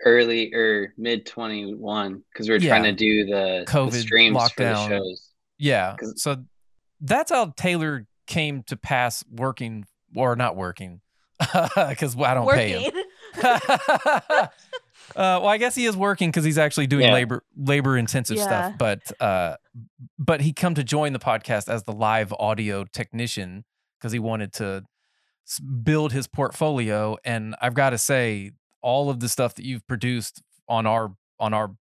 early 0.03 0.53
or 0.53 0.93
mid 0.97 1.25
twenty 1.25 1.73
one 1.73 2.23
because 2.31 2.47
we 2.47 2.53
were 2.53 2.59
trying 2.59 2.83
to 2.83 2.91
do 2.91 3.25
the, 3.25 3.63
the 3.65 3.71
COVID 3.71 3.93
streams 3.93 4.37
for 4.51 4.63
the 4.63 4.63
lockdown. 4.63 4.87
shows. 4.87 5.31
Yeah. 5.57 5.95
So 6.15 6.43
that's 7.01 7.31
how 7.31 7.53
Taylor 7.57 8.05
came 8.27 8.63
to 8.63 8.77
pass 8.77 9.23
working 9.31 9.85
or 10.15 10.35
not 10.35 10.55
working 10.55 11.01
because 11.39 12.15
I 12.19 12.33
don't 12.33 12.49
pay 12.49 12.83
him. 12.83 12.93
Working. 15.09 15.21
uh, 15.21 15.39
well, 15.39 15.47
I 15.47 15.57
guess 15.57 15.75
he 15.75 15.85
is 15.85 15.95
working 15.97 16.29
because 16.29 16.43
he's 16.43 16.57
actually 16.57 16.87
doing 16.87 17.05
Yeah. 17.07 17.13
labor 17.13 17.43
labor 17.57 17.97
intensive 17.97 18.37
Yeah. 18.37 18.43
stuff. 18.43 18.77
But 18.77 19.21
uh, 19.21 19.57
but 20.17 20.41
he 20.41 20.53
come 20.53 20.75
to 20.75 20.83
join 20.83 21.13
the 21.13 21.19
podcast 21.19 21.69
as 21.69 21.83
the 21.83 21.91
live 21.93 22.33
audio 22.39 22.85
technician 22.85 23.65
because 23.99 24.11
he 24.11 24.19
wanted 24.19 24.53
to 24.53 24.83
build 25.83 26.11
his 26.13 26.27
portfolio. 26.27 27.17
And 27.23 27.55
I've 27.61 27.73
got 27.75 27.91
to 27.91 27.97
say, 27.97 28.51
all 28.81 29.09
of 29.09 29.19
the 29.19 29.29
stuff 29.29 29.55
that 29.55 29.65
you've 29.65 29.85
produced 29.87 30.41
on 30.67 30.85
our 30.85 31.15
on 31.39 31.53
our 31.53 31.75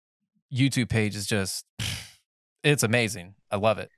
YouTube 0.54 0.90
page 0.90 1.16
is 1.16 1.26
just 1.28 1.66
it's 2.64 2.84
amazing. 2.84 3.36
I 3.52 3.58
love 3.58 3.78
it. 3.80 3.90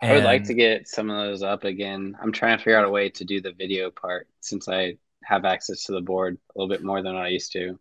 I 0.00 0.14
would 0.14 0.24
like 0.24 0.42
to 0.44 0.54
get 0.54 0.88
some 0.88 1.10
of 1.10 1.16
those 1.28 1.44
up 1.44 1.62
again. 1.62 2.16
I'm 2.20 2.32
trying 2.32 2.58
to 2.58 2.64
figure 2.64 2.76
out 2.76 2.84
a 2.84 2.90
way 2.90 3.08
to 3.10 3.24
do 3.24 3.40
the 3.40 3.52
video 3.52 3.88
part 3.88 4.26
since 4.40 4.66
I 4.68 4.96
have 5.22 5.44
access 5.44 5.84
to 5.84 5.92
the 5.92 6.00
board 6.00 6.38
a 6.56 6.58
little 6.58 6.68
bit 6.68 6.82
more 6.82 7.02
than 7.02 7.14
I 7.14 7.28
used 7.28 7.52
to. 7.52 7.78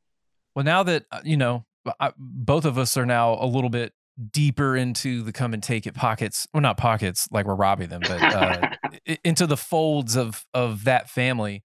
Well, 0.56 0.66
now 0.66 0.84
that 0.84 1.06
uh, 1.12 1.22
you 1.24 1.38
know, 1.38 1.66
I, 2.00 2.12
both 2.18 2.66
of 2.66 2.78
us 2.78 2.98
are 2.98 3.06
now 3.06 3.38
a 3.40 3.46
little 3.46 3.70
bit 3.70 3.94
deeper 4.32 4.76
into 4.76 5.24
the 5.24 5.32
come 5.32 5.54
and 5.54 5.64
take 5.64 5.88
it 5.88 5.94
pockets. 5.94 6.48
Well, 6.54 6.62
not 6.62 6.78
pockets 6.78 7.28
like 7.32 7.46
we're 7.46 7.56
robbing 7.56 7.90
them, 7.90 8.02
but 8.02 8.22
uh, 8.22 8.70
into 9.24 9.48
the 9.48 9.58
folds 9.58 10.16
of 10.16 10.46
of 10.54 10.84
that 10.86 11.10
family. 11.10 11.64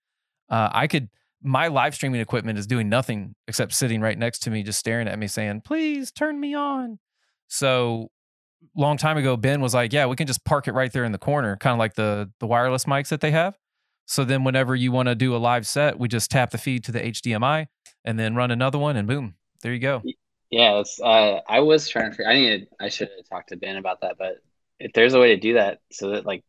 Uh, 0.49 0.71
I 0.73 0.87
could. 0.87 1.09
My 1.43 1.69
live 1.69 1.95
streaming 1.95 2.21
equipment 2.21 2.59
is 2.59 2.67
doing 2.67 2.89
nothing 2.89 3.35
except 3.47 3.73
sitting 3.75 4.01
right 4.01 4.19
next 4.19 4.41
to 4.41 4.51
me, 4.51 4.63
just 4.63 4.79
staring 4.79 5.07
at 5.07 5.19
me, 5.19 5.27
saying, 5.27 5.63
"Please 5.63 6.11
turn 6.11 6.41
me 6.41 6.55
on." 6.55 6.99
So, 7.49 8.11
long 8.75 8.97
time 8.97 9.17
ago, 9.19 9.37
Ben 9.37 9.61
was 9.61 9.75
like, 9.75 9.93
"Yeah, 9.93 10.07
we 10.07 10.17
can 10.17 10.27
just 10.27 10.45
park 10.45 10.67
it 10.67 10.73
right 10.73 10.93
there 10.93 11.05
in 11.05 11.13
the 11.13 11.19
corner, 11.19 11.57
kind 11.57 11.73
of 11.73 11.79
like 11.79 11.95
the 11.95 12.31
the 12.41 12.47
wireless 12.47 12.85
mics 12.85 13.09
that 13.09 13.21
they 13.21 13.33
have." 13.33 13.57
So 14.07 14.25
then, 14.25 14.45
whenever 14.45 14.75
you 14.75 14.93
want 14.93 15.09
to 15.09 15.15
do 15.15 15.35
a 15.35 15.39
live 15.39 15.67
set, 15.67 15.99
we 15.99 16.09
just 16.09 16.31
tap 16.31 16.51
the 16.51 16.59
feed 16.59 16.85
to 16.85 16.93
the 16.93 17.01
HDMI 17.01 17.67
and 18.05 18.19
then 18.19 18.35
run 18.35 18.51
another 18.51 18.79
one, 18.79 18.97
and 18.97 19.07
boom, 19.07 19.35
there 19.63 19.73
you 19.73 19.81
go. 19.81 20.03
Yeah, 20.51 20.79
it's, 20.79 21.01
uh, 21.01 21.41
I 21.49 21.61
was 21.61 21.89
trying 21.89 22.15
to. 22.15 22.25
I 22.27 22.35
needed. 22.35 22.69
I 22.81 22.89
should 22.89 23.11
have 23.17 23.29
talked 23.29 23.49
to 23.49 23.57
Ben 23.57 23.77
about 23.77 24.03
that, 24.03 24.17
but 24.19 24.37
if 24.79 24.93
there's 24.93 25.15
a 25.15 25.21
way 25.21 25.29
to 25.29 25.37
do 25.37 25.55
that, 25.55 25.81
so 25.91 26.11
that 26.11 26.25
like, 26.25 26.45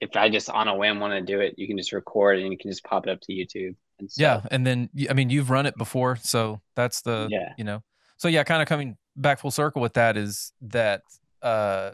if 0.00 0.14
I 0.16 0.28
just 0.28 0.50
on 0.50 0.68
a 0.68 0.76
whim 0.76 1.00
want 1.00 1.14
to 1.14 1.22
do 1.22 1.40
it, 1.40 1.54
you 1.56 1.66
can 1.66 1.78
just 1.78 1.92
record 1.92 2.38
and 2.38 2.52
you 2.52 2.58
can 2.58 2.70
just 2.70 2.84
pop 2.84 3.06
it 3.06 3.10
up 3.10 3.20
to 3.22 3.32
YouTube. 3.32 3.74
And 3.98 4.10
yeah, 4.16 4.42
and 4.50 4.66
then 4.66 4.90
I 5.08 5.14
mean, 5.14 5.30
you've 5.30 5.48
run 5.48 5.64
it 5.64 5.76
before, 5.78 6.16
so 6.16 6.60
that's 6.76 7.00
the 7.00 7.28
yeah, 7.30 7.54
you 7.56 7.64
know. 7.64 7.82
So 8.18 8.28
yeah, 8.28 8.44
kind 8.44 8.60
of 8.60 8.68
coming 8.68 8.98
back 9.16 9.40
full 9.40 9.50
circle 9.50 9.80
with 9.80 9.94
that 9.94 10.18
is 10.18 10.52
that 10.62 11.02
uh, 11.40 11.92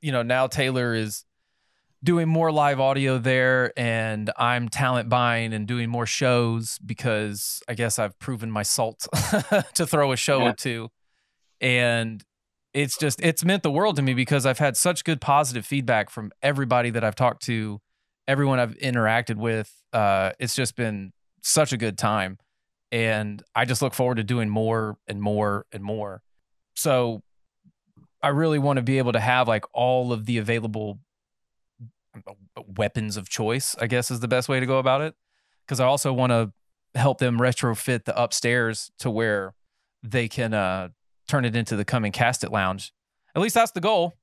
you 0.00 0.12
know, 0.12 0.22
now 0.22 0.46
Taylor 0.46 0.94
is 0.94 1.24
doing 2.02 2.28
more 2.28 2.50
live 2.50 2.80
audio 2.80 3.18
there 3.18 3.72
and 3.78 4.30
I'm 4.36 4.68
talent 4.68 5.08
buying 5.08 5.52
and 5.52 5.66
doing 5.66 5.90
more 5.90 6.06
shows 6.06 6.78
because 6.84 7.62
I 7.68 7.74
guess 7.74 7.98
I've 7.98 8.18
proven 8.18 8.50
my 8.50 8.62
salt 8.62 9.06
to 9.74 9.86
throw 9.86 10.12
a 10.12 10.16
show 10.16 10.38
yeah. 10.38 10.50
or 10.50 10.52
two. 10.54 10.88
And 11.60 12.24
it's 12.72 12.96
just 12.96 13.20
it's 13.20 13.44
meant 13.44 13.62
the 13.62 13.70
world 13.70 13.96
to 13.96 14.02
me 14.02 14.14
because 14.14 14.46
I've 14.46 14.58
had 14.58 14.76
such 14.76 15.04
good 15.04 15.20
positive 15.20 15.66
feedback 15.66 16.08
from 16.08 16.32
everybody 16.42 16.90
that 16.90 17.04
I've 17.04 17.16
talked 17.16 17.42
to, 17.44 17.80
everyone 18.26 18.58
I've 18.58 18.76
interacted 18.78 19.36
with. 19.36 19.70
Uh, 19.92 20.30
it's 20.38 20.54
just 20.54 20.76
been 20.76 21.12
such 21.42 21.72
a 21.72 21.76
good 21.76 21.98
time. 21.98 22.38
And 22.92 23.42
I 23.54 23.66
just 23.66 23.82
look 23.82 23.94
forward 23.94 24.16
to 24.16 24.24
doing 24.24 24.48
more 24.48 24.96
and 25.06 25.20
more 25.20 25.66
and 25.70 25.82
more. 25.82 26.22
So 26.74 27.22
I 28.22 28.28
really 28.28 28.58
want 28.58 28.78
to 28.78 28.82
be 28.82 28.98
able 28.98 29.12
to 29.12 29.20
have 29.20 29.48
like 29.48 29.64
all 29.72 30.12
of 30.12 30.26
the 30.26 30.38
available 30.38 30.98
weapons 32.66 33.16
of 33.16 33.28
choice, 33.28 33.76
I 33.80 33.86
guess 33.86 34.10
is 34.10 34.20
the 34.20 34.28
best 34.28 34.48
way 34.48 34.60
to 34.60 34.66
go 34.66 34.78
about 34.78 35.00
it. 35.00 35.14
Because 35.66 35.80
I 35.80 35.84
also 35.86 36.12
want 36.12 36.30
to 36.30 36.52
help 36.98 37.18
them 37.18 37.38
retrofit 37.38 38.04
the 38.04 38.20
upstairs 38.20 38.90
to 38.98 39.10
where 39.10 39.54
they 40.02 40.28
can 40.28 40.52
uh, 40.54 40.88
turn 41.28 41.44
it 41.44 41.54
into 41.54 41.76
the 41.76 41.84
come 41.84 42.04
and 42.04 42.12
cast 42.12 42.42
it 42.42 42.50
lounge. 42.50 42.92
At 43.34 43.42
least 43.42 43.54
that's 43.54 43.72
the 43.72 43.80
goal. 43.80 44.14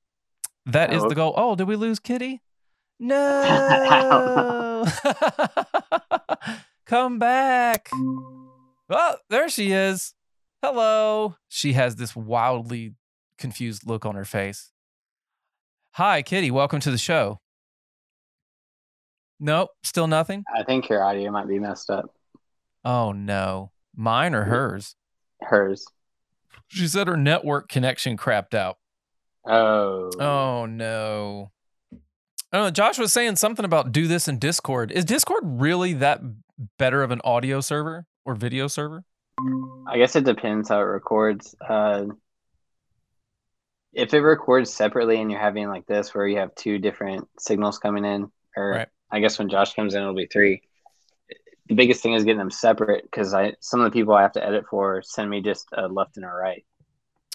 That 0.66 0.92
is 0.92 1.02
the 1.02 1.14
goal. 1.14 1.32
Oh, 1.36 1.54
did 1.54 1.66
we 1.66 1.76
lose 1.76 1.98
Kitty? 1.98 2.42
No. 3.00 4.84
Come 6.86 7.20
back. 7.20 7.88
Oh, 8.90 9.14
there 9.30 9.48
she 9.48 9.70
is. 9.70 10.14
Hello. 10.62 11.36
She 11.48 11.74
has 11.74 11.94
this 11.94 12.16
wildly 12.16 12.94
confused 13.38 13.86
look 13.86 14.04
on 14.04 14.16
her 14.16 14.24
face. 14.24 14.72
Hi, 15.92 16.22
Kitty. 16.22 16.50
Welcome 16.50 16.80
to 16.80 16.90
the 16.90 16.98
show. 16.98 17.40
Nope, 19.40 19.70
still 19.82 20.06
nothing. 20.06 20.44
I 20.54 20.64
think 20.64 20.88
your 20.88 21.02
audio 21.02 21.30
might 21.30 21.48
be 21.48 21.58
messed 21.58 21.90
up. 21.90 22.14
Oh 22.84 23.12
no, 23.12 23.70
mine 23.94 24.34
or 24.34 24.44
hers? 24.44 24.96
Hers. 25.40 25.86
She 26.68 26.86
said 26.88 27.06
her 27.06 27.16
network 27.16 27.68
connection 27.68 28.16
crapped 28.16 28.54
out. 28.54 28.78
Oh. 29.46 30.10
Oh 30.18 30.66
no. 30.66 31.50
Oh. 32.52 32.70
Josh 32.70 32.98
was 32.98 33.12
saying 33.12 33.36
something 33.36 33.64
about 33.64 33.92
do 33.92 34.06
this 34.06 34.28
in 34.28 34.38
Discord. 34.38 34.90
Is 34.92 35.04
Discord 35.04 35.42
really 35.44 35.94
that 35.94 36.20
better 36.78 37.02
of 37.02 37.10
an 37.10 37.20
audio 37.24 37.60
server 37.60 38.06
or 38.24 38.34
video 38.34 38.66
server? 38.66 39.04
I 39.86 39.96
guess 39.96 40.16
it 40.16 40.24
depends 40.24 40.68
how 40.68 40.80
it 40.80 40.84
records. 40.84 41.54
Uh, 41.66 42.06
if 43.92 44.12
it 44.12 44.20
records 44.20 44.72
separately 44.72 45.20
and 45.20 45.30
you're 45.30 45.40
having 45.40 45.68
like 45.68 45.86
this, 45.86 46.14
where 46.14 46.26
you 46.26 46.38
have 46.38 46.54
two 46.54 46.78
different 46.78 47.28
signals 47.38 47.78
coming 47.78 48.04
in, 48.04 48.30
or 48.56 48.70
right. 48.70 48.88
I 49.10 49.20
guess 49.20 49.38
when 49.38 49.48
Josh 49.48 49.74
comes 49.74 49.94
in, 49.94 50.02
it'll 50.02 50.14
be 50.14 50.26
three. 50.26 50.62
The 51.68 51.74
biggest 51.74 52.02
thing 52.02 52.14
is 52.14 52.24
getting 52.24 52.38
them 52.38 52.50
separate 52.50 53.04
because 53.04 53.34
I 53.34 53.54
some 53.60 53.80
of 53.80 53.84
the 53.84 53.90
people 53.90 54.14
I 54.14 54.22
have 54.22 54.32
to 54.32 54.44
edit 54.44 54.64
for 54.70 55.02
send 55.02 55.28
me 55.28 55.42
just 55.42 55.68
a 55.72 55.86
left 55.86 56.16
and 56.16 56.24
a 56.24 56.28
right. 56.28 56.64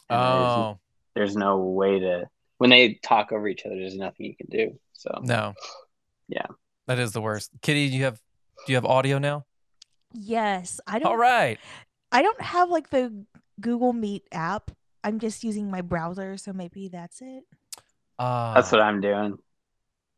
And 0.10 0.20
oh, 0.20 0.80
there's, 1.14 1.30
there's 1.30 1.38
no 1.38 1.60
way 1.60 2.00
to 2.00 2.28
when 2.58 2.70
they 2.70 2.96
talk 3.04 3.32
over 3.32 3.48
each 3.48 3.66
other. 3.66 3.76
There's 3.76 3.96
nothing 3.96 4.26
you 4.26 4.36
can 4.36 4.48
do. 4.50 4.80
So 4.94 5.20
no, 5.22 5.54
yeah, 6.28 6.48
that 6.88 6.98
is 6.98 7.12
the 7.12 7.22
worst. 7.22 7.52
Kitty, 7.62 7.90
do 7.90 7.96
you 7.96 8.06
have 8.06 8.20
do 8.66 8.74
you 8.74 8.76
have 8.76 8.86
audio 8.86 9.20
now? 9.20 9.46
Yes, 10.14 10.80
I 10.88 11.00
don't. 11.00 11.10
All 11.10 11.18
right, 11.18 11.60
I 12.12 12.22
don't 12.22 12.42
have 12.42 12.70
like 12.70 12.90
the 12.90 13.26
Google 13.62 13.94
Meet 13.94 14.24
app. 14.32 14.72
I'm 15.04 15.20
just 15.20 15.44
using 15.44 15.70
my 15.70 15.82
browser, 15.82 16.38
so 16.38 16.54
maybe 16.54 16.88
that's 16.88 17.22
it. 17.22 17.44
Uh, 18.18 18.54
that's 18.54 18.72
what 18.72 18.82
I'm 18.82 19.02
doing. 19.02 19.38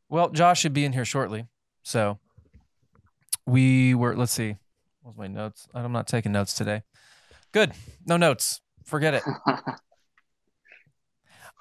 Well, 0.10 0.30
Josh 0.30 0.60
should 0.62 0.74
be 0.74 0.86
in 0.86 0.94
here 0.94 1.06
shortly. 1.06 1.46
So 1.84 2.20
we 3.46 3.94
were, 3.94 4.16
let's 4.16 4.32
see. 4.32 4.56
What's 5.02 5.18
my 5.18 5.28
notes? 5.28 5.68
I'm 5.74 5.92
not 5.92 6.08
taking 6.08 6.32
notes 6.32 6.54
today. 6.54 6.84
Good. 7.52 7.74
No 8.06 8.18
notes. 8.18 8.62
Forget 8.86 9.16
it. 9.16 9.24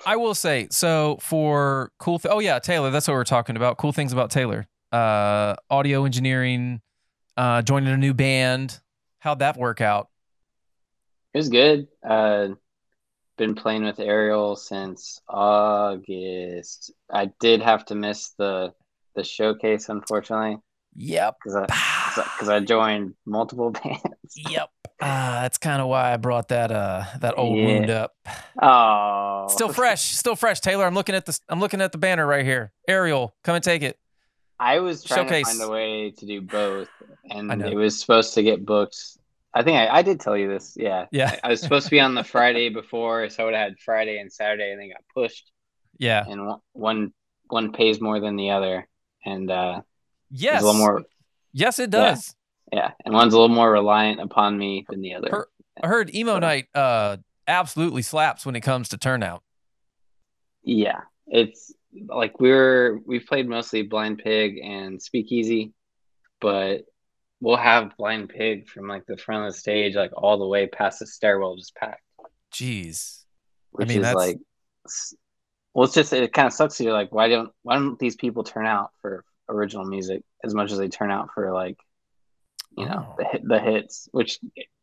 I 0.07 0.17
will 0.17 0.35
say 0.35 0.69
so 0.71 1.19
for 1.21 1.93
cool. 1.99 2.19
Th- 2.19 2.33
oh 2.33 2.41
yeah, 2.41 2.59
Taylor. 2.59 2.91
That's 2.91 3.09
what 3.09 3.15
we're 3.15 3.25
talking 3.25 3.57
about. 3.57 3.79
Cool 3.79 3.93
things 3.93 4.13
about 4.13 4.31
Taylor. 4.31 4.67
Uh, 4.93 5.55
audio 5.71 6.05
engineering. 6.05 6.81
Uh, 7.37 7.63
joining 7.63 7.93
a 7.93 7.97
new 7.97 8.15
band. 8.15 8.81
How'd 9.19 9.39
that 9.39 9.57
work 9.57 9.81
out? 9.81 10.09
It 11.33 11.39
was 11.39 11.49
good. 11.49 11.89
Uh, 12.07 12.49
been 13.37 13.55
playing 13.55 13.85
with 13.85 14.01
Ariel 14.01 14.57
since 14.57 15.21
August. 15.29 16.93
I 17.13 17.31
did 17.41 17.63
have 17.63 17.85
to 17.87 17.95
miss 17.95 18.31
the 18.39 18.73
the 19.15 19.25
showcase, 19.25 19.89
unfortunately. 19.89 20.59
Yep. 20.97 21.37
Because 21.43 21.69
I, 21.69 22.55
I 22.57 22.61
joined 22.61 23.15
multiple 23.27 23.71
bands. 23.85 24.35
yep. 24.37 24.71
Uh, 25.01 25.43
that's 25.43 25.59
kind 25.59 25.83
of 25.83 25.89
why 25.89 26.13
I 26.13 26.17
brought 26.17 26.49
that 26.49 26.71
uh 26.71 27.05
that 27.21 27.37
old 27.37 27.59
yeah. 27.59 27.67
wound 27.67 27.91
up. 27.91 28.13
Oh. 28.63 29.47
Still 29.49 29.73
fresh, 29.73 30.03
still 30.03 30.37
fresh, 30.37 30.61
Taylor. 30.61 30.87
I'm 30.87 30.95
looking 30.95 31.15
at 31.15 31.27
the 31.27 31.39
I'm 31.49 31.61
looking 31.61 31.81
at 31.81 31.93
the 31.93 31.99
banner 31.99 32.27
right 32.27 32.45
here. 32.45 32.73
Ariel, 32.89 33.35
come 33.43 33.57
and 33.57 33.65
take 33.65 33.83
it. 33.83 33.99
I 34.59 34.79
was 34.79 35.03
trying 35.03 35.27
Showcase. 35.27 35.49
to 35.51 35.59
find 35.59 35.69
a 35.69 35.73
way 35.73 36.11
to 36.13 36.27
do 36.27 36.41
both, 36.41 36.89
and 37.29 37.61
it 37.61 37.75
was 37.75 37.99
supposed 37.99 38.35
to 38.35 38.43
get 38.43 38.65
booked 38.65 39.19
I 39.55 39.63
think 39.63 39.77
I, 39.77 39.99
I 39.99 40.03
did 40.03 40.21
tell 40.21 40.37
you 40.37 40.49
this. 40.49 40.75
Yeah. 40.77 41.07
Yeah. 41.13 41.31
I, 41.43 41.47
I 41.47 41.49
was 41.51 41.61
supposed 41.61 41.87
to 41.87 41.91
be 41.91 42.01
on 42.01 42.15
the 42.15 42.25
Friday 42.25 42.71
before, 42.71 43.29
so 43.31 43.43
I 43.43 43.47
would 43.47 43.55
have 43.55 43.69
had 43.69 43.79
Friday 43.79 44.19
and 44.19 44.33
Saturday, 44.33 44.73
and 44.73 44.81
then 44.81 44.89
got 44.89 45.05
pushed. 45.15 45.51
Yeah. 45.99 46.25
And 46.27 46.57
one 46.73 47.13
one 47.47 47.73
pays 47.73 48.01
more 48.01 48.21
than 48.21 48.37
the 48.37 48.51
other, 48.51 48.89
and 49.25 49.51
uh, 49.51 49.83
yes, 50.31 50.63
a 50.63 50.65
little 50.65 50.81
more. 50.81 51.03
Yes, 51.53 51.79
it 51.79 51.91
does. 51.91 52.35
Yeah. 52.73 52.79
yeah. 52.79 52.91
and 53.05 53.15
one's 53.15 53.33
a 53.33 53.39
little 53.39 53.55
more 53.55 53.71
reliant 53.71 54.21
upon 54.21 54.59
me 54.59 54.85
than 54.89 55.01
the 55.03 55.15
other. 55.15 55.29
Her, 55.31 55.49
I 55.81 55.87
heard 55.87 56.15
emo 56.15 56.35
so. 56.35 56.39
night 56.41 56.67
uh 56.75 57.19
absolutely 57.47 58.03
slaps 58.03 58.45
when 58.45 58.57
it 58.57 58.63
comes 58.63 58.89
to 58.89 58.99
turnout. 58.99 59.43
Yeah, 60.63 61.03
it's 61.27 61.73
like 62.09 62.41
we're 62.41 62.99
we've 63.07 63.27
played 63.27 63.49
mostly 63.49 63.83
Blind 63.83 64.19
Pig 64.19 64.59
and 64.63 65.01
Speakeasy, 65.01 65.73
but 66.41 66.85
we'll 67.45 67.57
have 67.57 67.95
Blind 67.99 68.31
Pig 68.31 68.67
from 68.69 68.89
like 68.89 69.05
the 69.05 69.19
front 69.19 69.47
of 69.47 69.53
the 69.53 69.59
stage, 69.59 69.95
like 69.95 70.13
all 70.15 70.39
the 70.39 70.47
way 70.47 70.67
past 70.67 71.01
the 71.01 71.07
stairwell, 71.07 71.57
just 71.57 71.75
packed. 71.75 72.01
Jeez, 72.51 73.25
which 73.71 73.87
I 73.87 73.89
mean, 73.89 73.99
is 73.99 74.03
that's... 74.03 74.17
like, 74.17 74.39
well, 75.75 75.85
it's 75.85 75.95
just 75.95 76.13
it 76.15 76.33
kind 76.33 76.47
of 76.47 76.55
sucks. 76.55 76.81
You're 76.81 76.95
like, 76.95 77.13
why 77.13 77.29
don't 77.29 77.53
why 77.63 77.75
don't 77.77 77.99
these 77.99 78.17
people 78.17 78.45
turn 78.45 78.67
out 78.67 78.93
for 79.03 79.25
original 79.49 79.85
music 79.85 80.23
as 80.43 80.55
much 80.55 80.73
as 80.73 80.79
they 80.79 80.89
turn 80.89 81.11
out 81.11 81.29
for 81.35 81.53
like, 81.53 81.77
you 82.79 82.87
know, 82.87 83.09
oh. 83.11 83.15
the 83.19 83.25
hit, 83.25 83.43
the 83.47 83.61
hits, 83.61 84.09
which 84.11 84.41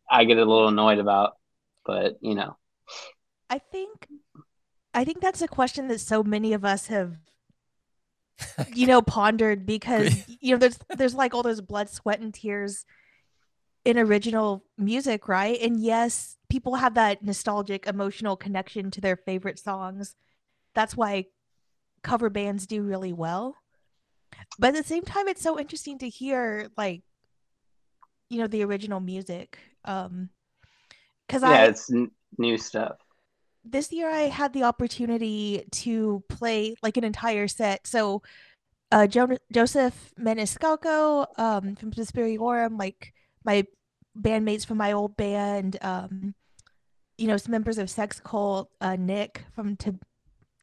I 0.10 0.26
get 0.26 0.38
a 0.38 0.46
little 0.46 0.68
annoyed 0.68 1.00
about, 1.00 1.34
but 1.84 2.20
you 2.22 2.36
know, 2.36 2.58
I 3.50 3.58
think, 3.58 4.08
I 4.94 5.04
think 5.04 5.20
that's 5.20 5.42
a 5.42 5.48
question 5.48 5.88
that 5.88 6.00
so 6.00 6.22
many 6.22 6.54
of 6.54 6.64
us 6.64 6.88
have 6.88 7.18
you 8.74 8.88
know, 8.88 9.02
pondered 9.02 9.66
because 9.66 10.24
you 10.42 10.52
know 10.54 10.58
there's 10.58 10.80
there's 10.96 11.16
like 11.16 11.34
all 11.34 11.44
those 11.44 11.62
blood, 11.62 11.90
sweat, 11.90 12.20
and 12.20 12.34
tears 12.34 12.86
in 13.84 13.98
original 13.98 14.64
music, 14.78 15.28
right? 15.28 15.60
And 15.62 15.82
yes, 15.82 16.38
people 16.50 16.76
have 16.76 16.94
that 16.96 17.24
nostalgic, 17.24 17.88
emotional 17.88 18.36
connection 18.36 18.92
to 18.92 19.02
their 19.02 19.16
favorite 19.16 19.60
songs. 19.60 20.16
That's 20.76 20.96
why 20.96 21.26
cover 22.04 22.30
bands 22.30 22.68
do 22.68 22.84
really 22.84 23.14
well. 23.14 23.56
But 24.60 24.70
at 24.70 24.76
the 24.76 24.84
same 24.88 25.04
time, 25.04 25.28
it's 25.28 25.42
so 25.42 25.60
interesting 25.60 25.98
to 26.00 26.10
hear 26.10 26.70
like 26.78 27.02
you 28.30 28.38
know 28.40 28.48
the 28.48 28.64
original 28.64 29.00
music. 29.00 29.60
Um, 29.86 30.30
because 31.28 31.44
Yeah, 31.44 31.50
I 31.50 31.66
it's 31.66 31.92
n- 31.92 32.12
new 32.38 32.58
stuff. 32.58 32.98
This 33.64 33.92
year 33.92 34.10
I 34.10 34.24
had 34.24 34.54
the 34.54 34.64
opportunity 34.64 35.66
to 35.72 36.24
play 36.30 36.76
like 36.82 36.98
an 36.98 37.04
entire 37.04 37.48
set. 37.48 37.86
So, 37.88 38.22
uh, 38.92 39.08
jo- 39.08 39.38
Joseph 39.52 40.14
Maniscalco 40.20 41.28
um, 41.40 41.76
from 41.76 41.92
Suspiriorum, 41.92 42.78
like 42.78 43.14
my 43.46 43.66
bandmates 44.20 44.66
from 44.66 44.78
my 44.78 44.92
old 44.92 45.16
band, 45.16 45.78
um, 45.82 46.36
you 47.18 47.28
know, 47.28 47.38
some 47.38 47.52
members 47.52 47.78
of 47.78 47.90
Sex 47.90 48.20
Cult, 48.20 48.70
uh, 48.82 48.96
Nick 48.98 49.46
from 49.56 49.78
Tib- 49.78 50.04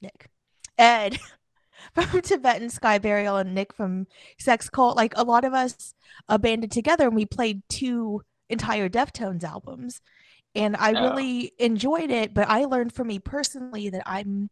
Nick, 0.03 0.29
Ed 0.77 1.19
from 1.95 2.21
Tibetan 2.21 2.69
Sky 2.69 2.99
Burial, 2.99 3.37
and 3.37 3.55
Nick 3.55 3.73
from 3.73 4.07
Sex 4.39 4.69
Cult. 4.69 4.97
Like 4.97 5.15
a 5.17 5.25
lot 5.25 5.45
of 5.45 5.55
us 5.55 5.95
uh, 6.29 6.39
banded 6.39 6.71
together 6.71 7.07
and 7.07 7.17
we 7.17 7.25
played 7.27 7.63
two 7.69 8.23
entire 8.51 8.89
Deftones 8.89 9.45
albums 9.45 10.01
and 10.59 10.77
I 10.77 10.91
really 10.91 11.53
enjoyed 11.59 12.11
it. 12.11 12.35
But 12.35 12.49
I 12.49 12.65
learned 12.65 12.93
for 12.93 13.05
me 13.05 13.19
personally 13.19 13.89
that 13.91 14.03
I'm 14.07 14.51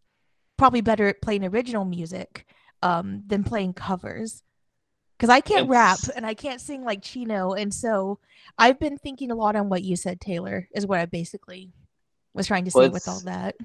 probably 0.57 0.81
better 0.81 1.09
at 1.09 1.21
playing 1.21 1.45
original 1.45 1.85
music 1.85 2.47
um, 2.83 3.23
than 3.27 3.45
playing 3.45 3.75
covers 3.75 4.42
because 5.16 5.31
I 5.31 5.40
can't 5.40 5.69
rap 5.69 5.99
and 6.14 6.25
I 6.25 6.35
can't 6.35 6.61
sing 6.61 6.85
like 6.85 7.03
Chino. 7.03 7.53
And 7.53 7.73
so 7.73 8.19
I've 8.59 8.79
been 8.79 8.99
thinking 8.99 9.31
a 9.31 9.35
lot 9.35 9.57
on 9.57 9.69
what 9.69 9.83
you 9.83 9.97
said, 9.97 10.21
Taylor, 10.21 10.69
is 10.75 10.87
what 10.87 11.01
I 11.01 11.07
basically 11.07 11.73
was 12.35 12.47
trying 12.47 12.64
to 12.66 12.71
say 12.71 12.81
Well, 12.81 12.90
with 12.90 13.09
all 13.09 13.21
that. 13.21 13.57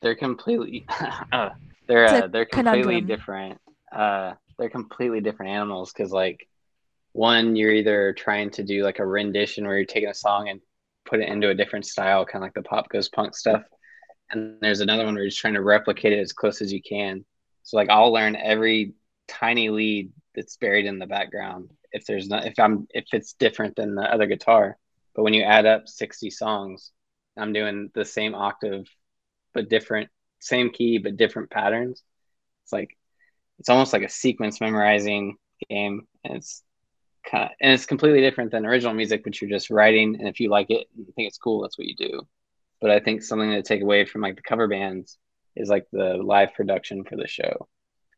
They're 0.00 0.14
completely 0.14 0.86
uh, 1.32 1.50
they're 1.86 2.06
uh, 2.06 2.26
they're 2.28 2.46
completely 2.46 3.00
conundrum. 3.00 3.06
different. 3.06 3.60
Uh, 3.92 4.34
they're 4.58 4.70
completely 4.70 5.20
different 5.20 5.52
animals 5.52 5.92
because 5.92 6.12
like 6.12 6.48
one 7.12 7.56
you're 7.56 7.72
either 7.72 8.12
trying 8.12 8.50
to 8.50 8.62
do 8.62 8.84
like 8.84 8.98
a 8.98 9.06
rendition 9.06 9.66
where 9.66 9.76
you're 9.76 9.86
taking 9.86 10.08
a 10.08 10.14
song 10.14 10.48
and 10.48 10.60
put 11.08 11.20
it 11.20 11.28
into 11.28 11.50
a 11.50 11.54
different 11.54 11.86
style, 11.86 12.24
kind 12.24 12.42
of 12.42 12.46
like 12.46 12.54
the 12.54 12.62
pop 12.62 12.88
goes 12.88 13.08
punk 13.08 13.36
stuff, 13.36 13.62
and 14.30 14.56
there's 14.60 14.80
another 14.80 15.04
one 15.04 15.14
where 15.14 15.24
you're 15.24 15.30
just 15.30 15.40
trying 15.40 15.54
to 15.54 15.62
replicate 15.62 16.12
it 16.12 16.20
as 16.20 16.32
close 16.32 16.60
as 16.60 16.72
you 16.72 16.82
can. 16.82 17.24
So 17.62 17.76
like 17.76 17.90
I'll 17.90 18.12
learn 18.12 18.36
every 18.36 18.94
tiny 19.26 19.70
lead 19.70 20.12
that's 20.34 20.56
buried 20.56 20.86
in 20.86 20.98
the 20.98 21.06
background 21.06 21.70
if 21.92 22.06
there's 22.06 22.28
not 22.28 22.46
if 22.46 22.58
I'm 22.58 22.86
if 22.90 23.06
it's 23.12 23.34
different 23.34 23.76
than 23.76 23.94
the 23.94 24.02
other 24.02 24.26
guitar. 24.26 24.76
But 25.14 25.22
when 25.24 25.34
you 25.34 25.42
add 25.42 25.66
up 25.66 25.88
60 25.88 26.30
songs, 26.30 26.92
I'm 27.36 27.52
doing 27.52 27.90
the 27.94 28.04
same 28.04 28.34
octave 28.34 28.86
but 29.54 29.68
different 29.68 30.10
same 30.40 30.70
key 30.70 30.98
but 30.98 31.16
different 31.16 31.50
patterns. 31.50 32.02
It's 32.64 32.72
like 32.72 32.96
it's 33.58 33.68
almost 33.68 33.92
like 33.92 34.02
a 34.02 34.08
sequence 34.08 34.60
memorizing 34.60 35.36
game 35.68 36.06
and 36.24 36.36
it's 36.36 36.62
kind 37.30 37.44
of 37.44 37.50
and 37.60 37.72
it's 37.72 37.86
completely 37.86 38.20
different 38.20 38.50
than 38.50 38.66
original 38.66 38.94
music 38.94 39.24
which 39.24 39.40
you're 39.40 39.50
just 39.50 39.70
writing 39.70 40.16
and 40.18 40.28
if 40.28 40.40
you 40.40 40.48
like 40.48 40.70
it 40.70 40.88
and 40.96 41.06
think 41.14 41.28
it's 41.28 41.38
cool 41.38 41.62
that's 41.62 41.78
what 41.78 41.86
you 41.86 41.96
do. 41.96 42.26
But 42.80 42.90
I 42.90 43.00
think 43.00 43.22
something 43.22 43.50
to 43.50 43.62
take 43.62 43.82
away 43.82 44.04
from 44.04 44.20
like 44.20 44.36
the 44.36 44.42
cover 44.42 44.68
bands 44.68 45.18
is 45.56 45.68
like 45.68 45.86
the 45.92 46.14
live 46.16 46.54
production 46.54 47.04
for 47.04 47.16
the 47.16 47.26
show. 47.26 47.68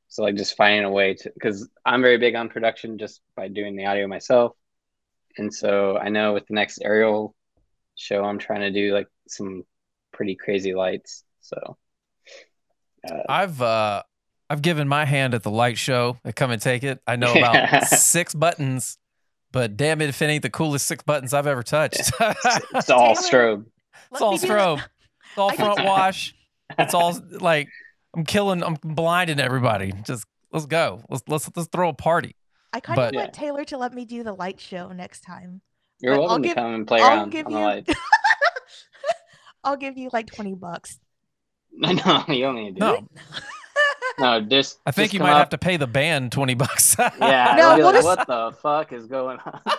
So 0.08 0.22
like 0.22 0.36
just 0.36 0.56
finding 0.56 0.84
a 0.84 0.90
way 0.90 1.14
to 1.14 1.32
because 1.32 1.68
I'm 1.84 2.02
very 2.02 2.18
big 2.18 2.34
on 2.34 2.48
production 2.48 2.98
just 2.98 3.20
by 3.36 3.48
doing 3.48 3.76
the 3.76 3.86
audio 3.86 4.06
myself. 4.06 4.52
And 5.38 5.52
so 5.54 5.96
I 5.96 6.08
know 6.08 6.34
with 6.34 6.46
the 6.46 6.54
next 6.54 6.80
Ariel 6.82 7.34
show 7.94 8.24
I'm 8.24 8.38
trying 8.38 8.60
to 8.60 8.70
do 8.70 8.92
like 8.92 9.08
some 9.28 9.64
pretty 10.12 10.34
crazy 10.34 10.74
lights. 10.74 11.24
So 11.40 11.76
uh, 13.08 13.22
I've 13.28 13.62
uh 13.62 14.02
I've 14.50 14.62
given 14.62 14.88
my 14.88 15.04
hand 15.04 15.34
at 15.34 15.44
the 15.44 15.50
light 15.50 15.78
show 15.78 16.18
Come 16.34 16.50
and 16.50 16.60
Take 16.60 16.82
It. 16.82 17.00
I 17.06 17.14
know 17.14 17.32
about 17.32 17.84
six 17.86 18.34
buttons, 18.34 18.98
but 19.52 19.76
damn 19.76 20.00
it 20.00 20.08
if 20.08 20.20
it 20.22 20.26
ain't 20.26 20.42
the 20.42 20.50
coolest 20.50 20.86
six 20.86 21.02
buttons 21.02 21.34
I've 21.34 21.46
ever 21.46 21.62
touched. 21.62 21.98
it's, 21.98 22.10
it's 22.74 22.90
all 22.90 23.14
strobe. 23.16 23.66
It's 24.12 24.20
all 24.20 24.32
me 24.32 24.38
do 24.38 24.46
the- 24.46 24.52
strobe. 24.52 24.78
It's 25.30 25.38
all 25.38 25.52
front 25.52 25.84
wash. 25.84 26.34
It's 26.78 26.94
all 26.94 27.18
like 27.40 27.68
I'm 28.14 28.24
killing. 28.24 28.62
I'm 28.62 28.74
blinding 28.82 29.38
everybody. 29.40 29.92
Just 30.04 30.24
let's 30.52 30.66
go. 30.66 31.02
Let's 31.08 31.22
let's 31.28 31.50
let's 31.56 31.68
throw 31.70 31.88
a 31.90 31.94
party. 31.94 32.34
I 32.72 32.80
kind 32.80 32.96
But- 32.96 33.14
of 33.14 33.20
want 33.20 33.32
Taylor 33.32 33.64
to 33.66 33.78
let 33.78 33.92
me 33.94 34.04
do 34.04 34.22
the 34.24 34.32
light 34.32 34.60
show 34.60 34.88
next 34.92 35.20
time. 35.22 35.60
You're 36.00 36.14
But 36.16 36.20
I'll 36.22 36.26
welcome 36.28 36.42
give- 36.42 36.54
to 36.54 36.60
come 36.62 36.74
and 36.74 36.86
play 36.86 37.00
I'll 37.00 37.08
around 37.18 37.30
give 37.30 37.46
on 37.46 37.52
the 37.52 37.58
you- 37.58 37.64
lights. 37.64 37.94
I'll 39.64 39.76
give 39.76 39.98
you 39.98 40.08
like 40.12 40.26
20 40.26 40.54
bucks. 40.54 40.98
no, 41.72 41.90
you 42.28 42.42
don't 42.42 42.54
need 42.56 42.74
to 42.76 42.80
do 42.80 42.80
No, 42.80 42.94
it. 42.94 43.04
No, 44.20 44.40
just 44.40 44.78
I 44.86 44.90
think 44.92 45.06
just 45.06 45.14
you 45.14 45.20
might 45.20 45.32
up- 45.32 45.38
have 45.38 45.48
to 45.50 45.58
pay 45.58 45.76
the 45.76 45.86
band 45.86 46.32
twenty 46.32 46.54
bucks. 46.54 46.96
Yeah, 46.98 47.54
No, 47.56 47.76
no, 47.76 47.76
we'll 47.76 47.86
like, 47.86 47.94
just- 47.96 48.06
what 48.06 48.26
the 48.26 48.56
fuck 48.60 48.92
is 48.92 49.06
going 49.06 49.38
on? 49.38 49.60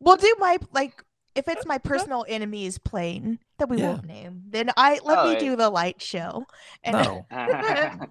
We'll 0.00 0.16
do 0.16 0.34
my 0.38 0.58
like 0.72 1.02
if 1.34 1.48
it's 1.48 1.66
my 1.66 1.78
personal 1.78 2.24
enemies 2.28 2.78
playing 2.78 3.38
that 3.58 3.68
we 3.68 3.78
Yeah. 3.78 3.90
won't 3.90 4.04
name, 4.06 4.42
then 4.48 4.70
I 4.76 5.00
let 5.04 5.18
Oh, 5.18 5.24
me 5.26 5.32
yeah. 5.34 5.38
do 5.38 5.56
the 5.56 5.68
light 5.68 6.00
show. 6.00 6.46
And 6.84 6.94
no, 6.96 7.26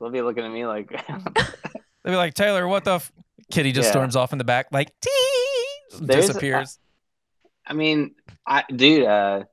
They'll 0.00 0.10
be 0.10 0.22
looking 0.22 0.44
at 0.44 0.50
me 0.50 0.66
like, 0.66 0.88
They'll 1.06 1.22
be 2.04 2.16
like 2.16 2.34
Taylor, 2.34 2.66
what 2.66 2.84
the? 2.84 2.94
F-? 2.94 3.12
Kitty 3.52 3.72
just 3.72 3.88
Yeah. 3.88 3.90
storms 3.92 4.16
off 4.16 4.32
in 4.32 4.38
the 4.38 4.44
back, 4.44 4.66
like 4.72 4.92
tee, 5.00 5.10
There's 6.00 6.24
a- 6.24 6.28
disappears. 6.28 6.78
I 7.66 7.72
mean, 7.74 8.14
I 8.46 8.64
dude, 8.74 9.04
uh, 9.04 9.44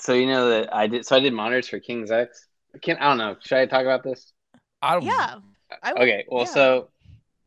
so 0.00 0.14
you 0.14 0.26
know 0.26 0.48
that 0.50 0.74
I 0.74 0.86
did, 0.86 1.06
so 1.06 1.16
I 1.16 1.20
did 1.20 1.32
monitors 1.32 1.68
for 1.68 1.78
King's 1.78 2.10
X. 2.10 2.48
Can 2.82 2.96
I 2.98 3.08
don't 3.08 3.18
know. 3.18 3.36
Should 3.40 3.58
I 3.58 3.66
talk 3.66 3.82
about 3.82 4.02
this? 4.02 4.32
I 4.82 4.94
don't. 4.94 5.04
yeah. 5.04 5.36
I 5.82 5.92
would- 5.92 6.02
Okay, 6.02 6.24
well, 6.28 6.44
yeah. 6.44 6.50
so 6.50 6.90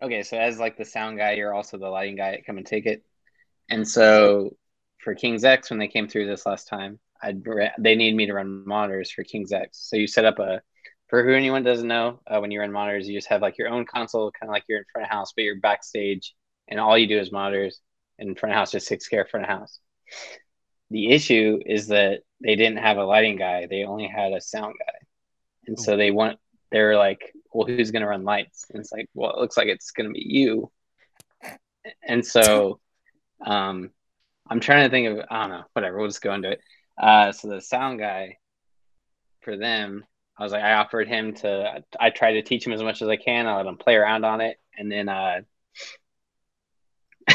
okay, 0.02 0.24
so 0.24 0.38
as 0.38 0.60
like 0.60 0.78
the 0.78 0.86
sound 0.86 1.18
guy, 1.18 1.34
you're 1.34 1.54
also 1.54 1.78
the 1.78 1.90
lighting 1.90 2.16
guy 2.16 2.34
at 2.34 2.46
Come 2.46 2.58
and 2.58 2.66
Take 2.66 2.86
It, 2.86 3.04
and 3.70 3.88
so 3.88 4.56
for 5.00 5.16
King's 5.16 5.44
X, 5.46 5.70
when 5.70 5.80
they 5.80 5.88
came 5.88 6.08
through 6.08 6.28
this 6.28 6.46
last 6.46 6.68
time, 6.68 7.00
I 7.22 7.36
they 7.80 7.96
need 7.96 8.16
me 8.16 8.26
to 8.26 8.34
run 8.34 8.66
monitors 8.68 9.12
for 9.12 9.24
King's 9.24 9.52
X. 9.54 9.80
So 9.90 9.96
you 9.96 10.08
set 10.08 10.26
up 10.26 10.40
a 10.40 10.62
for 11.10 11.24
who 11.24 11.34
anyone 11.34 11.63
doesn't 11.63 11.88
know, 11.88 12.20
uh, 12.28 12.40
when 12.40 12.52
you 12.52 12.60
run 12.60 12.72
monitors, 12.72 13.08
you 13.08 13.18
just 13.18 13.30
have 13.30 13.42
like 13.42 13.58
your 13.58 13.70
own 13.70 13.86
console, 13.86 14.30
kind 14.32 14.50
of 14.50 14.54
like 14.54 14.66
you're 14.68 14.80
in 14.80 14.86
front 14.92 15.06
of 15.06 15.12
house, 15.12 15.32
but 15.34 15.44
you're 15.44 15.60
backstage, 15.60 16.34
and 16.68 16.80
all 16.82 16.98
you 16.98 17.08
do 17.08 17.18
is 17.20 17.32
monitors. 17.32 17.80
And 18.20 18.38
front 18.38 18.52
of 18.52 18.58
house 18.58 18.72
just 18.72 18.88
takes 18.88 19.08
care 19.08 19.22
of 19.22 19.30
front 19.30 19.46
of 19.46 19.50
house. 19.50 19.80
The 20.90 21.12
issue 21.12 21.60
is 21.66 21.88
that 21.90 22.22
they 22.42 22.56
didn't 22.56 22.80
have 22.80 22.98
a 22.98 23.06
lighting 23.06 23.38
guy; 23.38 23.68
they 23.68 23.84
only 23.84 24.08
had 24.08 24.34
a 24.34 24.42
sound 24.42 24.76
guy, 24.80 25.07
and 25.67 25.80
so 25.80 25.97
they 25.97 26.12
want 26.12 26.39
they're 26.71 26.97
like, 26.97 27.34
well, 27.51 27.67
who's 27.67 27.91
going 27.91 28.01
to 28.01 28.08
run 28.08 28.23
lights? 28.23 28.65
And 28.69 28.80
it's 28.80 28.91
like, 28.91 29.10
well, 29.13 29.32
it 29.32 29.39
looks 29.39 29.58
like 29.58 29.67
it's 29.67 29.91
going 29.91 30.08
to 30.08 30.13
be 30.13 30.25
you. 30.25 30.71
And 32.03 32.25
so 32.25 32.80
um, 33.45 33.91
I'm 34.49 34.60
trying 34.60 34.86
to 34.86 34.89
think 34.89 35.08
of, 35.08 35.25
I 35.30 35.41
don't 35.41 35.51
know, 35.51 35.63
whatever, 35.73 35.97
we'll 35.97 36.08
just 36.08 36.21
go 36.21 36.34
into 36.34 36.51
it. 36.51 36.62
Uh, 37.01 37.32
so 37.32 37.47
the 37.47 37.62
sound 37.62 37.99
guy 37.99 38.38
for 39.41 39.56
them, 39.56 40.03
I 40.38 40.43
was 40.43 40.51
like, 40.51 40.63
I 40.63 40.73
offered 40.73 41.08
him 41.08 41.34
to, 41.36 41.84
I 41.99 42.10
tried 42.10 42.34
to 42.34 42.41
teach 42.41 42.65
him 42.65 42.73
as 42.73 42.84
much 42.84 43.01
as 43.01 43.08
I 43.08 43.15
can. 43.15 43.47
I 43.47 43.56
let 43.58 43.65
him 43.65 43.77
play 43.77 43.95
around 43.95 44.25
on 44.25 44.41
it. 44.41 44.58
And 44.77 44.91
then 44.91 45.10
uh, 45.10 45.41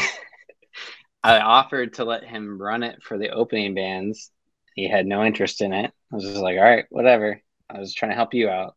I 1.23 1.39
offered 1.39 1.95
to 1.95 2.05
let 2.05 2.23
him 2.23 2.61
run 2.61 2.83
it 2.83 3.01
for 3.03 3.17
the 3.17 3.31
opening 3.31 3.73
bands. 3.73 4.31
He 4.75 4.87
had 4.87 5.05
no 5.05 5.23
interest 5.23 5.61
in 5.61 5.73
it. 5.73 5.91
I 6.11 6.15
was 6.15 6.23
just 6.23 6.37
like, 6.37 6.57
all 6.57 6.63
right, 6.63 6.85
whatever. 6.89 7.41
I 7.69 7.79
was 7.79 7.93
trying 7.93 8.11
to 8.11 8.15
help 8.15 8.33
you 8.33 8.49
out. 8.49 8.75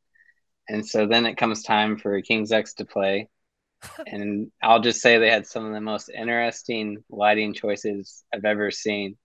And 0.69 0.87
so 0.87 1.07
then 1.07 1.27
it 1.27 1.37
comes 1.37 1.63
time 1.63 1.97
for 1.97 2.21
King's 2.23 2.53
X 2.53 2.75
to 2.75 2.85
play. 2.85 3.29
and 4.07 4.51
I'll 4.63 4.81
just 4.81 5.01
say 5.01 5.19
they 5.19 5.31
had 5.31 5.47
some 5.47 5.67
of 5.67 5.73
the 5.73 5.81
most 5.81 6.09
interesting 6.09 7.05
lighting 7.11 7.55
choices 7.55 8.25
I've 8.35 8.45
ever 8.45 8.71
seen. 8.71 9.17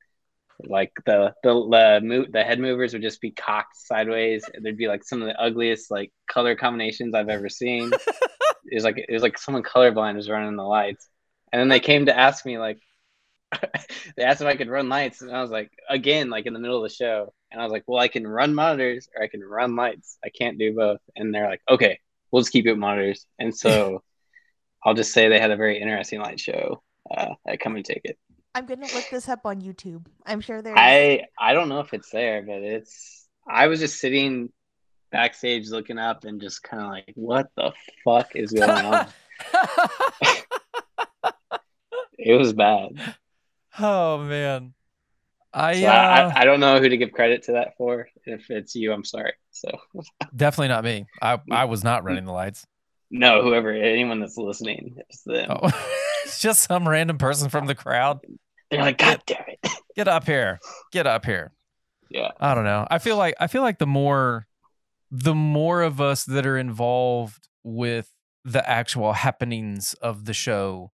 Like 0.64 0.92
the 1.06 1.34
the 1.42 1.54
the, 1.54 2.00
mo- 2.04 2.26
the 2.30 2.44
head 2.44 2.60
movers 2.60 2.94
would 2.94 3.02
just 3.02 3.22
be 3.22 3.32
cocked 3.32 3.76
sideways. 3.76 4.46
There'd 4.60 4.78
be 4.78 4.88
like 4.88 5.04
some 5.04 5.22
of 5.22 5.28
the 5.28 5.42
ugliest 5.42 5.90
like 5.90 6.12
color 6.30 6.56
combinations 6.56 7.16
I've 7.16 7.30
ever 7.30 7.50
seen. 7.50 7.92
it 8.66 8.76
was 8.76 8.84
like 8.84 8.98
it 8.98 9.12
was 9.12 9.24
like 9.24 9.40
someone 9.40 9.64
colorblind 9.64 10.16
was 10.16 10.30
running 10.30 10.56
the 10.56 10.64
lights. 10.64 11.08
And 11.52 11.60
then 11.60 11.70
they 11.70 11.80
came 11.80 12.06
to 12.06 12.18
ask 12.18 12.46
me 12.46 12.60
like 12.60 12.80
they 14.16 14.24
asked 14.24 14.42
if 14.42 14.48
I 14.48 14.56
could 14.56 14.70
run 14.70 14.90
lights, 14.90 15.22
and 15.22 15.32
I 15.32 15.42
was 15.42 15.52
like, 15.52 15.72
again, 15.90 16.30
like 16.30 16.46
in 16.46 16.54
the 16.54 16.60
middle 16.60 16.84
of 16.84 16.90
the 16.90 16.96
show, 16.96 17.34
and 17.52 17.60
I 17.60 17.64
was 17.64 17.72
like, 17.72 17.84
well, 17.86 18.02
I 18.02 18.08
can 18.08 18.26
run 18.26 18.56
monitors 18.56 19.10
or 19.16 19.24
I 19.24 19.28
can 19.28 19.44
run 19.44 19.76
lights. 19.76 20.18
I 20.24 20.30
can't 20.30 20.58
do 20.58 20.74
both. 20.74 21.00
And 21.16 21.34
they're 21.36 21.50
like, 21.50 21.62
okay, 21.70 22.00
we'll 22.32 22.42
just 22.42 22.54
keep 22.54 22.66
it 22.66 22.78
monitors. 22.78 23.26
And 23.40 23.56
so 23.56 24.04
I'll 24.84 24.94
just 24.94 25.14
say 25.14 25.28
they 25.28 25.40
had 25.40 25.52
a 25.52 25.58
very 25.58 25.80
interesting 25.80 26.22
light 26.22 26.40
show 26.40 26.82
uh, 27.16 27.36
at 27.48 27.60
Come 27.60 27.76
and 27.76 27.86
Take 27.86 28.02
It. 28.06 28.18
I'm 28.54 28.66
gonna 28.66 28.88
look 28.94 29.06
this 29.10 29.30
up 29.30 29.46
on 29.46 29.62
YouTube. 29.62 30.06
I'm 30.26 30.42
sure 30.42 30.62
there's 30.62 30.76
I 30.78 31.24
I 31.40 31.54
don't 31.54 31.70
know 31.70 31.80
if 31.80 31.94
it's 31.94 32.10
there, 32.10 32.42
but 32.42 32.62
it's. 32.62 33.26
I 33.48 33.68
was 33.68 33.80
just 33.80 34.00
sitting 34.00 34.52
backstage 35.10 35.70
looking 35.70 35.98
up 35.98 36.26
and 36.26 36.42
just 36.42 36.62
kind 36.62 36.84
of 36.84 36.90
like, 36.90 37.14
what 37.16 37.48
the 37.56 37.72
fuck 38.04 38.36
is 38.36 38.52
going 38.52 38.70
on? 38.70 39.08
it 42.20 42.38
was 42.38 42.52
bad. 42.52 43.16
Oh 43.80 44.20
man, 44.20 44.74
I, 45.54 45.82
So 45.82 45.88
uh, 45.88 45.92
I, 45.92 46.42
I, 46.42 46.46
don't 46.46 46.60
know 46.60 46.80
who 46.80 46.88
to 46.88 46.98
give 46.98 47.12
credit 47.12 47.44
to 47.44 47.54
that 47.54 47.76
for. 47.78 48.08
If 48.26 48.50
it's 48.50 48.74
you, 48.74 48.94
I'm 48.94 49.04
sorry. 49.04 49.34
So 49.52 49.70
definitely 50.36 50.70
not 50.70 50.84
me. 50.84 51.06
I 51.22 51.40
I 51.50 51.66
was 51.66 51.84
not 51.84 52.04
running 52.04 52.26
the 52.26 52.32
lights. 52.32 52.66
No, 53.10 53.44
whoever, 53.44 53.72
anyone 53.72 54.22
that's 54.22 54.38
listening, 54.38 54.96
it's 55.10 55.24
them. 55.24 55.50
Oh, 55.50 55.70
it's 56.24 56.40
just 56.40 56.64
some 56.64 56.88
random 56.88 57.18
person 57.18 57.50
from 57.50 57.66
the 57.66 57.76
crowd. 57.76 58.22
They're 58.70 58.82
like, 58.82 59.00
God 59.00 59.22
damn 59.26 59.44
it. 59.48 59.60
Get 59.96 60.08
up 60.08 60.26
here. 60.26 60.60
Get 60.94 61.06
up 61.06 61.26
here. 61.26 61.52
Yeah. 62.10 62.32
I 62.40 62.56
don't 62.56 62.64
know. 62.64 62.88
I 62.90 63.00
feel 63.00 63.18
like 63.18 63.36
I 63.40 63.48
feel 63.48 63.62
like 63.62 63.80
the 63.80 63.88
more 63.88 64.48
the 65.12 65.36
more 65.36 65.82
of 65.82 66.00
us 66.00 66.24
that 66.24 66.46
are 66.46 66.58
involved 66.58 67.50
with 67.64 68.10
the 68.46 68.68
actual 68.68 69.12
happenings 69.12 69.94
of 69.96 70.24
the 70.24 70.34
show, 70.34 70.92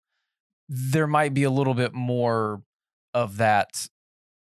there 0.68 1.06
might 1.06 1.34
be 1.34 1.44
a 1.44 1.50
little 1.50 1.74
bit 1.74 1.94
more 1.94 2.62
of 3.22 3.38
that. 3.38 3.88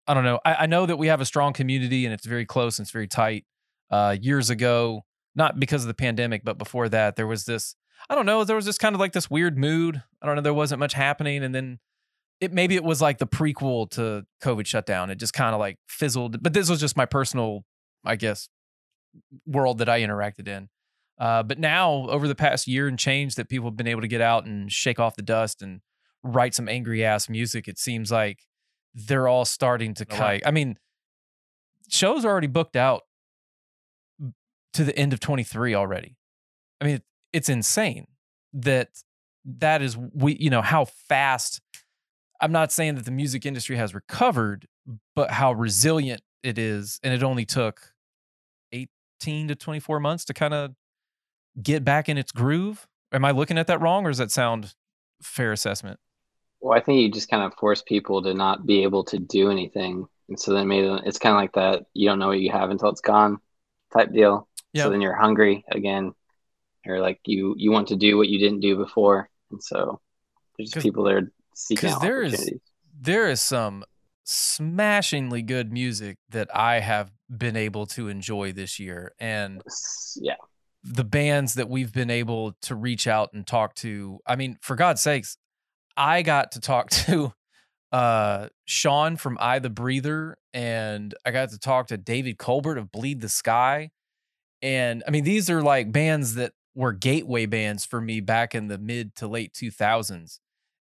I 0.07 0.13
don't 0.13 0.23
know. 0.23 0.39
I, 0.45 0.55
I 0.55 0.65
know 0.65 0.86
that 0.86 0.97
we 0.97 1.07
have 1.07 1.21
a 1.21 1.25
strong 1.25 1.53
community 1.53 2.05
and 2.05 2.13
it's 2.13 2.25
very 2.25 2.45
close 2.45 2.79
and 2.79 2.86
it's 2.86 2.91
very 2.91 3.07
tight. 3.07 3.45
Uh, 3.89 4.15
years 4.21 4.49
ago, 4.49 5.01
not 5.36 5.60
because 5.60 5.84
of 5.84 5.89
the 5.89 5.93
pandemic, 5.93 6.43
but 6.45 6.57
before 6.57 6.88
that, 6.89 7.17
there 7.17 7.27
was 7.27 7.43
this. 7.43 7.75
I 8.10 8.15
don't 8.15 8.25
know. 8.25 8.43
There 8.45 8.55
was 8.55 8.65
this 8.65 8.77
kind 8.77 8.95
of 8.95 9.01
like 9.01 9.12
this 9.12 9.29
weird 9.29 9.57
mood. 9.57 10.01
I 10.21 10.25
don't 10.25 10.36
know. 10.38 10.41
There 10.41 10.53
wasn't 10.53 10.79
much 10.79 10.93
happening, 10.93 11.43
and 11.43 11.53
then 11.53 11.79
it 12.39 12.53
maybe 12.53 12.75
it 12.75 12.86
was 12.86 13.01
like 13.01 13.17
the 13.17 13.27
prequel 13.27 13.89
to 13.91 14.25
COVID 14.41 14.65
shutdown. 14.65 15.10
It 15.10 15.15
just 15.15 15.34
kind 15.34 15.53
of 15.53 15.60
like 15.60 15.77
fizzled. 15.88 16.41
But 16.41 16.53
this 16.53 16.69
was 16.69 16.79
just 16.79 16.95
my 16.95 17.05
personal, 17.05 17.65
I 18.05 18.15
guess, 18.15 18.47
world 19.45 19.79
that 19.79 19.89
I 19.89 20.01
interacted 20.01 20.47
in. 20.47 20.69
Uh, 21.19 21.43
but 21.43 21.60
now, 21.60 22.07
over 22.07 22.29
the 22.29 22.36
past 22.36 22.65
year 22.65 22.88
and 22.88 22.97
change, 22.97 23.36
that 23.36 23.49
people 23.49 23.69
have 23.69 23.77
been 23.77 23.88
able 23.88 24.01
to 24.01 24.07
get 24.07 24.21
out 24.21 24.45
and 24.45 24.71
shake 24.71 24.99
off 24.99 25.17
the 25.17 25.21
dust 25.21 25.62
and 25.62 25.81
write 26.23 26.53
some 26.53 26.69
angry 26.69 27.03
ass 27.03 27.29
music, 27.29 27.67
it 27.67 27.77
seems 27.77 28.12
like 28.12 28.39
they're 28.93 29.27
all 29.27 29.45
starting 29.45 29.93
to 29.95 30.06
like. 30.19 30.43
I 30.45 30.51
mean, 30.51 30.77
shows 31.89 32.25
are 32.25 32.30
already 32.30 32.47
booked 32.47 32.75
out 32.75 33.04
to 34.73 34.84
the 34.84 34.97
end 34.97 35.13
of 35.13 35.19
23 35.19 35.75
already. 35.75 36.17
I 36.80 36.86
mean, 36.86 37.01
it's 37.34 37.49
insane 37.49 38.08
that 38.54 38.89
that 39.45 39.82
is 39.82 39.97
we 39.97 40.36
you 40.39 40.49
know 40.49 40.62
how 40.62 40.86
fast 40.86 41.62
I'm 42.41 42.51
not 42.51 42.71
saying 42.71 42.95
that 42.95 43.06
the 43.06 43.12
music 43.12 43.45
industry 43.45 43.75
has 43.77 43.93
recovered, 43.93 44.67
but 45.15 45.32
how 45.32 45.54
resilient 45.54 46.21
it 46.43 46.58
is 46.58 46.99
and 47.04 47.13
it 47.13 47.21
only 47.21 47.45
took 47.45 47.93
18 48.71 49.47
to 49.49 49.56
24 49.56 49.99
months 49.99 50.25
to 50.25 50.34
kind 50.34 50.54
of 50.54 50.71
get 51.62 51.86
back 51.86 52.10
in 52.10 52.17
its 52.17 52.32
groove. 52.32 52.88
Am 53.12 53.23
I 53.25 53.32
looking 53.32 53.58
at 53.58 53.67
that 53.67 53.80
wrong 53.80 54.06
or 54.06 54.10
does 54.10 54.17
that 54.17 54.32
sound 54.32 54.73
fair 55.21 55.51
assessment? 55.51 55.99
Well, 56.62 56.78
I 56.78 56.82
think 56.82 57.02
you 57.02 57.12
just 57.12 57.30
kind 57.30 57.43
of 57.43 57.54
force 57.56 57.82
people 57.82 58.21
to 58.24 58.34
not 58.34 58.65
be 58.65 58.84
able 58.84 59.04
to 59.06 59.17
do 59.17 59.50
anything. 59.50 60.06
And 60.30 60.39
so 60.39 60.54
then 60.54 60.67
maybe 60.67 60.88
it's 61.06 61.19
kind 61.19 61.36
of 61.36 61.41
like 61.41 61.54
that 61.54 61.86
you 61.93 62.08
don't 62.08 62.19
know 62.19 62.28
what 62.28 62.39
you 62.39 62.52
have 62.52 62.69
until 62.69 62.89
it's 62.89 63.02
gone 63.02 63.39
type 63.91 64.13
deal. 64.13 64.47
Yeah. 64.74 64.84
So 64.84 64.89
then 64.89 65.02
you're 65.02 65.15
hungry 65.15 65.65
again, 65.69 66.13
or 66.88 67.00
like 67.00 67.19
you 67.26 67.56
you 67.58 67.71
want 67.71 67.89
to 67.89 67.95
do 67.97 68.15
what 68.17 68.30
you 68.30 68.39
didn't 68.39 68.62
do 68.62 68.78
before, 68.78 69.30
and 69.50 69.62
so 69.62 70.00
there's 70.58 70.71
people 70.71 71.04
that 71.04 71.13
are 71.13 71.32
seeking 71.56 71.89
out 71.89 72.02
there 72.02 72.21
is- 72.21 72.34
opportunities. 72.34 72.62
There 73.04 73.30
is 73.30 73.41
some 73.41 73.84
smashingly 74.24 75.41
good 75.41 75.74
music 75.74 76.17
that 76.30 76.56
I 76.56 76.80
have 76.80 77.12
been 77.36 77.56
able 77.56 77.88
to 77.88 78.08
enjoy 78.08 78.52
this 78.52 78.80
year 78.80 79.13
and 79.19 79.62
Yeah, 80.15 80.36
the 80.84 81.04
bands 81.04 81.56
that 81.56 81.67
we've 81.69 81.91
been 81.91 82.10
able 82.10 82.54
to 82.62 82.76
reach 82.76 83.08
out 83.08 83.34
and 83.34 83.45
talk 83.45 83.76
to. 83.76 84.19
I 84.26 84.36
mean, 84.36 84.58
for 84.62 84.76
God's 84.76 85.02
sakes, 85.02 85.38
I 85.95 86.21
got 86.21 86.54
to 86.54 86.60
talk 86.60 86.89
to 86.91 87.34
uh 87.91 88.47
Sean 88.65 89.17
from 89.17 89.38
I 89.39 89.60
the 89.60 89.69
Breather 89.69 90.38
and 90.54 91.13
I 91.25 91.32
got 91.32 91.49
to 91.49 91.60
talk 91.60 91.88
to 91.88 91.97
David 91.97 92.38
Colbert 92.38 92.77
of 92.77 92.91
Bleed 92.91 93.21
the 93.21 93.30
Sky. 93.30 93.91
And 94.62 95.04
I 95.08 95.12
mean, 95.12 95.23
these 95.23 95.49
are 95.49 95.62
like 95.62 95.91
bands 95.91 96.36
that 96.36 96.54
were 96.75 96.93
gateway 96.93 97.45
bands 97.45 97.86
for 97.86 97.99
me 97.99 98.21
back 98.21 98.56
in 98.56 98.67
the 98.67 98.77
mid 98.77 99.15
to 99.15 99.27
late 99.27 99.54
2000s. 99.54 100.39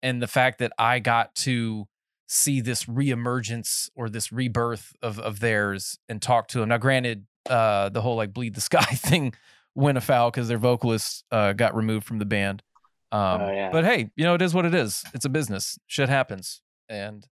And 0.03 0.23
the 0.23 0.27
fact 0.27 0.59
that 0.59 0.73
I 0.79 0.99
got 1.01 1.35
to 1.37 1.87
see 2.29 2.61
this 2.61 2.85
reemergence 2.85 3.89
or 3.97 4.09
this 4.09 4.31
rebirth 4.31 4.95
of 5.03 5.19
of 5.19 5.41
theirs 5.41 5.99
and 6.09 6.21
talk 6.21 6.49
to 6.49 6.61
them. 6.61 6.69
Now, 6.69 6.79
granted, 6.79 7.27
uh, 7.49 7.89
the 7.89 8.03
whole 8.03 8.17
like 8.17 8.33
bleed 8.33 8.55
the 8.55 8.61
sky 8.61 8.83
thing 8.85 9.35
went 9.75 9.99
afoul 9.99 10.31
because 10.31 10.49
their 10.49 10.59
vocalist 10.59 11.25
uh, 11.31 11.53
got 11.53 11.75
removed 11.75 12.07
from 12.07 12.19
the 12.19 12.25
band. 12.25 12.63
Um, 13.11 13.41
Oh, 13.43 13.51
yeah. 13.53 13.71
But 13.73 13.85
hey, 13.85 14.11
you 14.17 14.25
know 14.25 14.35
it 14.35 14.43
is 14.43 14.53
what 14.55 14.65
it 14.67 14.75
is. 14.75 15.03
It's 15.15 15.25
a 15.25 15.29
business. 15.31 15.79
Shit 15.87 16.09
happens, 16.09 16.61
and 16.89 17.27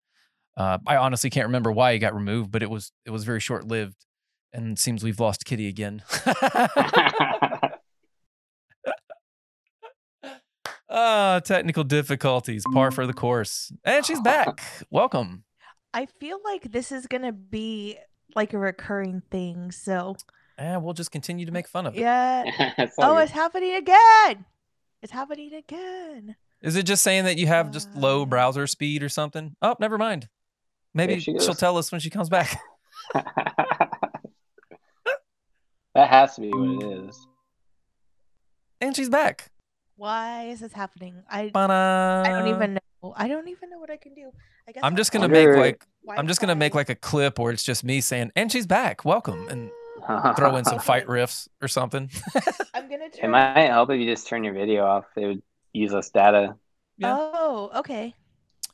uh, 0.57 0.79
I 0.87 0.97
honestly 0.97 1.31
can't 1.31 1.47
remember 1.47 1.73
why 1.73 1.93
he 1.95 1.99
got 1.99 2.15
removed, 2.15 2.51
but 2.53 2.63
it 2.63 2.71
was 2.71 2.93
it 3.05 3.11
was 3.11 3.25
very 3.25 3.41
short 3.41 3.67
lived, 3.67 4.05
and 4.53 4.73
it 4.73 4.79
seems 4.79 5.03
we've 5.03 5.19
lost 5.21 5.45
Kitty 5.45 5.67
again. 5.69 6.03
Ah, 10.89 11.41
technical 11.45 11.83
difficulties, 11.83 12.63
par 12.73 12.91
for 12.91 13.07
the 13.07 13.13
course, 13.13 13.73
and 13.85 14.05
she's 14.07 14.21
back. 14.21 14.63
Welcome. 14.91 15.43
I 15.93 16.07
feel 16.07 16.39
like 16.45 16.71
this 16.71 16.93
is 16.93 17.07
gonna 17.07 17.33
be 17.33 17.97
like 18.37 18.53
a 18.53 18.59
recurring 18.59 19.23
thing. 19.31 19.73
So 19.73 20.17
And 20.57 20.85
we'll 20.85 20.95
just 20.95 21.11
continue 21.11 21.47
to 21.47 21.53
make 21.53 21.67
fun 21.67 21.87
of 21.87 21.95
it. 21.97 22.01
yeah. 22.01 22.45
Oh, 22.99 23.15
good. 23.17 23.23
it's 23.25 23.33
happening 23.33 23.75
again. 23.75 24.45
It's 25.05 25.13
happening 25.13 25.53
again. 25.53 26.35
Is 26.63 26.77
it 26.77 26.85
just 26.85 27.03
saying 27.03 27.25
that 27.27 27.37
you 27.37 27.47
have 27.47 27.71
just 27.71 27.95
low 27.95 28.25
browser 28.25 28.67
speed 28.67 29.03
or 29.03 29.11
something? 29.11 29.55
Oh, 29.61 29.77
never 29.79 29.99
mind. 29.99 30.31
Maybe 30.95 31.21
she 31.21 31.39
she'll 31.39 31.53
tell 31.53 31.77
us 31.77 31.93
when 31.93 32.01
she 32.01 32.09
comes 32.09 32.31
back. 32.31 32.59
that 33.13 33.29
has 35.95 36.37
to 36.37 36.41
be 36.41 36.49
what 36.49 36.83
it 36.83 37.07
is. 37.07 37.27
And 38.81 38.97
she's 38.97 39.11
back. 39.11 39.51
Why 39.97 40.45
is 40.45 40.61
this 40.61 40.73
happening? 40.73 41.23
I 41.29 41.51
Ba-da. 41.51 42.23
I 42.23 42.31
don't 42.31 42.49
even 42.49 42.75
know. 43.03 43.13
I 43.15 43.29
don't 43.29 43.49
even 43.49 43.69
know 43.69 43.79
what 43.79 43.91
I 43.91 43.99
can 43.99 44.15
do. 44.15 44.31
I 44.67 44.73
guess 44.73 44.81
I'm 44.83 44.97
just 44.97 45.13
gonna 45.13 45.29
make 45.29 45.55
like 45.55 45.87
I'm 46.17 46.27
just 46.27 46.41
gonna 46.41 46.55
make 46.55 46.75
like 46.75 46.89
a 46.89 46.95
clip 46.95 47.39
where 47.39 47.53
it's 47.53 47.63
just 47.63 47.85
me 47.85 48.01
saying, 48.01 48.33
"And 48.37 48.51
she's 48.51 48.67
back, 48.67 49.05
welcome," 49.05 49.49
and 49.49 49.71
throw 50.37 50.57
in 50.57 50.65
some 50.65 50.79
fight 50.79 51.07
riffs 51.07 51.47
or 51.61 51.69
something. 51.69 52.11
I'm 52.85 52.91
gonna 52.91 53.07
It 53.23 53.29
might 53.29 53.69
help 53.69 53.89
if 53.91 53.99
you 53.99 54.05
just 54.07 54.27
turn 54.27 54.45
your 54.45 54.53
video 54.53 54.85
off. 54.85 55.05
It 55.17 55.25
would 55.27 55.43
use 55.73 55.93
less 55.93 56.11
data. 56.11 56.55
Yeah. 56.99 57.17
Oh, 57.19 57.71
okay. 57.77 58.15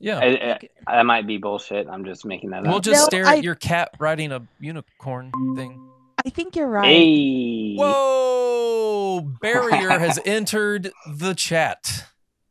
yeah, 0.00 0.18
I- 0.18 0.58
I- 0.86 0.96
that 0.96 1.06
might 1.06 1.26
be 1.28 1.36
bullshit. 1.36 1.86
I'm 1.88 2.04
just 2.04 2.24
making 2.24 2.50
that 2.50 2.60
up. 2.60 2.66
we'll 2.66 2.76
up. 2.76 2.82
just 2.82 3.02
No, 3.02 3.04
stare 3.04 3.26
I- 3.26 3.36
at 3.36 3.44
your 3.44 3.54
cat 3.54 3.90
riding 4.00 4.32
a 4.32 4.42
unicorn 4.58 5.30
thing. 5.54 5.88
I 6.26 6.30
think 6.30 6.56
you're 6.56 6.66
right. 6.68 6.86
Hey. 6.86 7.76
Whoa! 7.76 9.20
Barrier 9.40 9.90
has 9.98 10.18
entered 10.26 10.90
the 11.08 11.34
chat. 11.34 12.06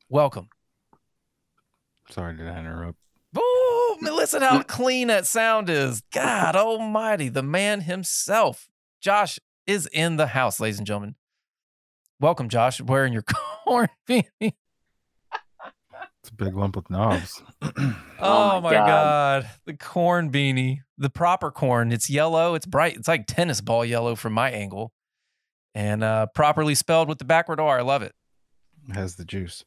Welcome. 0.07 0.47
Sorry, 2.09 2.35
did 2.37 2.47
I 2.47 2.57
interrupt? 2.59 2.97
Ooh, 3.37 3.97
man, 4.01 4.15
listen 4.15 4.41
how 4.41 4.63
clean 4.63 5.09
that 5.09 5.27
sound 5.27 5.69
is. 5.69 6.01
God 6.13 6.55
almighty, 6.55 7.27
the 7.29 7.43
man 7.43 7.81
himself. 7.81 8.69
Josh 9.01 9.39
is 9.67 9.87
in 9.91 10.15
the 10.15 10.27
house, 10.27 10.59
ladies 10.61 10.77
and 10.79 10.87
gentlemen. 10.87 11.15
Welcome, 12.19 12.49
Josh, 12.49 12.81
wearing 12.81 13.13
your 13.13 13.23
corn 13.65 13.87
beanie. 14.07 14.53
It's 16.21 16.29
a 16.29 16.33
big 16.35 16.55
lump 16.55 16.75
with 16.75 16.89
knobs. 16.89 17.41
Oh, 18.21 18.59
my 18.59 18.71
my 18.71 18.73
God. 18.73 18.85
God. 19.43 19.49
The 19.65 19.73
corn 19.77 20.29
beanie, 20.29 20.79
the 20.97 21.09
proper 21.09 21.51
corn. 21.51 21.93
It's 21.93 22.09
yellow. 22.09 22.53
It's 22.53 22.65
bright. 22.65 22.97
It's 22.97 23.07
like 23.07 23.27
tennis 23.27 23.61
ball 23.61 23.85
yellow 23.85 24.15
from 24.15 24.33
my 24.33 24.51
angle. 24.51 24.91
And 25.73 26.03
uh, 26.03 26.25
properly 26.35 26.75
spelled 26.75 27.07
with 27.07 27.17
the 27.19 27.23
backward 27.23 27.61
R. 27.61 27.79
I 27.79 27.81
love 27.81 28.01
it. 28.01 28.11
has 28.93 29.15
the 29.15 29.23
juice. 29.23 29.63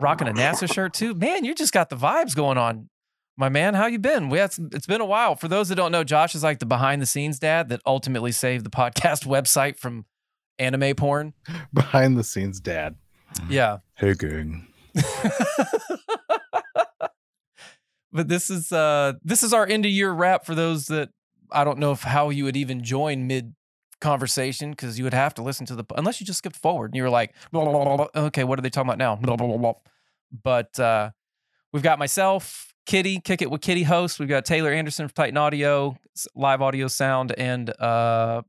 Rocking 0.00 0.28
a 0.28 0.32
NASA 0.32 0.72
shirt 0.72 0.94
too. 0.94 1.14
Man, 1.14 1.44
you 1.44 1.52
just 1.52 1.72
got 1.72 1.90
the 1.90 1.96
vibes 1.96 2.36
going 2.36 2.58
on. 2.58 2.88
My 3.36 3.48
man, 3.48 3.74
how 3.74 3.86
you 3.86 3.98
been? 3.98 4.28
We 4.28 4.38
had 4.38 4.52
some, 4.52 4.68
it's 4.72 4.86
been 4.86 5.00
a 5.00 5.04
while. 5.06 5.34
For 5.34 5.48
those 5.48 5.68
that 5.70 5.74
don't 5.74 5.90
know, 5.90 6.04
Josh 6.04 6.36
is 6.36 6.44
like 6.44 6.60
the 6.60 6.66
behind 6.66 7.02
the 7.02 7.06
scenes 7.06 7.40
dad 7.40 7.70
that 7.70 7.80
ultimately 7.84 8.30
saved 8.30 8.64
the 8.64 8.70
podcast 8.70 9.26
website 9.26 9.80
from 9.80 10.04
anime 10.58 10.94
porn. 10.94 11.34
Behind 11.72 12.16
the 12.16 12.24
scenes 12.24 12.60
dad. 12.60 12.96
Yeah. 13.48 13.78
Hey, 13.94 14.14
gang. 14.14 14.66
but 18.12 18.28
this 18.28 18.50
is 18.50 18.72
uh 18.72 19.14
this 19.24 19.42
is 19.42 19.52
our 19.52 19.66
end 19.66 19.84
of 19.86 19.90
year 19.90 20.10
wrap 20.12 20.44
for 20.44 20.54
those 20.54 20.86
that 20.86 21.08
I 21.50 21.64
don't 21.64 21.78
know 21.78 21.92
if 21.92 22.02
how 22.02 22.30
you 22.30 22.44
would 22.44 22.56
even 22.56 22.82
join 22.84 23.26
mid 23.26 23.54
conversation 24.00 24.70
because 24.70 24.98
you 24.98 25.04
would 25.04 25.14
have 25.14 25.32
to 25.34 25.42
listen 25.42 25.64
to 25.66 25.74
the 25.76 25.84
unless 25.96 26.20
you 26.20 26.26
just 26.26 26.38
skipped 26.38 26.56
forward 26.56 26.86
and 26.90 26.96
you 26.96 27.02
were 27.04 27.10
like 27.10 27.34
blah, 27.52 27.64
blah, 27.64 27.72
blah, 27.84 27.96
blah. 27.96 28.08
okay 28.24 28.42
what 28.44 28.58
are 28.58 28.62
they 28.62 28.68
talking 28.70 28.88
about 28.88 28.98
now 28.98 29.14
Blah, 29.16 29.36
blah, 29.36 29.46
blah, 29.46 29.56
blah. 29.56 29.74
but 30.42 30.78
uh 30.80 31.10
we've 31.72 31.84
got 31.84 31.98
myself 32.00 32.74
kitty 32.84 33.20
kick 33.20 33.42
it 33.42 33.50
with 33.50 33.60
kitty 33.60 33.84
host 33.84 34.18
we've 34.18 34.28
got 34.28 34.44
taylor 34.44 34.72
anderson 34.72 35.06
from 35.06 35.14
titan 35.14 35.36
audio 35.36 35.96
live 36.34 36.60
audio 36.60 36.88
sound 36.88 37.32
and 37.38 37.70
uh 37.80 38.42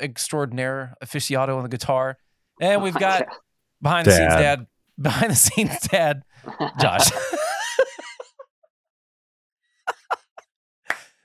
extraordinaire 0.00 0.94
aficionado 1.02 1.56
on 1.56 1.62
the 1.62 1.68
guitar 1.68 2.18
and 2.60 2.82
we've 2.82 2.94
got 2.98 3.26
behind 3.82 4.06
the 4.06 4.12
scenes 4.12 4.32
Dad. 4.34 4.40
dad 4.40 4.66
behind 5.00 5.30
the 5.30 5.36
scenes 5.36 5.78
dad 5.88 6.22
josh 6.80 7.10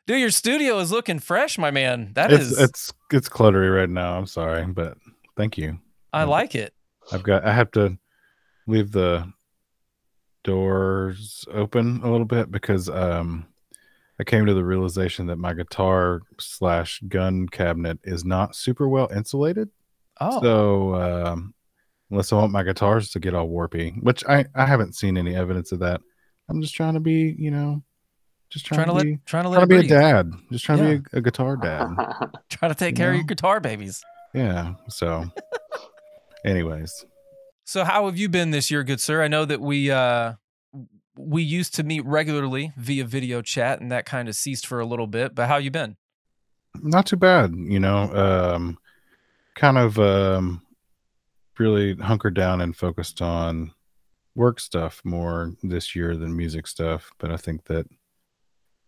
Dude, 0.07 0.19
your 0.19 0.30
studio 0.30 0.78
is 0.78 0.91
looking 0.91 1.17
fresh, 1.17 1.57
my 1.57 1.71
man. 1.71 2.11
That 2.13 2.32
it's 2.32 2.45
is, 2.45 2.59
it's 2.59 2.93
it's 3.11 3.28
cluttery 3.28 3.76
right 3.76 3.89
now. 3.89 4.15
I'm 4.17 4.28
sorry, 4.28 4.63
but 4.67 4.97
thank 5.36 5.57
you. 5.57 5.80
I 6.13 6.26
like 6.26 6.53
it. 6.53 6.73
I've 7.11 7.23
got 7.23 7.43
I 7.43 7.51
have 7.53 7.71
to 7.71 7.97
leave 8.67 8.91
the 8.91 9.32
doors 10.43 11.45
open 11.51 12.01
a 12.03 12.11
little 12.11 12.28
bit 12.28 12.51
because 12.51 12.88
um 12.88 13.47
I 14.20 14.24
came 14.24 14.45
to 14.45 14.53
the 14.53 14.63
realization 14.63 15.28
that 15.28 15.38
my 15.38 15.53
guitar 15.53 16.22
slash 16.39 17.01
gun 17.07 17.47
cabinet 17.49 17.99
is 18.03 18.24
not 18.24 18.55
super 18.55 18.88
well 18.88 19.09
insulated. 19.13 19.70
Oh, 20.22 20.41
So 20.41 20.95
um 20.95 21.53
unless 22.11 22.32
I 22.32 22.36
want 22.38 22.51
my 22.53 22.63
guitars 22.63 23.09
to 23.11 23.20
get 23.20 23.34
all 23.34 23.49
warpy, 23.49 24.01
which 24.03 24.24
I 24.26 24.45
I 24.55 24.66
haven't 24.66 24.95
seen 24.95 25.18
any 25.18 25.36
evidence 25.36 25.72
of 25.72 25.80
that. 25.80 26.01
I'm 26.49 26.61
just 26.61 26.76
trying 26.76 26.93
to 26.93 26.99
be, 26.99 27.36
you 27.38 27.51
know, 27.51 27.84
just 28.49 28.66
trying, 28.66 28.78
trying 28.86 28.88
to 28.88 28.91
to, 28.91 28.97
let 28.97 29.03
be 29.05 29.20
trying 29.26 29.43
to 29.43 29.49
let 29.49 29.57
trying 29.57 29.70
to 29.70 29.76
it 29.76 29.82
be 29.82 29.86
a 29.88 29.89
dad. 29.89 30.32
Just 30.51 30.63
trying 30.66 30.78
Yeah. 30.80 30.93
to 30.93 30.99
be 31.01 31.05
a, 31.13 31.18
a 31.18 31.22
guitar 31.22 31.57
dad. 31.57 31.88
Trying 32.49 32.72
to 32.72 32.78
take 32.78 32.91
You 32.91 32.97
care 32.97 33.09
of 33.09 33.16
your 33.16 33.26
guitar 33.26 33.59
babies. 33.59 34.01
yeah. 34.34 34.76
So 34.88 35.26
anyways. 36.45 37.05
So 37.66 37.84
how 37.84 38.05
have 38.05 38.18
you 38.18 38.30
been 38.30 38.51
this 38.51 38.70
year, 38.70 38.84
good 38.84 39.01
sir? 39.01 39.24
I 39.24 39.28
know 39.28 39.43
that 39.45 39.59
we 39.59 39.89
uh 39.91 40.34
we 41.18 41.43
used 41.43 41.76
to 41.76 41.84
meet 41.84 42.05
regularly 42.05 42.74
via 42.78 43.05
video 43.05 43.41
chat 43.41 43.82
and 43.82 43.91
that 43.91 44.05
kind 44.05 44.28
of 44.28 44.36
ceased 44.36 44.68
for 44.68 44.80
a 44.80 44.86
little 44.86 45.07
bit, 45.07 45.36
but 45.36 45.47
how 45.47 45.57
you 45.57 45.72
been? 45.72 45.97
not 46.82 47.05
too 47.05 47.16
bad 47.16 47.53
you 47.55 47.80
know 47.80 48.13
um 48.16 48.78
kind 49.55 49.78
of 49.78 49.97
um 49.99 50.61
really 51.57 51.95
hunkered 51.95 52.34
down 52.34 52.61
and 52.61 52.76
focused 52.76 53.22
on 53.22 53.72
work 54.36 54.59
stuff 54.59 55.01
more 55.03 55.53
this 55.63 55.95
year 55.95 56.16
than 56.18 56.36
music 56.36 56.68
stuff 56.68 57.11
but 57.18 57.32
i 57.32 57.38
think 57.38 57.63
that 57.66 57.86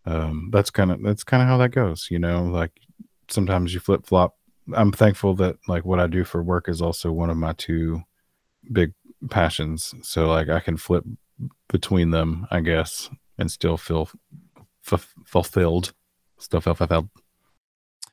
um 0.04 0.50
that's 0.52 0.70
kind 0.70 0.90
of 0.92 1.02
that's 1.02 1.24
kind 1.24 1.42
of 1.42 1.48
how 1.48 1.56
that 1.56 1.70
goes 1.70 2.08
you 2.10 2.18
know 2.18 2.44
like 2.44 2.72
sometimes 3.28 3.72
you 3.72 3.80
flip 3.80 4.06
flop 4.06 4.36
i'm 4.74 4.92
thankful 4.92 5.34
that 5.34 5.56
like 5.66 5.84
what 5.84 6.00
i 6.00 6.06
do 6.06 6.24
for 6.24 6.42
work 6.42 6.68
is 6.68 6.82
also 6.82 7.10
one 7.10 7.30
of 7.30 7.36
my 7.36 7.52
two 7.54 8.02
big 8.72 8.92
passions 9.30 9.94
so 10.02 10.28
like 10.28 10.48
i 10.48 10.60
can 10.60 10.76
flip 10.76 11.04
between 11.68 12.10
them 12.10 12.46
i 12.50 12.60
guess 12.60 13.10
and 13.38 13.50
still 13.50 13.76
feel 13.76 14.08
f- 14.90 15.14
fulfilled 15.26 15.92
still 16.38 16.60
feel 16.60 16.74
fulfilled 16.74 17.08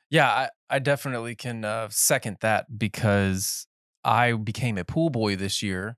Yeah, 0.09 0.30
I, 0.30 0.49
I 0.69 0.80
definitely 0.80 1.36
can 1.36 1.65
uh, 1.65 1.88
second 1.89 2.38
that 2.41 2.78
because 2.78 3.65
I 4.03 4.34
became 4.34 4.78
a 4.78 4.84
pool 4.86 5.09
boy 5.09 5.36
this 5.36 5.63
year, 5.63 5.97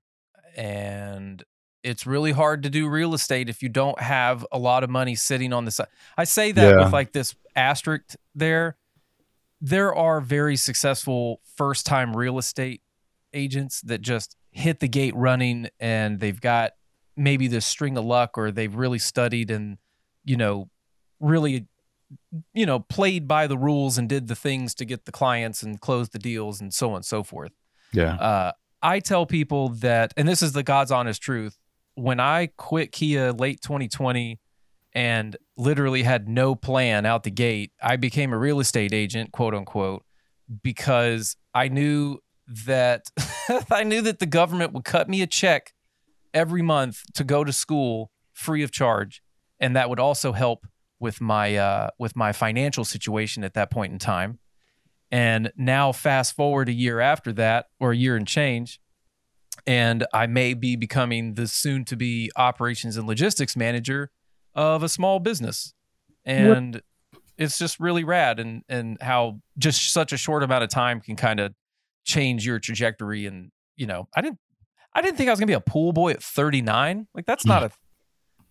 and 0.56 1.44
it's 1.82 2.06
really 2.06 2.32
hard 2.32 2.62
to 2.62 2.70
do 2.70 2.88
real 2.88 3.12
estate 3.14 3.48
if 3.50 3.62
you 3.62 3.68
don't 3.68 4.00
have 4.00 4.46
a 4.50 4.58
lot 4.58 4.82
of 4.82 4.88
money 4.90 5.14
sitting 5.14 5.52
on 5.52 5.66
the 5.66 5.70
side. 5.70 5.88
I 6.16 6.24
say 6.24 6.52
that 6.52 6.70
Yeah. 6.70 6.84
with 6.84 6.92
like 6.92 7.12
this 7.12 7.34
asterisk 7.54 8.16
there. 8.34 8.76
There 9.60 9.94
are 9.94 10.20
very 10.20 10.56
successful 10.56 11.40
first 11.56 11.84
time 11.84 12.16
real 12.16 12.38
estate 12.38 12.80
agents 13.34 13.82
that 13.82 14.00
just 14.00 14.36
hit 14.50 14.80
the 14.80 14.88
gate 14.88 15.14
running 15.14 15.68
and 15.78 16.18
they've 16.18 16.40
got 16.40 16.72
maybe 17.18 17.48
this 17.48 17.66
string 17.66 17.98
of 17.98 18.04
luck 18.04 18.38
or 18.38 18.50
they've 18.50 18.74
really 18.74 18.98
studied 18.98 19.50
and, 19.50 19.78
you 20.24 20.36
know, 20.36 20.70
really 21.20 21.66
you 22.54 22.66
know, 22.66 22.80
played 22.80 23.28
by 23.28 23.46
the 23.46 23.58
rules 23.58 23.98
and 23.98 24.08
did 24.08 24.28
the 24.28 24.34
things 24.34 24.74
to 24.74 24.84
get 24.84 25.04
the 25.04 25.12
clients 25.12 25.62
and 25.62 25.80
close 25.80 26.08
the 26.10 26.18
deals 26.18 26.60
and 26.60 26.72
so 26.72 26.90
on 26.90 26.96
and 26.96 27.04
so 27.04 27.22
forth. 27.22 27.52
yeah 27.92 28.14
Uh, 28.14 28.52
I 28.82 29.00
tell 29.00 29.26
people 29.26 29.70
that, 29.70 30.14
and 30.16 30.28
this 30.28 30.42
is 30.42 30.52
the 30.52 30.62
God's 30.62 30.92
honest 30.92 31.20
truth. 31.20 31.58
When 31.94 32.20
I 32.20 32.50
quit 32.56 32.92
Kia 32.92 33.32
late 33.32 33.60
2020 33.60 34.38
and 34.92 35.36
literally 35.56 36.04
had 36.04 36.28
no 36.28 36.54
plan 36.54 37.04
out 37.04 37.24
the 37.24 37.30
gate, 37.30 37.72
I 37.82 37.96
became 37.96 38.32
a 38.32 38.38
real 38.38 38.60
estate 38.60 38.94
agent, 38.94 39.32
quote 39.32 39.54
unquote, 39.54 40.04
because 40.62 41.36
I 41.54 41.68
knew 41.68 42.18
that 42.64 43.10
I 43.70 43.82
knew 43.82 44.00
that 44.02 44.20
the 44.20 44.26
government 44.26 44.72
would 44.72 44.84
cut 44.84 45.08
me 45.08 45.22
a 45.22 45.26
check 45.26 45.74
every 46.34 46.62
month 46.62 47.02
to 47.14 47.24
go 47.24 47.44
to 47.44 47.52
school 47.52 48.10
free 48.32 48.62
of 48.62 48.70
charge, 48.70 49.22
and 49.60 49.74
that 49.76 49.88
would 49.88 50.00
also 50.00 50.32
help 50.32 50.66
with 51.00 51.20
my 51.20 51.56
uh, 51.56 51.90
with 51.98 52.16
my 52.16 52.32
financial 52.32 52.84
situation 52.84 53.44
at 53.44 53.54
that 53.54 53.70
point 53.70 53.92
in 53.92 53.98
time. 53.98 54.38
And 55.10 55.52
now, 55.56 55.92
fast 55.92 56.36
forward 56.36 56.68
a 56.68 56.72
year 56.72 57.00
after 57.00 57.32
that, 57.34 57.66
or 57.80 57.92
a 57.92 57.96
year 57.96 58.16
and 58.16 58.26
change, 58.26 58.80
and 59.66 60.06
I 60.12 60.26
may 60.26 60.54
be 60.54 60.76
becoming 60.76 61.34
the 61.34 61.46
soon 61.46 61.84
to 61.86 61.96
be 61.96 62.30
operations 62.36 62.96
and 62.96 63.06
logistics 63.06 63.56
manager 63.56 64.10
of 64.54 64.82
a 64.82 64.88
small 64.88 65.18
business. 65.18 65.72
And 66.24 66.82
it's 67.38 67.58
just 67.58 67.80
really 67.80 68.04
rad 68.04 68.40
and 68.40 68.62
and 68.68 68.98
how 69.00 69.40
just 69.56 69.92
such 69.92 70.12
a 70.12 70.16
short 70.16 70.42
amount 70.42 70.64
of 70.64 70.70
time 70.70 71.00
can 71.00 71.16
kind 71.16 71.40
of 71.40 71.54
change 72.04 72.44
your 72.44 72.58
trajectory 72.58 73.26
and 73.26 73.50
you 73.76 73.86
know, 73.86 74.08
I 74.14 74.20
didn't 74.20 74.40
I 74.94 75.02
didn't 75.02 75.16
think 75.16 75.28
I 75.28 75.32
was 75.32 75.38
going 75.38 75.46
to 75.46 75.50
be 75.50 75.54
a 75.54 75.60
pool 75.60 75.92
boy 75.92 76.10
at 76.12 76.22
39. 76.22 77.06
Like 77.14 77.26
that's 77.26 77.46
not 77.46 77.62
a 77.62 77.70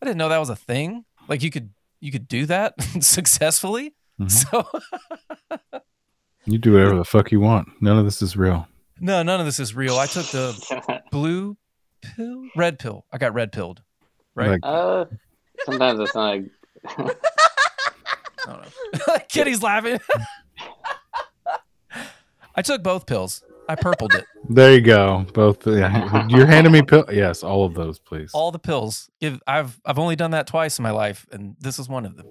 I 0.01 0.05
didn't 0.05 0.17
know 0.17 0.29
that 0.29 0.37
was 0.37 0.49
a 0.49 0.55
thing. 0.55 1.03
Like 1.27 1.43
you 1.43 1.49
could 1.51 1.71
you 1.99 2.11
could 2.11 2.27
do 2.27 2.45
that 2.45 2.73
successfully. 3.01 3.95
Mhm. 4.19 4.31
So 4.31 4.67
You 6.45 6.57
do 6.57 6.73
whatever 6.73 6.95
the 6.95 7.03
fuck 7.03 7.31
you 7.31 7.39
want. 7.41 7.67
None 7.81 7.97
of 7.97 8.05
this 8.05 8.21
is 8.21 8.37
real. 8.37 8.67
no, 9.01 9.21
none 9.23 9.39
of 9.41 9.45
this 9.45 9.59
is 9.59 9.75
real. 9.75 9.97
I 9.97 10.05
took 10.05 10.25
the 10.27 11.01
blue 11.11 11.57
pill, 12.01 12.43
red 12.55 12.79
pill. 12.79 13.05
I 13.11 13.17
got 13.17 13.33
red 13.33 13.51
pilled. 13.51 13.81
Right? 14.33 14.51
Like, 14.51 14.59
uh, 14.63 15.05
sometimes 15.65 15.99
it's 15.99 16.15
not. 16.15 16.37
I 16.87 16.95
don't 18.45 18.61
know. 18.61 19.17
Kitty's 19.27 19.61
laughing. 19.61 19.99
I 22.55 22.61
took 22.61 22.81
both 22.81 23.05
pills. 23.05 23.43
I 23.69 23.75
purpled 23.75 24.13
it. 24.13 24.25
there 24.49 24.73
you 24.73 24.81
go. 24.81 25.25
Both. 25.33 25.67
Yeah. 25.67 26.25
You're 26.29 26.45
handing 26.45 26.71
me 26.73 26.81
pill. 26.81 27.05
Yes, 27.11 27.43
all 27.43 27.65
of 27.65 27.73
those, 27.73 27.99
please. 27.99 28.31
All 28.33 28.51
the 28.51 28.59
pills. 28.59 29.09
Give 29.19 29.39
I've 29.45 29.79
I've 29.85 29.99
only 29.99 30.15
done 30.15 30.31
that 30.31 30.47
twice 30.47 30.79
in 30.79 30.83
my 30.83 30.91
life, 30.91 31.25
and 31.31 31.55
this 31.59 31.77
is 31.79 31.89
one 31.89 32.05
of 32.05 32.15
them. 32.15 32.27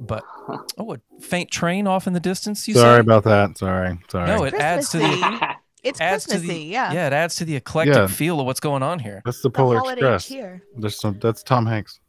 But 0.00 0.24
oh, 0.78 0.94
a 0.94 1.20
faint 1.20 1.50
train 1.50 1.86
off 1.86 2.06
in 2.06 2.12
the 2.12 2.20
distance. 2.20 2.66
You 2.66 2.74
Sorry 2.74 2.96
say? 2.96 3.00
about 3.00 3.24
that. 3.24 3.56
Sorry. 3.58 3.98
Sorry. 4.08 4.26
No, 4.26 4.44
it 4.44 4.54
adds 4.54 4.90
to 4.90 4.98
the 4.98 5.54
It's 5.84 6.00
adds 6.00 6.24
to 6.24 6.38
the 6.38 6.46
Christmassy, 6.46 6.62
yeah. 6.64 6.92
yeah. 6.94 7.06
It 7.08 7.12
adds 7.12 7.34
to 7.36 7.44
the 7.44 7.56
eclectic 7.56 7.94
Yeah. 7.94 8.06
feel 8.06 8.40
of 8.40 8.46
what's 8.46 8.58
going 8.60 8.82
on 8.82 8.98
here. 9.00 9.20
that's 9.24 9.42
the 9.42 9.50
The 9.50 9.52
Polar 9.52 9.78
holiday 9.80 10.00
Express. 10.00 10.28
cheer. 10.28 10.62
There's 10.78 10.98
some. 10.98 11.18
That's 11.20 11.42
Tom 11.42 11.66
Hanks. 11.66 12.00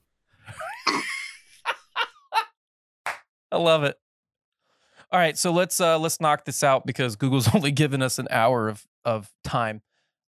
I 3.51 3.57
love 3.57 3.83
it. 3.83 3.97
All 5.11 5.19
right, 5.19 5.37
so 5.37 5.51
let's 5.51 5.79
uh 5.79 5.97
let's 5.99 6.19
knock 6.19 6.45
this 6.45 6.63
out 6.63 6.85
because 6.85 7.15
Google's 7.15 7.47
only 7.55 7.71
given 7.71 8.01
us 8.01 8.19
an 8.19 8.27
hour 8.31 8.67
of 8.69 8.85
of 9.03 9.31
time 9.43 9.81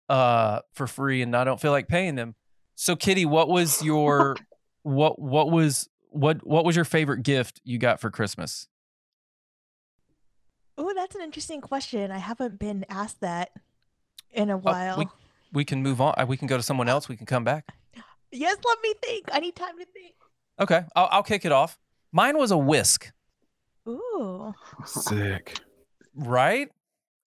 uh 0.10 0.60
for 0.74 0.88
free 0.88 1.22
and 1.22 1.36
I 1.36 1.44
don't 1.44 1.60
feel 1.62 1.72
like 1.72 1.88
paying 1.88 2.16
them. 2.16 2.36
So 2.76 2.96
Kitty, 2.96 3.26
what 3.26 3.48
was 3.50 3.82
your 3.84 4.36
what 4.82 5.20
what 5.20 5.50
was 5.52 5.88
what 6.10 6.46
what 6.46 6.66
was 6.66 6.76
your 6.76 6.86
favorite 6.86 7.24
gift 7.24 7.62
you 7.64 7.78
got 7.78 8.00
for 8.00 8.10
Christmas? 8.12 8.68
Oh, 10.78 10.92
that's 10.96 11.16
an 11.16 11.22
interesting 11.22 11.62
question. 11.62 12.12
I 12.12 12.18
haven't 12.18 12.58
been 12.60 12.84
asked 12.90 13.22
that 13.22 13.52
in 14.32 14.50
a 14.50 14.58
while. 14.58 14.98
we- 14.98 15.08
We 15.54 15.64
can 15.66 15.84
move 15.84 16.02
on. 16.02 16.16
uh, 16.18 16.26
We 16.28 16.36
can 16.36 16.48
go 16.48 16.58
to 16.58 16.64
someone 16.64 16.90
else. 16.90 17.08
We 17.08 17.16
can 17.16 17.28
come 17.28 17.44
back. 17.44 17.68
Yes, 18.32 18.58
let 18.66 18.78
me 18.82 18.94
think. 19.04 19.26
I 19.32 19.40
need 19.40 19.56
time 19.56 19.78
to 19.78 19.86
think. 19.86 20.16
Okay, 20.60 20.84
I'll, 20.96 21.08
I'll 21.12 21.24
kick 21.24 21.46
it 21.46 21.52
off. 21.52 21.78
Mine 22.12 22.36
was 22.40 22.50
a 22.50 22.58
whisk, 22.58 23.12
Ooh. 23.88 24.54
Sick. 24.86 25.60
right? 26.16 26.70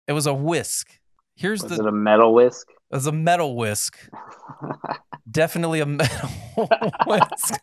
It 0.07 0.13
was 0.13 0.25
a 0.27 0.33
whisk. 0.33 0.99
Here's 1.35 1.61
Was 1.63 1.71
the 1.77 1.83
it 1.83 1.87
a 1.87 1.91
metal 1.91 2.33
whisk? 2.33 2.67
it 2.69 2.95
was 2.95 3.07
a 3.07 3.11
metal 3.11 3.55
whisk. 3.55 3.97
definitely 5.31 5.79
a 5.81 5.85
metal 5.85 6.29
whisk. 7.07 7.55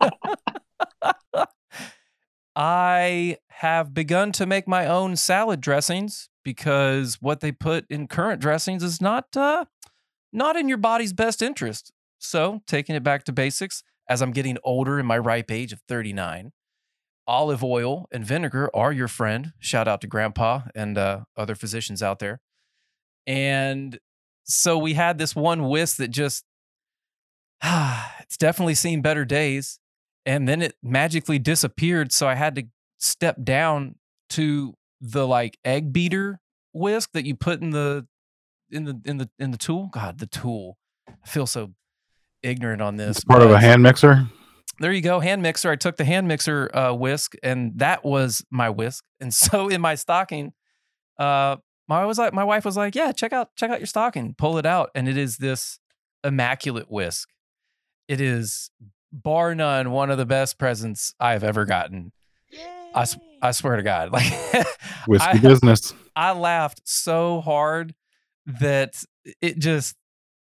I 2.54 3.38
have 3.48 3.94
begun 3.94 4.32
to 4.32 4.44
make 4.46 4.68
my 4.68 4.86
own 4.86 5.16
salad 5.16 5.60
dressings 5.60 6.28
because 6.44 7.16
what 7.20 7.40
they 7.40 7.52
put 7.52 7.86
in 7.88 8.08
current 8.08 8.40
dressings 8.42 8.82
is 8.82 9.00
not 9.00 9.34
uh, 9.36 9.64
not 10.32 10.56
in 10.56 10.68
your 10.68 10.78
body's 10.78 11.12
best 11.14 11.40
interest. 11.40 11.92
So, 12.18 12.60
taking 12.66 12.94
it 12.94 13.02
back 13.02 13.24
to 13.24 13.32
basics, 13.32 13.82
as 14.08 14.20
I'm 14.22 14.32
getting 14.32 14.58
older 14.62 14.98
in 15.00 15.06
my 15.06 15.18
ripe 15.18 15.50
age 15.50 15.72
of 15.72 15.80
39, 15.88 16.52
olive 17.26 17.62
oil 17.62 18.06
and 18.12 18.24
vinegar 18.24 18.70
are 18.74 18.92
your 18.92 19.08
friend. 19.08 19.52
Shout 19.58 19.88
out 19.88 20.00
to 20.00 20.06
grandpa 20.06 20.62
and 20.74 20.98
uh, 20.98 21.20
other 21.36 21.54
physicians 21.54 22.02
out 22.02 22.18
there. 22.18 22.40
And 23.26 23.98
so 24.44 24.76
we 24.78 24.94
had 24.94 25.18
this 25.18 25.36
one 25.36 25.68
whisk 25.68 25.96
that 25.96 26.08
just 26.08 26.44
it's 27.62 28.36
definitely 28.36 28.74
seen 28.74 29.02
better 29.02 29.24
days 29.24 29.78
and 30.26 30.48
then 30.48 30.62
it 30.62 30.74
magically 30.82 31.38
disappeared 31.38 32.12
so 32.12 32.28
i 32.28 32.34
had 32.34 32.54
to 32.56 32.64
step 32.98 33.36
down 33.44 33.94
to 34.28 34.74
the 35.00 35.26
like 35.26 35.58
egg 35.64 35.92
beater 35.92 36.40
whisk 36.72 37.10
that 37.12 37.24
you 37.24 37.34
put 37.34 37.60
in 37.60 37.70
the 37.70 38.06
in 38.70 38.84
the 38.84 39.00
in 39.04 39.18
the 39.18 39.30
in 39.38 39.50
the 39.52 39.56
tool 39.56 39.90
god 39.92 40.18
the 40.18 40.26
tool 40.26 40.76
i 41.08 41.26
feel 41.26 41.46
so 41.46 41.72
ignorant 42.42 42.82
on 42.82 42.96
this 42.96 43.18
It's 43.18 43.24
part 43.24 43.42
of 43.42 43.50
a 43.50 43.60
hand 43.60 43.82
mixer. 43.82 44.26
There 44.80 44.92
you 44.92 45.02
go 45.02 45.20
hand 45.20 45.42
mixer 45.42 45.70
i 45.70 45.76
took 45.76 45.96
the 45.96 46.04
hand 46.04 46.26
mixer 46.28 46.70
uh, 46.76 46.92
whisk 46.92 47.34
and 47.42 47.72
that 47.78 48.04
was 48.04 48.44
my 48.50 48.70
whisk 48.70 49.04
and 49.20 49.32
so 49.44 49.68
in 49.68 49.80
my 49.80 49.94
stocking 49.94 50.52
uh 51.18 51.56
my 51.88 52.04
was 52.06 52.16
like 52.16 52.32
my 52.32 52.44
wife 52.44 52.64
was 52.64 52.76
like, 52.76 52.94
"Yeah, 52.94 53.12
check 53.12 53.32
out 53.34 53.54
check 53.56 53.70
out 53.70 53.80
your 53.80 53.86
stocking. 53.88 54.34
Pull 54.38 54.56
it 54.56 54.64
out." 54.64 54.90
And 54.94 55.08
it 55.08 55.18
is 55.18 55.36
this 55.36 55.78
immaculate 56.24 56.90
whisk. 56.90 57.28
It 58.08 58.20
is 58.20 58.70
bar 59.12 59.54
none 59.54 59.90
one 59.90 60.08
of 60.10 60.16
the 60.16 60.24
best 60.24 60.58
presents 60.58 61.12
I've 61.20 61.44
ever 61.44 61.64
gotten. 61.66 62.12
I 62.94 63.02
s- 63.02 63.16
Yay. 63.16 63.38
I 63.42 63.50
swear 63.50 63.76
to 63.76 63.82
God. 63.82 64.10
Like 64.12 64.32
Whiskey 65.06 65.28
I- 65.28 65.38
business. 65.38 65.92
I 66.14 66.32
laughed 66.32 66.80
so 66.84 67.40
hard 67.42 67.94
that 68.46 69.02
it 69.42 69.58
just 69.58 69.96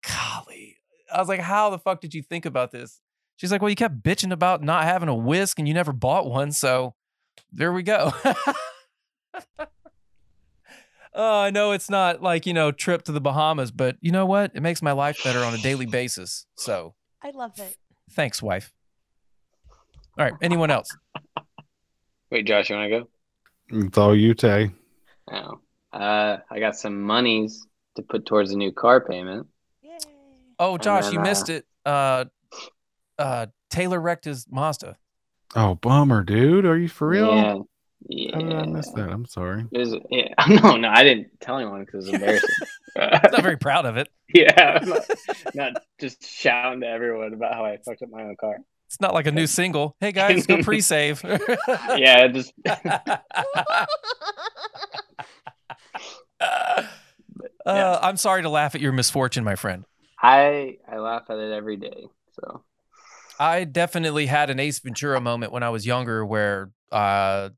golly. 0.07 0.77
I 1.13 1.19
was 1.19 1.27
like, 1.27 1.41
how 1.41 1.71
the 1.71 1.79
fuck 1.79 1.99
did 2.01 2.13
you 2.13 2.21
think 2.21 2.45
about 2.45 2.71
this? 2.71 3.01
She's 3.41 3.51
like, 3.51 3.59
well, 3.59 3.71
you 3.71 3.75
kept 3.75 4.03
bitching 4.03 4.31
about 4.31 4.61
not 4.61 4.83
having 4.83 5.09
a 5.09 5.15
whisk 5.15 5.57
and 5.57 5.67
you 5.67 5.73
never 5.73 5.91
bought 5.91 6.29
one. 6.29 6.51
So 6.51 6.93
there 7.51 7.73
we 7.73 7.81
go. 7.81 8.13
oh, 11.15 11.39
I 11.39 11.49
know 11.49 11.71
it's 11.71 11.89
not 11.89 12.21
like, 12.21 12.45
you 12.45 12.53
know, 12.53 12.71
trip 12.71 13.01
to 13.05 13.11
the 13.11 13.19
Bahamas, 13.19 13.71
but 13.71 13.97
you 13.99 14.11
know 14.11 14.27
what? 14.27 14.51
It 14.53 14.61
makes 14.61 14.83
my 14.83 14.91
life 14.91 15.23
better 15.23 15.39
on 15.39 15.55
a 15.55 15.57
daily 15.57 15.87
basis. 15.87 16.45
So 16.55 16.93
I 17.23 17.31
love 17.31 17.53
it. 17.57 17.77
thanks, 18.11 18.43
wife. 18.43 18.71
All 20.19 20.25
right. 20.25 20.35
Anyone 20.39 20.69
else? 20.69 20.95
Wait, 22.29 22.45
Josh, 22.45 22.69
you 22.69 22.75
want 22.75 22.91
to 22.91 22.99
go? 22.99 23.07
It's 23.87 23.97
all 23.97 24.15
you, 24.15 24.35
Tay. 24.35 24.69
Oh, 25.31 25.61
uh, 25.91 26.37
I 26.51 26.59
got 26.59 26.75
some 26.75 27.01
monies 27.01 27.65
to 27.95 28.03
put 28.03 28.27
towards 28.27 28.51
a 28.51 28.55
new 28.55 28.71
car 28.71 29.01
payment. 29.01 29.47
Yay. 29.81 29.97
Oh, 30.59 30.77
Josh, 30.77 31.05
then, 31.05 31.13
you 31.13 31.19
uh, 31.21 31.23
missed 31.23 31.49
it. 31.49 31.65
Uh, 31.83 32.25
uh, 33.21 33.45
Taylor 33.69 33.99
wrecked 33.99 34.25
his 34.25 34.45
Mazda. 34.49 34.97
Oh, 35.55 35.75
bummer, 35.75 36.23
dude. 36.23 36.65
Are 36.65 36.77
you 36.77 36.87
for 36.87 37.09
real? 37.09 37.35
Yeah, 37.35 37.55
yeah. 38.07 38.31
How 38.35 38.41
did 38.41 38.53
I 38.53 38.65
miss 38.65 38.89
that? 38.91 39.09
I'm 39.09 39.25
sorry. 39.25 39.65
It 39.71 39.77
was, 39.77 39.95
yeah. 40.09 40.33
No, 40.61 40.77
no, 40.77 40.89
I 40.89 41.03
didn't 41.03 41.27
tell 41.39 41.57
anyone 41.57 41.83
because 41.85 42.07
it 42.07 42.13
was 42.13 42.21
embarrassing. 42.21 42.49
I'm 42.97 43.31
not 43.31 43.41
very 43.41 43.57
proud 43.57 43.85
of 43.85 43.97
it. 43.97 44.07
yeah, 44.33 44.79
not, 44.83 45.01
not 45.53 45.73
just 45.99 46.25
shouting 46.25 46.81
to 46.81 46.87
everyone 46.87 47.33
about 47.33 47.53
how 47.53 47.65
I 47.65 47.77
fucked 47.85 48.01
up 48.01 48.09
my 48.09 48.23
own 48.23 48.35
car. 48.39 48.57
It's 48.87 48.99
not 48.99 49.13
like 49.13 49.25
a 49.27 49.31
new 49.31 49.47
single. 49.47 49.95
Hey 50.01 50.11
guys, 50.11 50.45
go 50.45 50.61
pre-save. 50.63 51.23
Yeah, 51.95 52.27
just 52.27 52.53
Uh, 57.65 57.99
I'm 58.01 58.17
sorry 58.17 58.41
to 58.41 58.49
laugh 58.49 58.75
at 58.75 58.81
your 58.81 58.91
misfortune, 58.91 59.43
my 59.43 59.55
friend. 59.55 59.85
I 60.21 60.77
I 60.91 60.97
laugh 60.97 61.29
at 61.29 61.37
it 61.37 61.51
every 61.53 61.77
day. 61.77 62.07
So 62.33 62.63
I 63.41 63.63
definitely 63.63 64.27
had 64.27 64.51
an 64.51 64.59
Ace 64.59 64.77
Ventura 64.77 65.19
moment 65.19 65.51
when 65.51 65.63
I 65.63 65.69
was 65.69 65.85
younger 65.85 66.23
where 66.23 66.69
uh 66.91 67.49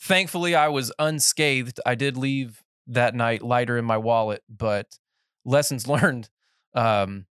thankfully 0.00 0.54
I 0.54 0.68
was 0.68 0.90
unscathed. 0.98 1.78
I 1.84 1.94
did 1.94 2.16
leave 2.16 2.62
that 2.86 3.14
night 3.14 3.42
lighter 3.42 3.76
in 3.76 3.84
my 3.84 3.98
wallet, 3.98 4.42
but 4.48 4.98
lessons 5.44 5.86
learned. 5.94 6.30
Um 6.74 7.26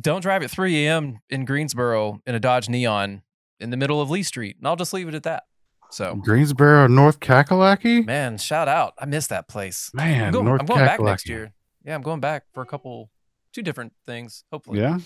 don't 0.00 0.20
drive 0.20 0.44
at 0.44 0.50
3 0.52 0.86
a.m. 0.86 1.18
in 1.28 1.44
Greensboro 1.44 2.22
in 2.24 2.36
a 2.36 2.40
Dodge 2.40 2.68
Neon 2.68 3.22
in 3.58 3.70
the 3.70 3.76
middle 3.76 4.00
of 4.00 4.08
Lee 4.08 4.22
Street. 4.22 4.56
And 4.58 4.68
I'll 4.68 4.76
just 4.76 4.92
leave 4.92 5.08
it 5.08 5.14
at 5.14 5.24
that. 5.24 5.42
So 5.90 6.14
Greensboro, 6.14 6.86
North 6.86 7.18
Kakalaki? 7.18 8.06
man, 8.06 8.38
shout 8.38 8.68
out. 8.68 8.94
I 8.96 9.06
miss 9.06 9.26
that 9.26 9.48
place. 9.48 9.90
Man, 9.92 10.26
I'm, 10.26 10.32
go- 10.32 10.42
North 10.42 10.60
I'm 10.60 10.66
going 10.66 10.84
back 10.84 11.00
next 11.00 11.28
year. 11.28 11.52
Yeah, 11.84 11.96
I'm 11.96 12.02
going 12.02 12.20
back 12.20 12.44
for 12.54 12.62
a 12.62 12.66
couple, 12.66 13.10
two 13.52 13.62
different 13.62 13.92
things. 14.06 14.44
Hopefully. 14.52 14.78
Yeah. 14.78 14.98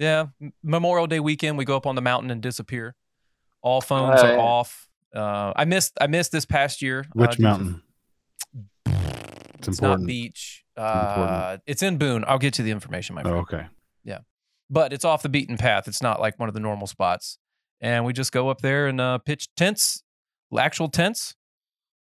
Yeah. 0.00 0.26
Memorial 0.62 1.06
Day 1.06 1.20
weekend, 1.20 1.58
we 1.58 1.64
go 1.64 1.76
up 1.76 1.86
on 1.86 1.94
the 1.94 2.00
mountain 2.02 2.30
and 2.30 2.40
disappear. 2.42 2.96
All 3.62 3.80
phones 3.82 4.20
Oh, 4.22 4.26
are 4.26 4.32
yeah. 4.32 4.38
off. 4.38 4.88
Uh, 5.14 5.52
I 5.54 5.66
missed. 5.66 5.92
I 6.00 6.06
missed 6.06 6.32
this 6.32 6.46
past 6.46 6.80
year. 6.82 7.00
uh, 7.00 7.04
Which 7.12 7.32
due 7.32 7.36
to- 7.36 7.42
mountain? 7.42 7.82
It's, 8.86 9.68
It's 9.68 9.80
not 9.82 9.88
important. 10.00 10.06
beach. 10.08 10.64
important. 10.76 10.96
Uh, 10.96 11.58
it's 11.66 11.82
in 11.82 11.98
Boone. 11.98 12.24
I'll 12.26 12.38
get 12.38 12.56
you 12.58 12.64
the 12.64 12.70
information, 12.70 13.14
my 13.14 13.22
friend. 13.22 13.36
Oh, 13.36 13.40
okay. 13.40 13.66
Yeah, 14.04 14.20
but 14.70 14.92
it's 14.94 15.04
off 15.04 15.22
the 15.22 15.28
beaten 15.28 15.58
path. 15.58 15.86
It's 15.86 16.00
not 16.02 16.18
like 16.20 16.38
one 16.38 16.48
of 16.48 16.54
the 16.54 16.60
normal 16.60 16.86
spots. 16.86 17.36
And 17.82 18.04
we 18.06 18.14
just 18.14 18.32
go 18.32 18.48
up 18.48 18.62
there 18.62 18.86
and 18.86 18.98
uh, 19.00 19.18
pitch 19.18 19.48
tents, 19.54 20.02
actual 20.58 20.88
tents, 20.88 21.34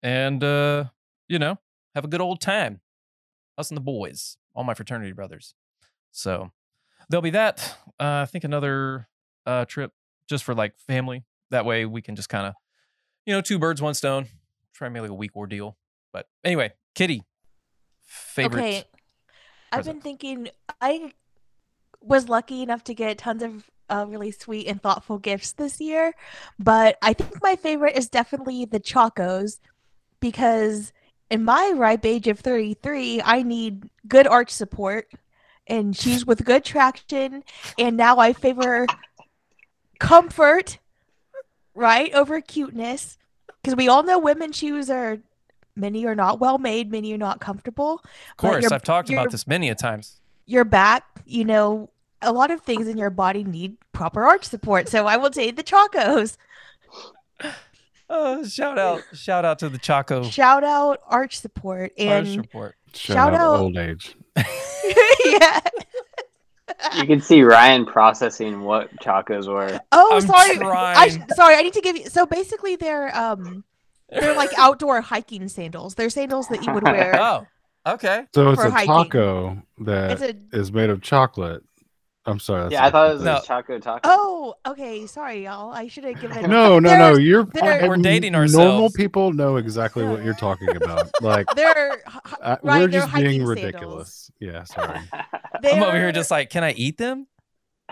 and 0.03 0.43
uh, 0.43 0.85
you 1.29 1.39
know 1.39 1.57
have 1.95 2.03
a 2.03 2.09
good 2.09 2.21
old 2.21 2.41
time. 2.41 2.81
Us 3.57 3.69
and 3.69 3.77
the 3.77 3.81
boys, 3.81 4.35
all 4.53 4.65
my 4.65 4.73
fraternity 4.73 5.13
brothers. 5.13 5.53
So 6.11 6.51
there'll 7.09 7.21
be 7.21 7.31
that. 7.31 7.77
Uh, 7.99 8.23
I 8.23 8.25
think 8.25 8.43
another 8.43 9.07
uh, 9.45 9.65
trip 9.65 9.91
just 10.27 10.43
for 10.43 10.53
like 10.53 10.77
family. 10.87 11.23
That 11.51 11.65
way 11.65 11.85
we 11.85 12.01
can 12.01 12.15
just 12.15 12.29
kind 12.29 12.47
of, 12.47 12.53
you 13.25 13.33
know, 13.33 13.41
two 13.41 13.59
birds, 13.59 13.81
one 13.81 13.93
stone. 13.93 14.27
Try 14.73 14.87
and 14.87 14.93
make 14.93 15.01
like 15.01 15.11
a 15.11 15.15
week 15.15 15.35
ordeal. 15.35 15.77
But 16.11 16.27
anyway, 16.43 16.73
Kitty, 16.95 17.23
favorite. 18.03 18.61
Okay. 18.61 18.83
I've 19.71 19.85
been 19.85 20.01
thinking 20.01 20.49
I 20.81 21.11
was 22.01 22.29
lucky 22.29 22.61
enough 22.61 22.83
to 22.85 22.93
get 22.93 23.17
tons 23.17 23.43
of 23.43 23.69
uh, 23.89 24.05
really 24.07 24.31
sweet 24.31 24.67
and 24.67 24.81
thoughtful 24.81 25.17
gifts 25.17 25.53
this 25.53 25.79
year, 25.79 26.13
but 26.57 26.97
I 27.01 27.13
think 27.13 27.41
my 27.43 27.55
favorite 27.55 27.97
is 27.97 28.09
definitely 28.09 28.65
the 28.65 28.79
Chacos 28.79 29.59
because 30.19 30.93
in 31.29 31.43
my 31.43 31.73
ripe 31.75 32.05
age 32.05 32.27
of 32.27 32.39
33, 32.39 33.21
I 33.23 33.43
need 33.43 33.89
good 34.07 34.27
arch 34.27 34.51
support 34.51 35.07
and 35.67 35.95
she's 35.95 36.25
with 36.25 36.45
good 36.45 36.63
traction, 36.63 37.43
and 37.77 37.97
now 37.97 38.17
I 38.19 38.33
favor 38.33 38.85
comfort, 39.99 40.79
right, 41.73 42.13
over 42.13 42.41
cuteness 42.41 43.17
because 43.61 43.75
we 43.75 43.87
all 43.87 44.03
know 44.03 44.19
women's 44.19 44.55
shoes 44.55 44.89
are 44.89 45.17
many 45.75 46.05
are 46.05 46.15
not 46.15 46.39
well 46.39 46.57
made, 46.57 46.91
many 46.91 47.13
are 47.13 47.17
not 47.17 47.39
comfortable. 47.39 48.01
Of 48.31 48.37
course, 48.37 48.71
I've 48.71 48.83
talked 48.83 49.09
about 49.09 49.31
this 49.31 49.47
many 49.47 49.69
a 49.69 49.75
times. 49.75 50.19
your 50.45 50.63
back, 50.65 51.03
you 51.25 51.43
know, 51.45 51.89
a 52.21 52.31
lot 52.31 52.51
of 52.51 52.61
things 52.61 52.87
in 52.87 52.97
your 52.97 53.09
body 53.09 53.43
need 53.43 53.77
proper 53.91 54.23
arch 54.23 54.45
support. 54.45 54.87
So 54.89 55.07
I 55.07 55.17
will 55.17 55.29
take 55.29 55.55
the 55.55 55.63
Chacos. 55.63 56.37
Uh, 58.07 58.45
shout 58.45 58.77
out, 58.77 59.01
shout 59.13 59.45
out 59.45 59.57
to 59.59 59.67
the 59.67 59.79
Chaco 59.79 60.23
Shout 60.23 60.63
out 60.63 61.01
arch 61.07 61.39
support 61.39 61.91
Arch 61.91 62.27
and 62.27 62.37
report. 62.37 62.75
Shout, 62.93 63.15
Shout 63.15 63.33
out, 63.33 63.39
out- 63.39 63.59
old 63.59 63.77
age. 63.77 64.15
yeah. 65.25 65.59
you 66.95 67.05
can 67.05 67.21
see 67.21 67.41
Ryan 67.41 67.85
processing 67.85 68.61
what 68.61 68.95
chacos 68.99 69.47
were. 69.47 69.79
Oh, 69.91 70.15
I'm 70.15 70.21
sorry. 70.21 70.57
I 70.61 71.09
sorry. 71.35 71.55
I 71.55 71.61
need 71.61 71.73
to 71.73 71.81
give 71.81 71.97
you. 71.97 72.05
So 72.09 72.25
basically, 72.25 72.75
they're 72.75 73.15
um, 73.15 73.63
they're 74.09 74.35
like 74.35 74.51
outdoor 74.57 75.01
hiking 75.01 75.47
sandals. 75.47 75.95
They're 75.95 76.09
sandals 76.09 76.47
that 76.49 76.65
you 76.65 76.73
would 76.73 76.83
wear. 76.83 77.17
Oh, 77.19 77.47
okay. 77.85 78.25
So 78.33 78.51
it's 78.51 78.61
a 78.61 78.69
hiking. 78.69 78.87
taco 78.87 79.61
that 79.79 80.21
It's 80.21 80.39
is 80.53 80.71
made 80.71 80.89
of 80.89 81.01
chocolate. 81.01 81.63
I'm 82.27 82.39
sorry. 82.39 82.71
Yeah, 82.71 82.85
I 82.85 82.89
thought 82.89 83.11
it 83.11 83.13
was 83.15 83.23
No. 83.23 83.37
a 83.37 83.41
Choco 83.43 83.77
Taco. 83.79 83.99
Oh, 84.03 84.55
okay. 84.65 85.05
Sorry, 85.05 85.43
y'all. 85.43 85.71
I 85.71 85.87
should 85.87 86.05
have 86.05 86.19
given. 86.19 86.49
No, 86.49 86.79
no, 86.79 86.97
no. 86.97 87.15
You're 87.17 87.43
they're- 87.45 87.87
We're 87.87 87.97
dating 87.97 88.33
ourselves. 88.33 88.65
Normal 88.65 88.89
people 88.91 89.31
know 89.31 89.57
exactly 89.57 90.03
what 90.05 90.23
you're 90.23 90.33
talking 90.33 90.75
about. 90.75 91.09
Like 91.21 91.45
They're 91.55 91.93
h- 91.93 91.99
h- 92.07 92.33
uh, 92.41 92.57
right. 92.61 92.63
we're 92.63 92.79
they're 92.79 92.87
just 92.99 93.09
hiking 93.09 93.27
being 93.29 93.39
sandals. 93.45 93.63
ridiculous. 93.65 94.31
Yeah, 94.39 94.63
sorry. 94.63 94.99
I'm 95.63 95.83
over 95.83 95.97
here 95.97 96.11
just 96.11 96.31
like, 96.31 96.49
can 96.49 96.63
I 96.63 96.71
eat 96.73 96.97
them? 96.97 97.27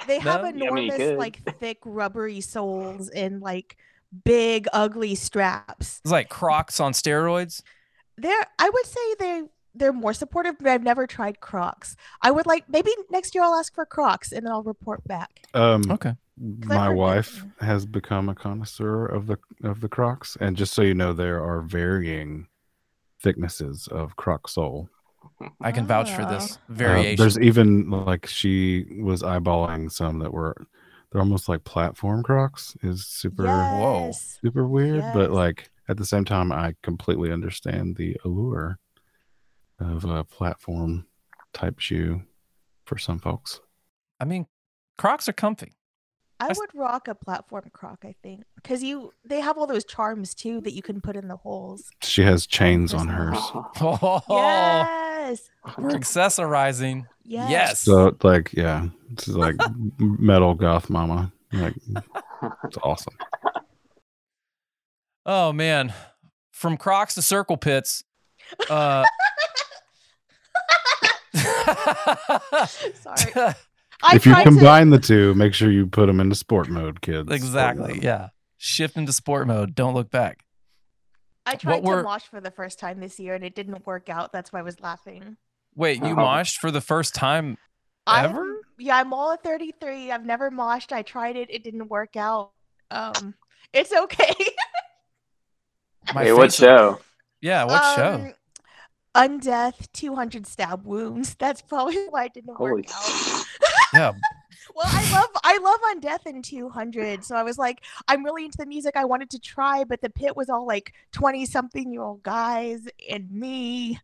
They 0.08 0.18
have 0.20 0.42
No? 0.42 0.48
Yeah, 0.50 0.70
I 0.70 0.74
mean, 0.74 0.92
enormous, 0.92 1.20
like 1.20 1.44
thick, 1.60 1.78
rubbery 1.86 2.42
soles 2.42 3.10
and 3.10 3.40
like 3.42 3.78
big, 4.26 4.68
ugly 4.74 5.14
straps. 5.16 6.02
It's 6.04 6.12
like 6.12 6.30
Crocs 6.30 6.80
on 6.80 6.94
steroids. 6.94 7.62
They're, 8.18 8.46
I 8.60 8.70
would 8.70 8.86
say 8.86 9.16
they 9.20 9.44
they're 9.76 9.94
more 9.94 10.14
supportive, 10.14 10.56
but 10.60 10.68
I've 10.68 10.84
never 10.84 11.08
tried 11.08 11.40
Crocs. 11.40 11.96
I 12.22 12.32
would 12.32 12.46
like 12.46 12.68
maybe 12.70 12.92
next 13.10 13.34
year 13.36 13.44
I'll 13.44 13.56
ask 13.56 13.74
for 13.74 13.86
Crocs 13.86 14.32
and 14.32 14.46
then 14.46 14.52
I'll 14.52 14.64
report 14.64 15.04
back. 15.08 15.42
Um, 15.54 15.84
Okay. 15.92 16.14
my 16.38 16.90
wife 16.90 17.44
that- 17.60 17.66
has 17.66 17.86
become 17.86 18.30
a 18.30 18.36
connoisseur 18.36 19.06
of 19.06 19.28
the 19.28 19.38
of 19.64 19.82
the 19.82 19.90
Crocs, 19.90 20.36
and 20.40 20.56
just 20.58 20.74
so 20.74 20.82
you 20.82 20.94
know, 20.94 21.14
there 21.14 21.44
are 21.44 21.62
varying 21.62 22.48
thicknesses 23.22 23.88
of 23.88 24.16
Croc 24.16 24.48
sole. 24.48 24.90
I 25.62 25.72
can 25.72 25.88
vouch 25.88 26.12
for 26.14 26.24
Ah. 26.24 26.30
this 26.30 26.56
Uh, 26.56 26.60
variation. 26.70 27.16
there's 27.18 27.40
even 27.40 27.90
like 27.90 28.26
she 28.26 28.86
was 29.02 29.24
eyeballing 29.24 29.92
some 29.92 30.20
that 30.20 30.34
were 30.34 30.56
they're 31.12 31.22
almost 31.22 31.48
like 31.48 31.64
platform 31.64 32.24
Crocs. 32.24 32.76
Is 32.82 33.06
super 33.06 33.46
Whoa. 33.46 34.12
Super 34.14 34.68
weird, 34.68 35.04
but 35.14 35.32
like 35.32 35.70
at 35.88 35.98
the 35.98 36.06
same 36.06 36.26
time, 36.26 36.52
I 36.52 36.76
completely 36.82 37.32
understand 37.32 37.98
the 37.98 38.18
allure 38.26 38.80
of 39.80 40.06
a 40.06 40.24
platform 40.24 41.08
type 41.54 41.80
shoe 41.80 42.24
for 42.86 42.98
some 42.98 43.20
folks. 43.20 43.60
I 44.20 44.26
mean, 44.26 44.48
Crocs 44.98 45.28
are 45.30 45.34
comfy. 45.34 45.74
I 46.40 46.46
That's- 46.48 46.58
would 46.60 46.76
rock 46.76 47.08
a 47.08 47.16
platform 47.16 47.70
Croc. 47.74 48.00
I 48.04 48.16
think 48.22 48.44
because 48.56 48.84
you 48.84 49.14
they 49.24 49.40
have 49.40 49.58
all 49.58 49.68
those 49.68 49.86
charms 49.86 50.34
too 50.36 50.60
that 50.62 50.74
you 50.74 50.82
can 50.82 51.00
put 51.00 51.16
in 51.16 51.28
the 51.30 51.38
holes. 51.38 51.90
She 52.02 52.24
has 52.24 52.46
chains 52.46 52.94
on 52.94 53.08
hers. 53.08 53.38
Oh, 53.82 54.22
Yes. 54.30 55.50
we're 55.78 55.92
accessorizing. 55.92 57.06
Yes. 57.24 57.50
Yes. 57.50 57.80
So 57.82 58.16
like, 58.24 58.52
yeah, 58.54 58.88
this 59.12 59.28
is 59.30 59.38
like 59.38 59.56
metal 60.00 60.54
goth 60.54 60.90
mama. 60.90 61.32
Like, 61.54 61.76
it's 62.66 62.78
awesome. 62.84 63.14
Oh 65.26 65.54
man, 65.54 65.94
from 66.52 66.76
Crocs 66.78 67.16
to 67.16 67.22
Circle 67.22 67.58
Pits. 67.58 68.04
Uh, 68.70 69.06
Sorry. 71.36 71.46
I 74.06 74.16
if 74.16 74.26
you 74.26 74.34
tried 74.34 74.44
to- 74.44 74.50
combine 74.50 74.90
the 74.90 75.00
two, 75.00 75.34
make 75.36 75.54
sure 75.54 75.72
you 75.72 75.88
put 75.88 76.08
them 76.08 76.20
into 76.20 76.36
sport 76.36 76.68
mode, 76.70 77.02
kids. 77.02 77.32
exactly. 77.32 78.00
Yeah. 78.02 78.30
Shift 78.58 78.98
into 78.98 79.14
sport 79.14 79.48
mode. 79.48 79.76
Don't 79.76 79.94
look 79.94 80.12
back. 80.12 80.44
I 81.46 81.56
tried 81.56 81.82
to 81.82 81.88
were- 81.88 82.04
mosh 82.04 82.24
for 82.24 82.42
the 82.42 82.52
first 82.52 82.80
time 82.80 83.00
this 83.00 83.20
year 83.20 83.34
and 83.36 83.44
it 83.44 83.56
didn't 83.56 83.86
work 83.86 84.10
out. 84.10 84.32
That's 84.34 84.52
why 84.52 84.60
I 84.60 84.64
was 84.64 84.80
laughing. 84.82 85.38
Wait, 85.76 85.98
you 86.04 86.12
Oh. 86.12 86.16
moshed 86.16 86.58
for 86.58 86.70
the 86.72 86.82
first 86.82 87.16
time 87.16 87.58
I'm- 88.08 88.30
ever? 88.32 88.62
yeah, 88.78 88.98
I'm 88.98 89.14
all 89.14 89.32
at 89.32 89.44
33. 89.44 90.12
I've 90.12 90.26
never 90.26 90.52
moshed. 90.52 90.92
I 90.92 91.02
tried 91.02 91.36
it. 91.38 91.50
It 91.50 91.64
didn't 91.64 91.88
work 91.90 92.16
out. 92.18 92.52
Um, 92.92 93.34
it's 93.72 93.92
okay. 93.94 94.34
My 96.14 96.26
Hey, 96.26 96.34
what 96.34 96.54
show? 96.54 97.00
Yeah, 97.42 97.64
what 97.66 97.96
show? 97.96 98.34
Undeath, 99.16 99.92
200 99.94 100.48
stab 100.48 100.86
wounds. 100.86 101.36
That's 101.40 101.62
probably 101.62 101.98
why 102.10 102.26
it 102.26 102.34
didn't 102.34 102.56
Holy 102.56 102.72
work 102.72 102.86
out. 102.94 103.46
Yeah. 103.94 104.12
Well, 104.76 104.88
I 104.88 105.12
love 105.14 105.30
I 105.44 105.58
love 105.60 105.80
Undeath 105.96 106.26
and 106.26 106.44
200, 106.44 107.24
so 107.24 107.36
I 107.36 107.44
was 107.44 107.60
like, 107.60 107.84
I'm 108.08 108.24
really 108.26 108.46
into 108.46 108.58
the 108.58 108.66
music. 108.66 108.96
I 108.96 109.06
wanted 109.06 109.30
to 109.32 109.40
try, 109.40 109.84
but 109.84 110.02
the 110.02 110.10
pit 110.10 110.36
was 110.36 110.50
all 110.50 110.66
like 110.66 110.94
20 111.12 111.46
something 111.46 111.92
year 111.94 112.02
old 112.02 112.24
guys 112.24 112.88
and 113.08 113.30
me. 113.32 114.00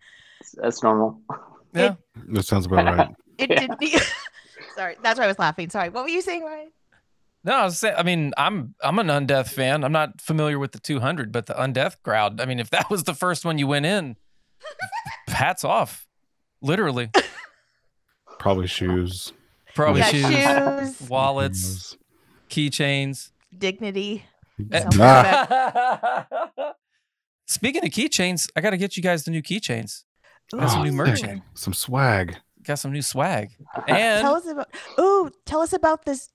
That's 0.56 0.84
normal. 0.84 1.20
Yeah. 1.74 1.96
That 2.28 2.44
sounds 2.46 2.68
about 2.68 2.86
right. 2.86 3.10
It 3.40 3.50
Yeah. 3.50 3.60
didn't. 3.62 3.82
e- 3.82 3.98
Sorry, 4.76 4.96
that's 5.02 5.18
why 5.18 5.26
I 5.26 5.28
was 5.28 5.40
laughing. 5.40 5.70
Sorry, 5.72 5.90
what 5.90 6.04
were 6.04 6.10
you 6.10 6.22
saying, 6.22 6.44
Ryan? 6.44 6.72
No, 7.44 7.54
I 7.54 7.66
was 7.66 7.80
saying, 7.80 7.96
I 7.98 8.04
mean, 8.04 8.34
I'm 8.38 8.76
I'm 8.84 9.00
an 9.00 9.08
Undeath 9.08 9.50
fan. 9.50 9.84
I'm 9.84 9.92
not 9.94 10.22
familiar 10.22 10.60
with 10.60 10.74
the 10.74 10.80
200, 10.80 11.32
but 11.32 11.48
the 11.48 11.54
Undeath 11.56 11.96
crowd. 12.04 12.40
I 12.42 12.46
mean, 12.46 12.60
if 12.60 12.70
that 12.70 12.92
was 12.92 13.06
the 13.06 13.16
first 13.16 13.44
one 13.44 13.58
you 13.58 13.66
went 13.66 13.86
in, 13.88 14.18
hats 15.28 15.64
off. 15.64 16.08
Literally. 16.62 17.10
Probably 18.40 18.68
shoes. 18.68 19.34
Probably 19.76 20.02
yeah, 20.02 20.08
shoes, 20.10 20.98
shoes, 21.00 21.10
wallets, 21.10 21.98
keychains. 22.50 23.32
dignity. 23.58 24.26
Self-respect. 24.72 25.52
Speaking 27.48 27.84
of 27.86 27.92
keychains, 27.92 28.50
I 28.56 28.62
got 28.62 28.72
to 28.72 28.78
get 28.78 28.98
you 28.98 29.04
guys 29.04 29.24
the 29.24 29.32
new 29.32 29.42
keychains. 29.42 30.04
Got 30.52 30.70
some 30.72 30.84
new 30.84 30.92
merch 30.92 31.20
sick. 31.22 31.40
Some 31.54 31.74
swag. 31.74 32.36
Got 32.64 32.80
some 32.80 32.92
new 32.92 33.02
swag. 33.02 33.52
And 33.88 34.22
tell 34.22 34.36
And 34.36 34.46
us 34.46 34.48
about. 34.48 34.68
Ooh, 35.00 35.32
tell 35.46 35.62
us 35.62 35.72
about 35.74 36.06
this. 36.06 36.30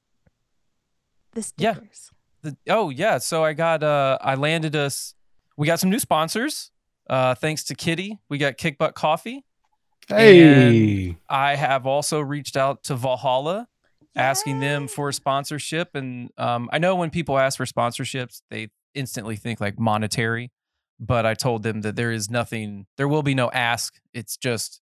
The 1.32 1.52
Yeah. 1.58 1.74
stickers. 1.74 2.10
the, 2.42 2.56
oh 2.68 2.90
yeah, 2.90 3.18
so 3.18 3.44
I 3.44 3.52
got 3.54 3.82
uh 3.82 4.18
I 4.20 4.34
landed 4.36 4.76
us 4.76 5.14
we 5.56 5.66
got 5.66 5.80
some 5.80 5.90
new 5.90 5.98
sponsors. 5.98 6.70
Uh 7.08 7.34
thanks 7.34 7.64
to 7.64 7.74
Kitty. 7.74 8.18
We 8.28 8.38
got 8.38 8.56
Kick 8.56 8.78
Butt 8.78 8.94
Coffee. 8.94 9.44
Hey. 10.08 11.16
I 11.28 11.54
have 11.54 11.86
also 11.86 12.20
reached 12.20 12.56
out 12.56 12.84
to 12.84 12.96
Valhalla 12.96 13.68
asking 14.16 14.60
them 14.60 14.82
Yay. 14.82 14.88
for 14.88 15.12
sponsorship. 15.12 15.94
And 15.94 16.30
um, 16.38 16.68
I 16.72 16.78
know 16.78 16.94
when 16.94 17.10
people 17.10 17.38
ask 17.38 17.56
for 17.56 17.64
sponsorships, 17.64 18.42
they 18.50 18.68
instantly 18.94 19.36
think 19.36 19.60
like 19.60 19.78
monetary. 19.78 20.52
But 21.00 21.26
I 21.26 21.34
told 21.34 21.62
them 21.64 21.80
that 21.80 21.96
there 21.96 22.12
is 22.12 22.30
nothing, 22.30 22.86
there 22.96 23.08
will 23.08 23.22
be 23.22 23.34
no 23.34 23.50
ask. 23.50 23.94
It's 24.12 24.36
just 24.36 24.80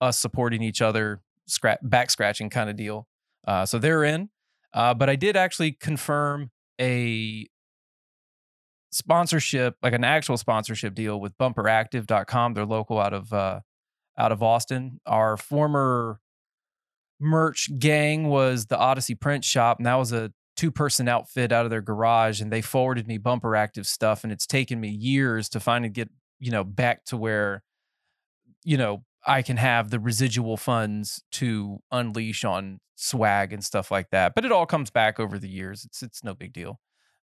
us 0.00 0.18
supporting 0.18 0.62
each 0.62 0.82
other, 0.82 1.22
scratch, 1.46 1.78
back 1.82 2.10
scratching 2.10 2.50
kind 2.50 2.68
of 2.68 2.76
deal. 2.76 3.06
Uh, 3.46 3.64
so 3.64 3.78
they're 3.78 4.04
in. 4.04 4.28
Uh, 4.74 4.92
but 4.92 5.08
I 5.08 5.16
did 5.16 5.36
actually 5.36 5.72
confirm 5.72 6.50
a 6.78 7.46
sponsorship, 8.90 9.76
like 9.82 9.92
an 9.92 10.04
actual 10.04 10.36
sponsorship 10.36 10.94
deal 10.94 11.20
with 11.20 11.36
bumperactive.com. 11.38 12.54
They're 12.54 12.64
local 12.64 12.98
out 12.98 13.12
of 13.12 13.32
uh, 13.32 13.60
out 14.16 14.32
of 14.32 14.42
Austin. 14.42 15.00
Our 15.06 15.36
former 15.36 16.20
merch 17.20 17.70
gang 17.78 18.28
was 18.28 18.66
the 18.66 18.78
Odyssey 18.78 19.14
Print 19.14 19.44
Shop, 19.44 19.78
and 19.78 19.86
that 19.86 19.96
was 19.96 20.12
a 20.12 20.32
two 20.56 20.70
person 20.70 21.08
outfit 21.08 21.52
out 21.52 21.64
of 21.64 21.70
their 21.70 21.82
garage. 21.82 22.40
And 22.40 22.52
they 22.52 22.62
forwarded 22.62 23.06
me 23.06 23.18
Bumper 23.18 23.54
Active 23.54 23.86
stuff, 23.86 24.24
and 24.24 24.32
it's 24.32 24.46
taken 24.46 24.80
me 24.80 24.88
years 24.88 25.48
to 25.50 25.60
finally 25.60 25.90
get 25.90 26.10
you 26.40 26.50
know 26.50 26.64
back 26.64 27.04
to 27.06 27.16
where 27.16 27.62
you 28.64 28.76
know 28.76 29.04
I 29.26 29.42
can 29.42 29.56
have 29.56 29.90
the 29.90 30.00
residual 30.00 30.56
funds 30.56 31.22
to 31.32 31.78
unleash 31.90 32.44
on 32.44 32.80
swag 32.96 33.52
and 33.52 33.62
stuff 33.62 33.90
like 33.90 34.10
that. 34.10 34.34
But 34.34 34.44
it 34.44 34.52
all 34.52 34.66
comes 34.66 34.90
back 34.90 35.20
over 35.20 35.38
the 35.38 35.48
years. 35.48 35.84
It's 35.84 36.02
it's 36.02 36.24
no 36.24 36.34
big 36.34 36.52
deal. 36.52 36.80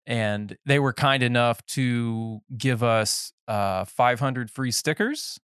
And 0.05 0.57
they 0.65 0.79
were 0.79 0.93
kind 0.93 1.23
enough 1.23 1.65
to 1.67 2.41
give 2.57 2.83
us 2.83 3.31
uh, 3.47 3.85
500 3.85 4.51
free 4.51 4.71
stickers 4.71 5.39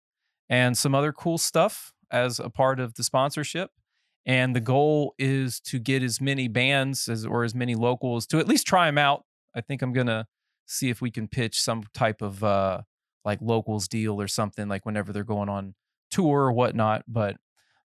and 0.48 0.76
some 0.76 0.94
other 0.94 1.12
cool 1.12 1.38
stuff 1.38 1.92
as 2.10 2.40
a 2.40 2.50
part 2.50 2.80
of 2.80 2.94
the 2.94 3.04
sponsorship. 3.04 3.70
And 4.26 4.54
the 4.54 4.60
goal 4.60 5.14
is 5.18 5.60
to 5.60 5.78
get 5.78 6.02
as 6.02 6.20
many 6.20 6.48
bands 6.48 7.08
as 7.08 7.24
or 7.24 7.44
as 7.44 7.54
many 7.54 7.74
locals 7.74 8.26
to 8.28 8.38
at 8.38 8.48
least 8.48 8.66
try 8.66 8.86
them 8.86 8.98
out. 8.98 9.24
I 9.54 9.60
think 9.60 9.80
I'm 9.80 9.92
gonna 9.92 10.26
see 10.66 10.90
if 10.90 11.00
we 11.00 11.10
can 11.10 11.28
pitch 11.28 11.60
some 11.60 11.84
type 11.94 12.20
of 12.20 12.44
uh, 12.44 12.82
like 13.24 13.40
locals 13.40 13.88
deal 13.88 14.20
or 14.20 14.28
something 14.28 14.68
like 14.68 14.84
whenever 14.84 15.12
they're 15.12 15.24
going 15.24 15.48
on 15.48 15.74
tour 16.10 16.40
or 16.42 16.52
whatnot. 16.52 17.04
But 17.08 17.36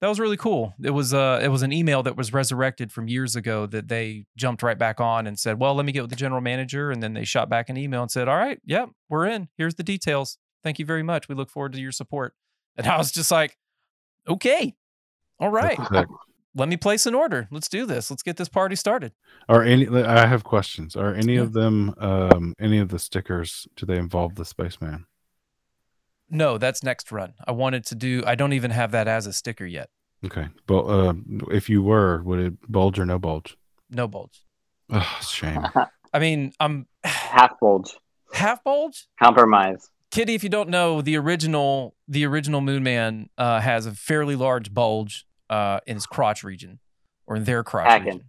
that 0.02 0.08
was 0.08 0.20
really 0.20 0.38
cool. 0.38 0.74
It 0.84 0.90
was 0.90 1.14
uh 1.14 1.40
it 1.44 1.48
was 1.50 1.62
an 1.62 1.72
email 1.72 2.04
that 2.04 2.18
was 2.18 2.34
resurrected 2.34 2.92
from 2.92 3.08
years 3.08 3.36
ago 3.36 3.66
that 3.68 3.88
they 3.88 4.26
jumped 4.36 4.64
right 4.64 4.78
back 4.78 5.00
on 5.00 5.28
and 5.28 5.40
said, 5.40 5.60
"Well, 5.60 5.76
let 5.76 5.86
me 5.86 5.92
get 5.92 6.02
with 6.02 6.10
the 6.10 6.16
general 6.16 6.42
manager." 6.42 6.92
And 6.92 7.02
then 7.02 7.14
they 7.14 7.24
shot 7.24 7.50
back 7.50 7.70
an 7.70 7.78
email 7.78 8.02
and 8.02 8.12
said, 8.12 8.28
"All 8.28 8.36
right, 8.38 8.60
yep, 8.66 8.90
we're 9.10 9.28
in. 9.28 9.48
Here's 9.58 9.76
the 9.76 9.84
details. 9.84 10.38
Thank 10.64 10.80
you 10.80 10.86
very 10.86 11.04
much. 11.04 11.30
We 11.30 11.36
look 11.36 11.50
forward 11.50 11.74
to 11.74 11.80
your 11.80 11.92
support." 11.92 12.34
And 12.78 12.88
I 12.88 12.98
was 12.98 13.12
just 13.12 13.32
like, 13.32 13.58
"Okay, 14.28 14.74
all 15.40 15.50
right, 15.50 15.78
let 16.56 16.68
me 16.70 16.78
place 16.78 17.06
an 17.06 17.14
order. 17.16 17.48
Let's 17.52 17.70
do 17.70 17.86
this. 17.86 18.10
Let's 18.10 18.24
get 18.24 18.38
this 18.38 18.50
party 18.50 18.76
started." 18.76 19.14
Are 19.50 19.62
any? 19.64 19.88
I 19.88 20.26
have 20.26 20.44
questions. 20.44 20.96
Are 20.96 21.14
any 21.14 21.36
Yeah. 21.36 21.42
of 21.42 21.54
them? 21.54 21.94
Um, 21.98 22.54
any 22.60 22.80
of 22.80 22.90
the 22.90 23.00
stickers? 23.00 23.68
Do 23.76 23.86
they 23.86 23.98
involve 23.98 24.36
the 24.36 24.46
spaceman? 24.46 25.06
No, 26.32 26.58
that's 26.58 26.82
next 26.82 27.12
run. 27.12 27.34
I 27.46 27.52
wanted 27.52 27.86
to 27.88 27.96
do. 27.96 28.24
I 28.26 28.36
don't 28.36 28.54
even 28.54 28.72
have 28.72 28.92
that 28.92 29.08
as 29.08 29.28
a 29.28 29.34
sticker 29.34 29.66
yet. 29.66 29.90
Okay, 30.26 30.48
but 30.66 30.82
uh, 30.84 31.14
if 31.52 31.70
you 31.70 31.84
were, 31.84 32.22
would 32.24 32.40
it 32.40 32.72
bulge 32.72 32.98
or 33.00 33.06
no 33.06 33.20
bulge? 33.20 33.58
No 33.90 34.08
bulge. 34.08 34.46
Oh, 34.90 35.20
shame. 35.22 35.66
I 36.14 36.20
mean, 36.20 36.54
I'm 36.60 36.88
Half 37.04 37.60
bulge. 37.60 37.96
half 38.34 38.64
bulge. 38.64 39.08
Compromise. 39.22 39.90
Kitty, 40.12 40.36
if 40.36 40.44
you 40.44 40.50
don't 40.50 40.70
know, 40.70 41.02
the 41.02 41.18
original 41.18 41.96
the 42.08 42.26
original 42.26 42.62
Moon 42.62 42.84
Man 42.84 43.30
uh, 43.38 43.60
has 43.62 43.86
a 43.86 43.94
fairly 43.94 44.36
large 44.36 44.74
bulge 44.74 45.26
uh, 45.50 45.80
in 45.88 45.96
his 45.96 46.06
crotch 46.06 46.44
region, 46.44 46.80
or 47.28 47.36
in 47.38 47.44
their 47.46 47.64
crotch 47.64 47.88
Hacking. 47.88 48.06
region. 48.08 48.26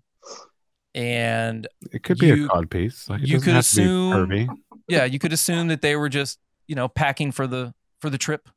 And 0.94 1.66
It 1.92 2.02
could 2.02 2.18
be 2.18 2.26
You- 2.28 2.46
a 2.46 2.48
cod 2.48 2.70
piece. 2.70 3.08
Like 3.08 3.22
it 3.22 3.28
you 3.28 3.40
could 3.40 3.54
have 3.54 3.66
to 3.68 3.76
be 3.76 3.82
assume- 3.82 4.12
curvy. 4.12 4.48
yeah, 4.88 5.04
you 5.04 5.18
could 5.18 5.32
assume 5.32 5.68
that 5.68 5.82
they 5.82 5.96
were 5.96 6.08
just 6.08 6.38
you 6.66 6.74
know 6.74 6.88
packing 6.88 7.32
for 7.32 7.46
the 7.46 7.74
for 8.02 8.10
the 8.10 8.18
trip. 8.18 8.48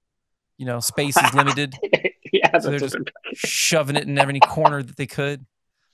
You 0.58 0.66
know, 0.66 0.80
space 0.80 1.16
is 1.18 1.34
limited, 1.34 1.76
yeah, 2.34 2.60
So 2.60 2.70
they're 2.72 2.80
just- 2.80 2.98
shoving 3.34 3.96
it 3.96 4.08
in 4.08 4.18
every 4.18 4.39
corner 4.39 4.82
that 4.82 4.96
they 4.98 5.06
could. 5.08 5.46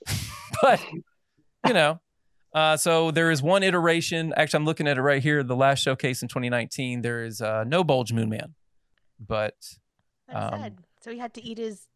but 0.62 0.80
you 1.66 1.72
know, 1.74 2.00
uh, 2.54 2.76
so 2.76 3.10
there 3.10 3.30
is 3.30 3.42
one 3.42 3.62
iteration. 3.62 4.32
Actually, 4.36 4.58
I'm 4.58 4.64
looking 4.64 4.86
at 4.88 4.98
it 4.98 5.02
right 5.02 5.22
here. 5.22 5.42
The 5.42 5.56
last 5.56 5.80
showcase 5.82 6.22
in 6.22 6.28
2019, 6.28 7.02
there 7.02 7.24
is 7.24 7.40
uh, 7.42 7.64
no 7.64 7.82
bulge 7.84 8.12
Moon 8.12 8.28
Man, 8.28 8.54
but 9.20 9.54
That's 10.28 10.52
Um, 10.54 10.60
sad. 10.60 10.78
So 11.02 11.10
he 11.10 11.18
had 11.18 11.34
to 11.34 11.42
eat 11.44 11.58
his 11.58 11.86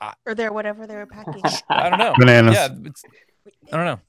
I- 0.00 0.14
or 0.26 0.34
their 0.34 0.52
whatever 0.52 0.86
they 0.86 0.96
were 0.96 1.06
packing. 1.06 1.42
I 1.70 1.88
don't 1.88 1.98
know. 1.98 2.14
Bananas 2.18 2.54
Yeah, 2.54 2.68
it's, 2.84 3.02
I 3.72 3.76
don't 3.78 3.86
know. 3.86 4.00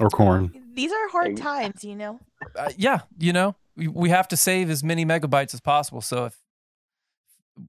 or 0.00 0.08
corn. 0.08 0.52
These 0.74 0.92
are 0.92 1.08
hard 1.08 1.36
times, 1.36 1.84
you 1.84 1.94
know. 1.96 2.20
uh, 2.56 2.70
yeah, 2.78 3.00
you 3.18 3.32
know, 3.34 3.54
we, 3.80 3.88
we 3.88 4.10
have 4.10 4.28
to 4.28 4.36
save 4.36 4.68
as 4.68 4.84
many 4.84 5.06
megabytes 5.06 5.54
as 5.54 5.60
possible. 5.60 6.02
So 6.02 6.26
if 6.26 6.38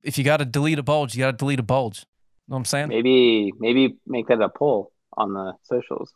if 0.04 0.18
you 0.18 0.24
got 0.24 0.38
to 0.38 0.46
delete 0.46 0.78
a 0.78 0.84
bulge, 0.84 1.16
you 1.16 1.22
got 1.22 1.32
to 1.32 1.38
delete 1.38 1.60
a 1.60 1.64
bulge. 1.64 2.00
You 2.00 2.52
know 2.52 2.56
what 2.56 2.58
I'm 2.60 2.66
saying? 2.66 2.90
maybe 2.90 3.54
maybe 3.58 3.96
make 4.06 4.28
that 4.28 4.42
a 4.42 4.50
poll 4.50 4.92
on 5.16 5.34
the 5.34 5.54
socials. 5.64 6.14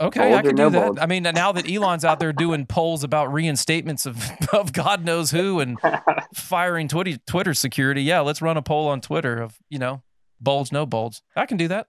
Okay, 0.00 0.34
I 0.34 0.42
can 0.42 0.56
do 0.56 0.64
no 0.64 0.70
that. 0.70 0.86
bulge? 0.86 0.98
I 1.00 1.06
mean, 1.06 1.22
now 1.22 1.52
that 1.52 1.70
Elon's 1.70 2.04
out 2.04 2.20
there 2.20 2.32
doing 2.32 2.66
polls 2.68 3.04
about 3.04 3.30
reinstatements 3.30 4.06
of, 4.06 4.30
of 4.52 4.72
God 4.72 5.04
knows 5.04 5.30
who 5.30 5.60
and 5.60 5.78
firing 6.34 6.88
Twitter 6.88 7.16
Twitter 7.26 7.54
security, 7.54 8.02
yeah, 8.02 8.20
let's 8.20 8.42
run 8.42 8.58
a 8.58 8.62
poll 8.62 8.88
on 8.88 9.00
Twitter 9.00 9.40
of 9.40 9.56
you 9.70 9.78
know 9.78 10.02
bulge 10.40 10.72
no 10.72 10.84
bulge. 10.84 11.22
I 11.34 11.46
can 11.46 11.56
do 11.56 11.68
that. 11.68 11.86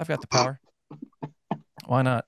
I've 0.00 0.08
got 0.08 0.20
the 0.20 0.26
power. 0.26 0.58
Why 1.86 2.02
not? 2.02 2.24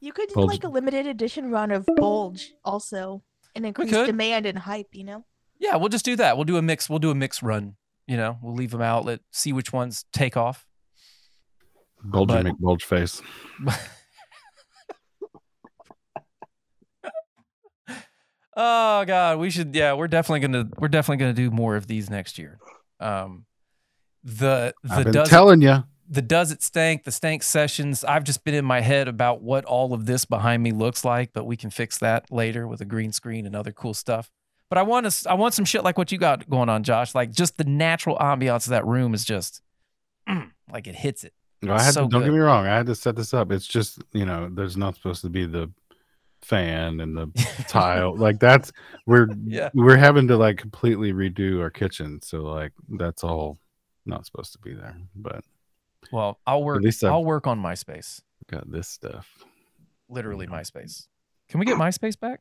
You 0.00 0.12
could 0.12 0.28
do 0.28 0.34
Bulge. 0.36 0.48
like 0.50 0.64
a 0.64 0.68
limited 0.68 1.06
edition 1.06 1.50
run 1.50 1.70
of 1.70 1.86
Bulge 1.96 2.52
also 2.64 3.22
and 3.54 3.66
increase 3.66 3.90
demand 3.90 4.46
and 4.46 4.58
hype, 4.58 4.88
you 4.92 5.04
know? 5.04 5.24
Yeah, 5.58 5.76
we'll 5.76 5.88
just 5.90 6.04
do 6.06 6.16
that. 6.16 6.36
We'll 6.36 6.44
do 6.44 6.56
a 6.56 6.62
mix. 6.62 6.88
We'll 6.88 6.98
do 7.00 7.10
a 7.10 7.14
mix 7.14 7.42
run. 7.42 7.76
You 8.06 8.16
know, 8.16 8.38
we'll 8.42 8.54
leave 8.54 8.70
them 8.70 8.80
out. 8.80 9.04
Let 9.04 9.20
see 9.30 9.52
which 9.52 9.72
ones 9.72 10.04
take 10.12 10.36
off. 10.36 10.66
Bulge 12.02 12.28
But- 12.28 12.36
and 12.38 12.44
make 12.48 12.58
bulge 12.58 12.84
face. 12.84 13.20
Oh 18.56 19.04
God, 19.06 19.38
we 19.38 19.48
should. 19.50 19.74
Yeah, 19.74 19.94
we're 19.94 20.08
definitely 20.08 20.40
gonna. 20.40 20.68
We're 20.78 20.88
definitely 20.88 21.18
gonna 21.18 21.32
do 21.34 21.50
more 21.50 21.76
of 21.76 21.86
these 21.86 22.10
next 22.10 22.36
year. 22.38 22.58
Um, 22.98 23.46
the 24.24 24.74
the 24.82 24.92
I've 24.92 25.04
been 25.04 25.12
does 25.12 25.28
telling 25.30 25.62
you. 25.62 25.84
The 26.12 26.20
does 26.22 26.50
it 26.50 26.60
stank 26.62 27.04
the 27.04 27.12
stank 27.12 27.42
sessions. 27.44 28.02
I've 28.04 28.24
just 28.24 28.42
been 28.44 28.54
in 28.54 28.64
my 28.64 28.80
head 28.80 29.06
about 29.08 29.42
what 29.42 29.64
all 29.64 29.94
of 29.94 30.06
this 30.06 30.24
behind 30.24 30.62
me 30.62 30.72
looks 30.72 31.04
like, 31.04 31.32
but 31.32 31.44
we 31.44 31.56
can 31.56 31.70
fix 31.70 31.98
that 31.98 32.30
later 32.32 32.66
with 32.66 32.80
a 32.80 32.84
green 32.84 33.12
screen 33.12 33.46
and 33.46 33.54
other 33.54 33.72
cool 33.72 33.94
stuff. 33.94 34.28
But 34.68 34.78
I 34.78 34.82
want 34.82 35.10
to. 35.10 35.30
I 35.30 35.34
want 35.34 35.54
some 35.54 35.64
shit 35.64 35.84
like 35.84 35.96
what 35.96 36.10
you 36.12 36.18
got 36.18 36.50
going 36.50 36.68
on, 36.68 36.82
Josh. 36.82 37.14
Like 37.14 37.30
just 37.30 37.56
the 37.58 37.64
natural 37.64 38.16
ambiance 38.18 38.66
of 38.66 38.70
that 38.70 38.84
room 38.86 39.14
is 39.14 39.24
just 39.24 39.62
mm, 40.28 40.50
like 40.72 40.86
it 40.88 40.96
hits 40.96 41.24
it. 41.24 41.32
No, 41.62 41.74
I 41.74 41.82
had 41.82 41.94
So 41.94 42.02
to, 42.04 42.08
don't 42.08 42.20
good. 42.22 42.26
get 42.28 42.34
me 42.34 42.40
wrong. 42.40 42.66
I 42.66 42.76
had 42.76 42.86
to 42.86 42.94
set 42.94 43.14
this 43.16 43.32
up. 43.34 43.52
It's 43.52 43.66
just 43.66 44.02
you 44.12 44.24
know, 44.26 44.48
there's 44.52 44.76
not 44.76 44.96
supposed 44.96 45.22
to 45.22 45.28
be 45.30 45.46
the 45.46 45.70
fan 46.42 47.00
and 47.00 47.16
the 47.16 47.26
tile. 47.68 48.16
Like 48.16 48.38
that's 48.40 48.72
we're 49.06 49.28
Yeah. 49.44 49.70
we're 49.74 49.96
having 49.96 50.26
to 50.28 50.36
like 50.36 50.56
completely 50.58 51.12
redo 51.12 51.60
our 51.60 51.70
kitchen. 51.70 52.20
So 52.22 52.42
like 52.42 52.72
that's 52.88 53.22
all 53.22 53.58
not 54.06 54.24
supposed 54.26 54.52
to 54.52 54.58
be 54.58 54.74
there. 54.74 54.96
But 55.14 55.44
Well, 56.12 56.38
I'll 56.46 56.62
work. 56.64 56.82
least 56.82 57.02
I've- 57.04 57.10
I'll 57.12 57.24
work 57.24 57.46
on 57.46 57.60
MySpace. 57.60 58.22
got 58.50 58.70
this 58.70 58.88
stuff. 58.88 59.28
Literally 60.08 60.46
MySpace. 60.46 61.06
Can 61.48 61.60
we 61.60 61.66
get 61.66 61.76
MySpace 61.78 62.18
back? 62.18 62.40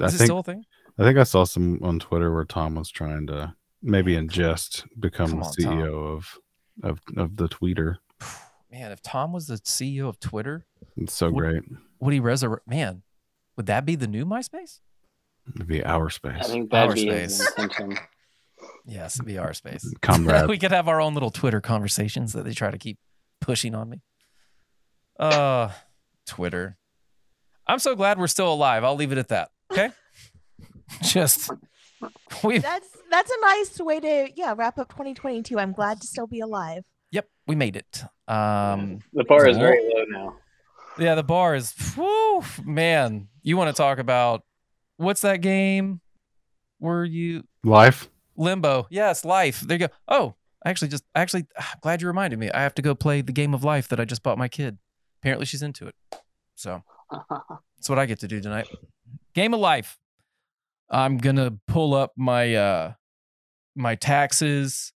Is 0.00 0.14
it 0.14 0.18
think 0.18 0.26
still 0.26 0.38
a 0.38 0.42
thing? 0.42 0.64
I 0.98 1.02
think 1.04 1.18
I 1.18 1.22
saw 1.24 1.44
some 1.44 1.78
on 1.82 1.98
Twitter 1.98 2.32
where 2.32 2.44
Tom 2.44 2.74
was 2.76 2.90
trying 2.90 3.26
to 3.28 3.54
maybe 3.82 4.16
oh, 4.16 4.20
in 4.20 4.28
jest 4.28 4.84
become 4.98 5.30
Come 5.30 5.40
the 5.40 5.46
on, 5.46 5.52
Tom. 5.62 5.78
CEO 5.78 6.14
of 6.16 6.38
of 6.82 7.00
of 7.16 7.36
the 7.36 7.48
tweeter. 7.48 7.96
Man, 8.72 8.90
if 8.92 9.02
Tom 9.02 9.32
was 9.32 9.46
the 9.46 9.56
CEO 9.56 10.08
of 10.08 10.18
Twitter, 10.18 10.66
It's 10.96 11.12
so 11.14 11.30
Would- 11.30 11.36
great. 11.42 11.62
would 12.00 12.12
he 12.14 12.20
resurrect? 12.20 12.66
Man, 12.66 13.02
would 13.56 13.66
that 13.66 13.84
be 13.84 13.94
the 13.94 14.06
new 14.08 14.24
MySpace? 14.24 14.80
It'd 15.54 15.66
be 15.68 15.84
our 15.84 16.10
space. 16.10 16.40
I 16.40 16.44
think 16.48 16.70
that'd 16.70 16.88
Our 16.90 16.94
be 16.94 17.06
his 17.06 17.46
space. 17.46 17.76
Intention. 18.86 19.02
Yes, 19.02 19.16
it'd 19.16 19.26
be 19.26 19.38
our 19.38 19.52
space. 19.52 19.92
Comrade. 20.02 20.46
we 20.48 20.58
could 20.58 20.72
have 20.72 20.88
our 20.88 21.00
own 21.00 21.14
little 21.14 21.30
Twitter 21.30 21.60
conversations 21.60 22.32
that 22.32 22.44
they 22.44 22.52
try 22.52 22.70
to 22.70 22.78
keep 22.78 22.98
pushing 23.40 23.74
on 23.74 23.88
me. 23.90 24.02
Uh, 25.18 25.70
Twitter. 26.26 26.76
I'm 27.66 27.78
so 27.78 27.94
glad 27.94 28.18
we're 28.18 28.26
still 28.26 28.52
alive. 28.52 28.84
I'll 28.84 28.94
leave 28.94 29.12
it 29.12 29.18
at 29.18 29.28
that. 29.28 29.50
Okay. 29.72 29.90
Just 31.02 31.50
we. 32.44 32.58
That's 32.58 32.88
that's 33.10 33.30
a 33.30 33.40
nice 33.40 33.80
way 33.80 34.00
to 34.00 34.28
yeah 34.36 34.54
wrap 34.56 34.78
up 34.78 34.88
2022. 34.90 35.58
I'm 35.58 35.72
glad 35.72 36.00
to 36.00 36.06
still 36.06 36.26
be 36.26 36.40
alive. 36.40 36.84
Yep, 37.10 37.28
we 37.46 37.54
made 37.56 37.76
it. 37.76 38.04
Um, 38.28 39.00
the 39.12 39.24
bar 39.24 39.48
is 39.48 39.56
very 39.56 39.80
low 39.82 40.04
now. 40.08 40.36
yeah, 40.98 41.14
the 41.14 41.22
bar 41.22 41.54
is. 41.54 41.72
Whew, 41.94 42.42
man, 42.64 43.28
you 43.42 43.56
want 43.56 43.74
to 43.74 43.80
talk 43.80 43.98
about 43.98 44.42
what's 44.96 45.22
that 45.22 45.40
game? 45.40 46.00
Were 46.78 47.04
you 47.04 47.44
Life. 47.64 48.08
Limbo. 48.36 48.86
Yes, 48.90 49.24
life. 49.24 49.60
There 49.60 49.78
you 49.78 49.88
go. 49.88 49.94
Oh, 50.08 50.34
I 50.64 50.70
actually 50.70 50.88
just 50.88 51.04
actually 51.14 51.46
I'm 51.58 51.78
glad 51.80 52.02
you 52.02 52.08
reminded 52.08 52.38
me. 52.38 52.50
I 52.50 52.62
have 52.62 52.74
to 52.74 52.82
go 52.82 52.94
play 52.94 53.20
the 53.20 53.32
game 53.32 53.54
of 53.54 53.64
life 53.64 53.88
that 53.88 54.00
I 54.00 54.04
just 54.04 54.22
bought 54.22 54.38
my 54.38 54.48
kid. 54.48 54.78
Apparently 55.22 55.46
she's 55.46 55.62
into 55.62 55.86
it. 55.86 55.94
So 56.54 56.82
that's 57.10 57.88
what 57.88 57.98
I 57.98 58.06
get 58.06 58.20
to 58.20 58.28
do 58.28 58.40
tonight. 58.40 58.68
Game 59.34 59.54
of 59.54 59.60
life. 59.60 59.98
I'm 60.90 61.18
gonna 61.18 61.58
pull 61.66 61.94
up 61.94 62.12
my 62.16 62.54
uh 62.54 62.92
my 63.74 63.94
taxes 63.94 64.92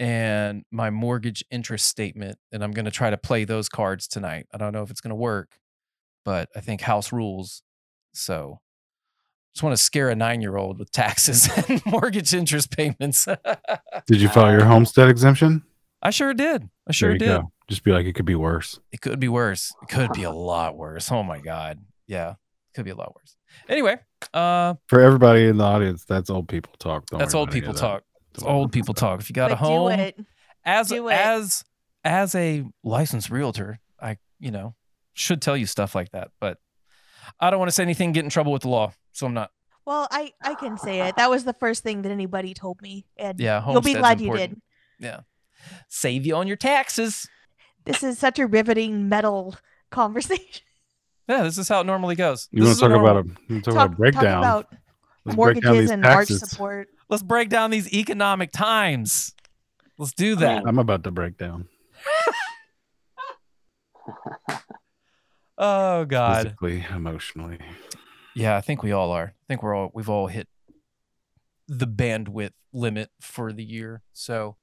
and 0.00 0.64
my 0.70 0.90
mortgage 0.90 1.44
interest 1.50 1.86
statement, 1.86 2.38
and 2.52 2.62
I'm 2.62 2.72
gonna 2.72 2.90
try 2.90 3.10
to 3.10 3.16
play 3.16 3.44
those 3.44 3.68
cards 3.68 4.06
tonight. 4.06 4.46
I 4.52 4.58
don't 4.58 4.72
know 4.72 4.82
if 4.82 4.90
it's 4.90 5.00
gonna 5.00 5.14
work, 5.14 5.58
but 6.24 6.48
I 6.54 6.60
think 6.60 6.80
house 6.80 7.12
rules. 7.12 7.62
So 8.12 8.60
just 9.54 9.62
want 9.62 9.76
to 9.76 9.82
scare 9.82 10.08
a 10.10 10.14
nine 10.14 10.40
year 10.40 10.56
old 10.56 10.78
with 10.78 10.90
taxes 10.92 11.48
and 11.68 11.84
mortgage 11.86 12.34
interest 12.34 12.70
payments. 12.76 13.26
Did 14.06 14.20
you 14.20 14.28
file 14.28 14.52
your 14.52 14.62
Uh, 14.62 14.66
homestead 14.68 15.08
exemption? 15.08 15.62
I 16.02 16.10
sure 16.10 16.32
did. 16.32 16.68
I 16.86 16.92
sure 16.92 17.08
there 17.08 17.14
you 17.14 17.18
did. 17.18 17.40
go. 17.42 17.52
Just 17.68 17.82
be 17.82 17.90
like, 17.90 18.06
it 18.06 18.12
could 18.14 18.24
be 18.24 18.36
worse. 18.36 18.78
It 18.92 19.00
could 19.00 19.18
be 19.18 19.28
worse. 19.28 19.72
It 19.82 19.88
could 19.88 20.12
be 20.12 20.22
a 20.22 20.30
lot 20.30 20.76
worse. 20.76 21.10
Oh 21.10 21.22
my 21.24 21.40
God. 21.40 21.80
Yeah. 22.06 22.30
It 22.30 22.74
could 22.76 22.84
be 22.84 22.92
a 22.92 22.96
lot 22.96 23.14
worse. 23.16 23.34
Anyway, 23.68 23.96
uh, 24.32 24.74
For 24.86 25.00
everybody 25.00 25.46
in 25.48 25.56
the 25.56 25.64
audience, 25.64 26.04
that's 26.04 26.30
old 26.30 26.46
people 26.48 26.72
talk. 26.78 27.06
Don't 27.06 27.18
that's 27.18 27.34
old 27.34 27.50
people 27.50 27.72
that. 27.72 27.80
talk. 27.80 28.02
It's 28.34 28.44
old 28.44 28.70
people 28.72 28.94
talk. 28.94 29.18
If 29.20 29.28
you 29.28 29.34
got 29.34 29.48
but 29.50 29.54
a 29.54 29.56
home, 29.56 29.88
do 29.96 30.02
it. 30.02 30.20
as 30.64 30.88
do 30.90 31.08
it. 31.08 31.12
as 31.14 31.64
as 32.04 32.34
a 32.36 32.64
licensed 32.84 33.30
realtor, 33.30 33.80
I 34.00 34.18
you 34.38 34.52
know 34.52 34.74
should 35.14 35.42
tell 35.42 35.56
you 35.56 35.66
stuff 35.66 35.94
like 35.96 36.10
that, 36.12 36.30
but 36.40 36.58
I 37.40 37.50
don't 37.50 37.58
want 37.58 37.68
to 37.68 37.72
say 37.74 37.82
anything, 37.82 38.12
get 38.12 38.24
in 38.24 38.30
trouble 38.30 38.52
with 38.52 38.62
the 38.62 38.68
law, 38.68 38.92
so 39.12 39.26
I'm 39.26 39.34
not. 39.34 39.50
Well, 39.84 40.06
I 40.10 40.32
I 40.42 40.54
can 40.54 40.78
say 40.78 41.00
it. 41.08 41.16
That 41.16 41.30
was 41.30 41.44
the 41.44 41.54
first 41.54 41.82
thing 41.82 42.02
that 42.02 42.12
anybody 42.12 42.54
told 42.54 42.80
me, 42.82 43.06
and 43.16 43.38
Yeah, 43.40 43.62
you'll 43.70 43.80
be 43.80 43.94
homestead's 43.94 43.98
glad 43.98 44.20
you 44.20 44.36
did. 44.36 44.60
Yeah, 45.00 45.20
save 45.88 46.26
you 46.26 46.36
on 46.36 46.46
your 46.46 46.56
taxes. 46.56 47.26
This 47.84 48.02
is 48.02 48.18
such 48.18 48.38
a 48.38 48.46
riveting 48.46 49.08
metal 49.08 49.56
conversation. 49.90 50.62
Yeah, 51.30 51.42
this 51.42 51.58
is 51.58 51.68
how 51.68 51.82
it 51.82 51.84
normally 51.84 52.14
goes. 52.14 52.48
You 52.50 52.64
This 52.64 52.80
want 52.80 52.94
to 52.94 52.98
talk 52.98 53.04
normal- 53.04 53.20
about 53.20 53.36
a, 53.50 53.54
talk 53.60 53.64
talk, 53.64 53.74
about 53.74 53.92
a 53.92 53.96
breakdown? 53.96 54.42
talk 54.42 54.44
about 54.64 54.66
Let's 55.26 55.36
break 55.36 55.60
down 55.60 55.74
mortgages 55.74 55.80
these 55.80 55.90
and 55.90 56.06
arch 56.06 56.28
support. 56.28 56.88
Let's 57.10 57.22
break 57.22 57.50
down 57.50 57.70
these 57.70 57.92
economic 57.92 58.50
times. 58.50 59.34
Let's 59.98 60.14
do 60.14 60.36
that. 60.36 60.64
Man. 60.64 60.66
I'm 60.66 60.78
about 60.78 61.04
to 61.04 61.10
break 61.10 61.36
down 61.36 61.68
Oh 65.58 66.04
God. 66.04 66.44
physically, 66.44 66.86
emotionally. 66.94 67.58
Yeah, 68.34 68.56
I 68.56 68.60
think 68.60 68.82
we 68.82 68.92
all 68.92 69.10
are. 69.10 69.34
I 69.34 69.44
think 69.48 69.62
we're 69.62 69.74
all 69.74 69.90
we've 69.92 70.08
all 70.08 70.28
hit 70.28 70.48
the 71.66 71.86
bandwidth 71.86 72.52
limit 72.72 73.10
for 73.20 73.52
the 73.52 73.64
year. 73.64 74.02
So 74.12 74.56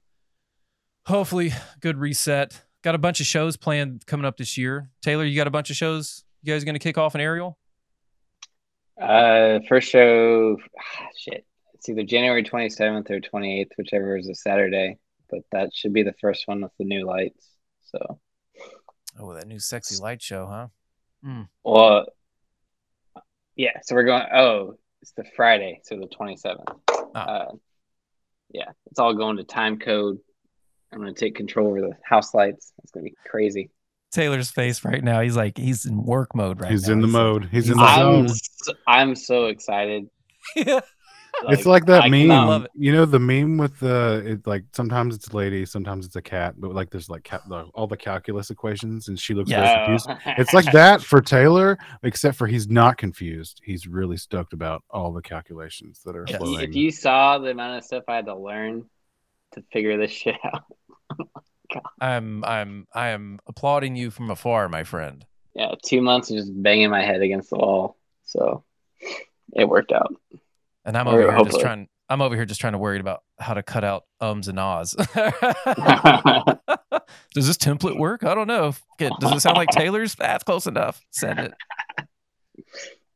hopefully 1.05 1.51
good 1.81 1.97
reset. 1.97 2.61
Got 2.81 2.95
a 2.95 2.99
bunch 2.99 3.19
of 3.19 3.25
shows 3.25 3.57
planned 3.57 4.05
coming 4.05 4.25
up 4.25 4.37
this 4.37 4.57
year. 4.57 4.89
Taylor, 5.01 5.25
you 5.25 5.35
got 5.35 5.47
a 5.47 5.51
bunch 5.51 5.69
of 5.69 5.75
shows. 5.75 6.23
You 6.43 6.53
guys 6.53 6.63
gonna 6.63 6.79
kick 6.79 6.97
off 6.97 7.13
an 7.15 7.21
Ariel? 7.21 7.57
Uh, 9.01 9.59
first 9.67 9.89
show, 9.89 10.57
ah, 10.79 11.07
shit. 11.17 11.45
It's 11.73 11.89
either 11.89 12.03
January 12.03 12.43
27th 12.43 13.09
or 13.11 13.19
28th, 13.19 13.71
whichever 13.77 14.17
is 14.17 14.29
a 14.29 14.35
Saturday. 14.35 14.97
But 15.29 15.41
that 15.51 15.71
should 15.73 15.91
be 15.91 16.03
the 16.03 16.13
first 16.21 16.47
one 16.47 16.61
with 16.61 16.71
the 16.79 16.85
new 16.85 17.05
lights. 17.05 17.49
So, 17.83 18.19
Oh, 19.19 19.33
that 19.33 19.47
new 19.47 19.59
sexy 19.59 20.01
light 20.01 20.21
show, 20.21 20.45
huh? 20.45 20.67
Well, 21.63 22.05
yeah. 23.55 23.71
So 23.83 23.95
we're 23.95 24.03
going. 24.03 24.23
Oh, 24.33 24.75
it's 25.01 25.11
the 25.11 25.25
Friday, 25.35 25.81
so 25.83 25.97
the 25.97 26.07
27th. 26.07 26.63
Ah. 27.15 27.19
Uh, 27.19 27.51
yeah, 28.51 28.69
it's 28.87 28.99
all 28.99 29.13
going 29.13 29.37
to 29.37 29.43
time 29.43 29.79
code. 29.79 30.17
I'm 30.93 30.99
gonna 30.99 31.13
take 31.13 31.35
control 31.35 31.67
over 31.67 31.81
the 31.81 31.93
house 32.03 32.33
lights. 32.33 32.71
It's 32.83 32.91
gonna 32.91 33.03
be 33.03 33.15
crazy. 33.29 33.69
Taylor's 34.11 34.49
face 34.49 34.85
right 34.85 35.03
now. 35.03 35.19
He's 35.21 35.35
like 35.35 35.57
he's 35.57 35.85
in 35.85 36.01
work 36.03 36.33
mode 36.35 36.61
right 36.61 36.69
now. 36.69 36.71
He's 36.71 36.87
now. 36.87 36.93
in 36.93 37.01
the 37.01 37.07
mode. 37.07 37.49
He's 37.51 37.69
in 37.69 37.77
the 37.77 37.85
he's- 37.85 37.97
I'm 37.99 38.27
zone. 38.27 38.37
so, 38.37 38.73
I'm 38.87 39.15
so 39.15 39.45
excited. 39.47 40.09
yeah. 40.55 40.79
it's 41.49 41.65
like 41.65 41.85
that 41.85 42.03
I 42.03 42.09
meme. 42.09 42.27
love 42.29 42.65
it. 42.65 42.71
You 42.75 42.91
know 42.91 43.05
the 43.05 43.19
meme 43.19 43.57
with 43.57 43.79
the 43.79 44.23
it 44.25 44.47
like 44.47 44.63
sometimes 44.73 45.15
it's 45.15 45.27
a 45.27 45.35
lady, 45.35 45.65
sometimes 45.65 46.05
it's 46.05 46.15
a 46.15 46.21
cat, 46.21 46.55
but 46.57 46.73
like 46.73 46.89
there's 46.89 47.09
like 47.09 47.23
cat, 47.23 47.41
the, 47.47 47.63
all 47.73 47.87
the 47.87 47.97
calculus 47.97 48.49
equations, 48.49 49.07
and 49.07 49.19
she 49.19 49.33
looks 49.33 49.49
very 49.49 49.63
Yeah. 49.63 49.85
confused. 49.85 50.09
It's 50.37 50.53
like 50.53 50.71
that 50.71 51.01
for 51.01 51.21
Taylor, 51.21 51.77
except 52.03 52.37
for 52.37 52.47
he's 52.47 52.67
not 52.69 52.97
confused. 52.97 53.61
He's 53.63 53.87
really 53.87 54.17
stoked 54.17 54.53
about 54.53 54.83
all 54.89 55.11
the 55.13 55.21
calculations 55.21 56.01
that 56.05 56.15
are 56.15 56.25
Yes. 56.27 56.35
If 56.35 56.39
you- 56.41 56.45
flowing. 56.47 56.69
If 56.69 56.75
you 56.75 56.91
saw 56.91 57.37
the 57.37 57.51
amount 57.51 57.77
of 57.77 57.83
stuff 57.83 58.03
I 58.07 58.15
had 58.15 58.25
to 58.25 58.35
learn 58.35 58.85
to 59.53 59.63
figure 59.71 59.97
this 59.97 60.11
shit 60.21 60.35
out, 60.43 60.63
oh 61.19 61.25
I'm 61.99 62.43
I'm 62.45 62.87
I 62.93 63.09
am 63.09 63.39
applauding 63.47 63.95
you 63.95 64.11
from 64.11 64.29
afar, 64.31 64.69
my 64.69 64.83
friend. 64.83 65.25
yeah, 65.55 65.73
two 65.85 66.01
months 66.01 66.29
of 66.31 66.37
just 66.37 66.51
banging 66.61 66.89
my 66.89 67.01
head 67.03 67.21
against 67.21 67.49
the 67.49 67.57
wall. 67.57 67.97
So 68.23 68.63
it 69.53 69.67
worked 69.67 69.91
out. 69.91 70.13
And 70.85 70.95
I'm 70.97 71.07
over 71.07 71.31
here 71.31 71.45
just 71.45 71.59
trying 71.59 71.87
I'm 72.07 72.21
over 72.21 72.35
here 72.35 72.45
just 72.45 72.61
trying 72.61 72.73
to 72.73 72.79
worry 72.79 72.99
about 72.99 73.23
how 73.39 73.55
to 73.55 73.63
cut 73.63 73.83
out 73.83 74.03
ums 74.21 74.47
and 74.47 74.59
ahs. 74.59 74.93
Does 77.33 77.47
this 77.47 77.57
template 77.57 77.97
work? 77.97 78.23
I 78.23 78.35
don't 78.35 78.47
know. 78.47 78.73
Does 78.99 79.31
it 79.31 79.39
sound 79.41 79.57
like 79.57 79.69
Taylor's? 79.71 80.15
That's 80.15 80.43
close 80.43 80.67
enough. 80.67 81.01
Send 81.11 81.39
it. 81.39 81.53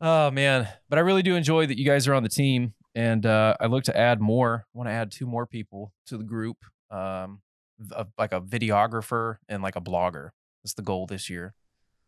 Oh 0.01 0.32
man, 0.32 0.67
but 0.89 0.97
I 0.97 1.01
really 1.01 1.22
do 1.22 1.36
enjoy 1.36 1.67
that 1.67 1.78
you 1.78 1.86
guys 1.86 2.07
are 2.07 2.13
on 2.13 2.24
the 2.24 2.30
team, 2.30 2.74
and 2.95 3.26
uh, 3.26 3.55
I 3.59 3.67
look 3.67 3.84
to 3.86 3.97
add 3.97 4.22
more. 4.22 4.65
I 4.74 4.78
want 4.78 4.88
to 4.89 4.93
add 4.93 5.11
two 5.11 5.28
more 5.28 5.45
people 5.45 5.91
to 6.07 6.17
the 6.17 6.24
group, 6.24 6.57
um, 6.89 7.41
a, 7.91 8.07
like 8.17 8.32
a 8.32 8.41
videographer 8.41 9.38
and 9.47 9.61
like 9.61 9.76
a 9.76 9.82
blogger. 9.82 10.30
That's 10.63 10.74
the 10.74 10.82
goal 10.82 11.05
this 11.05 11.30
year. 11.30 11.53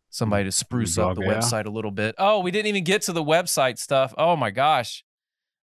Somebody 0.09 0.45
to 0.45 0.51
spruce 0.51 0.97
up 0.97 1.16
the 1.16 1.22
yeah. 1.22 1.36
website 1.36 1.66
a 1.66 1.70
little 1.70 1.91
bit. 1.91 2.16
Oh, 2.18 2.39
we 2.39 2.51
didn't 2.51 2.68
even 2.68 2.84
get 2.84 3.03
to 3.03 3.14
the 3.14 3.24
website 3.24 3.78
stuff. 3.78 4.14
Oh 4.18 4.36
my 4.36 4.51
gosh. 4.51 5.03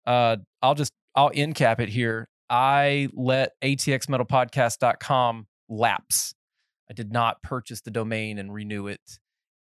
Uh, 0.06 0.36
I'll 0.62 0.74
just 0.74 0.92
I'll 1.14 1.30
end 1.34 1.54
cap 1.54 1.80
it 1.80 1.88
here. 1.88 2.28
I 2.50 3.08
let 3.14 3.52
atxmetalpodcast.com 3.62 5.46
lapse. 5.68 6.34
I 6.90 6.92
did 6.94 7.12
not 7.12 7.42
purchase 7.42 7.80
the 7.80 7.90
domain 7.90 8.38
and 8.38 8.52
renew 8.52 8.86
it. 8.88 9.00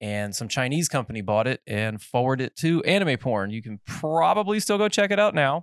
and 0.00 0.34
some 0.34 0.48
Chinese 0.48 0.88
company 0.88 1.20
bought 1.20 1.46
it 1.46 1.60
and 1.66 2.00
forwarded 2.00 2.48
it 2.48 2.56
to 2.56 2.82
anime 2.84 3.18
porn. 3.18 3.50
You 3.50 3.62
can 3.62 3.78
probably 3.86 4.58
still 4.60 4.78
go 4.78 4.88
check 4.88 5.10
it 5.10 5.18
out 5.20 5.34
now. 5.34 5.62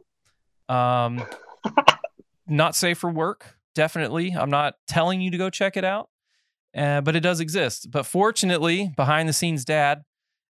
Um, 0.70 1.24
not 2.48 2.76
safe 2.76 2.98
for 3.00 3.10
work, 3.10 3.58
definitely. 3.74 4.32
I'm 4.32 4.50
not 4.52 4.76
telling 4.88 5.22
you 5.22 5.32
to 5.32 5.38
go 5.38 5.50
check 5.50 5.76
it 5.76 5.84
out, 5.84 6.10
uh, 6.76 7.02
but 7.02 7.16
it 7.16 7.22
does 7.22 7.40
exist. 7.40 7.90
But 7.90 8.06
fortunately, 8.06 8.92
behind 8.96 9.28
the 9.28 9.34
scenes, 9.34 9.66
dad 9.66 10.04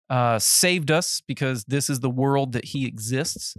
uh, 0.10 0.40
saved 0.40 0.90
us 0.92 1.22
because 1.28 1.64
this 1.66 1.90
is 1.90 2.00
the 2.00 2.10
world 2.10 2.54
that 2.54 2.66
he 2.66 2.86
exists. 2.88 3.56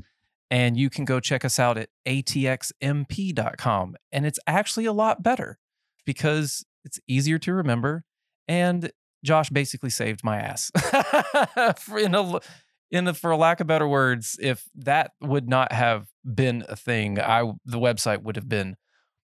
And 0.51 0.77
you 0.77 0.91
can 0.91 1.05
go 1.05 1.19
check 1.19 1.45
us 1.45 1.59
out 1.59 1.77
at 1.77 1.89
atxmp.com. 2.07 3.97
And 4.13 4.27
it's 4.27 4.39
actually 4.47 4.85
a 4.85 4.93
lot 4.93 5.23
better 5.23 5.59
because 6.05 6.65
it's 6.85 7.01
easier 7.09 7.39
to 7.41 7.53
remember. 7.53 8.05
And 8.47 8.93
Josh 9.25 9.51
basically 9.51 9.91
saved 9.91 10.23
my 10.23 10.39
ass. 10.39 10.71
For- 11.81 11.99
in 11.99 12.15
a, 12.15 12.41
in 12.91 13.09
a, 13.09 13.15
for 13.15 13.35
lack 13.35 13.61
of 13.61 13.67
better 13.67 13.89
words, 13.89 14.39
if 14.41 14.69
that 14.77 15.13
would 15.21 15.49
not 15.49 15.73
have 15.73 16.07
been 16.25 16.65
a 16.69 16.77
thing, 16.77 17.21
I 17.21 17.53
the 17.65 17.79
website 17.79 18.23
would 18.23 18.37
have 18.37 18.49
been 18.49 18.77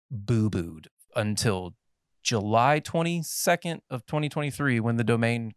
boo 0.10 0.50
booed 0.50 0.88
until 1.16 1.76
July 2.24 2.80
22nd 2.80 3.80
of 3.90 4.06
2023 4.06 4.80
when 4.80 4.98
the 4.98 5.04
domain 5.04 5.54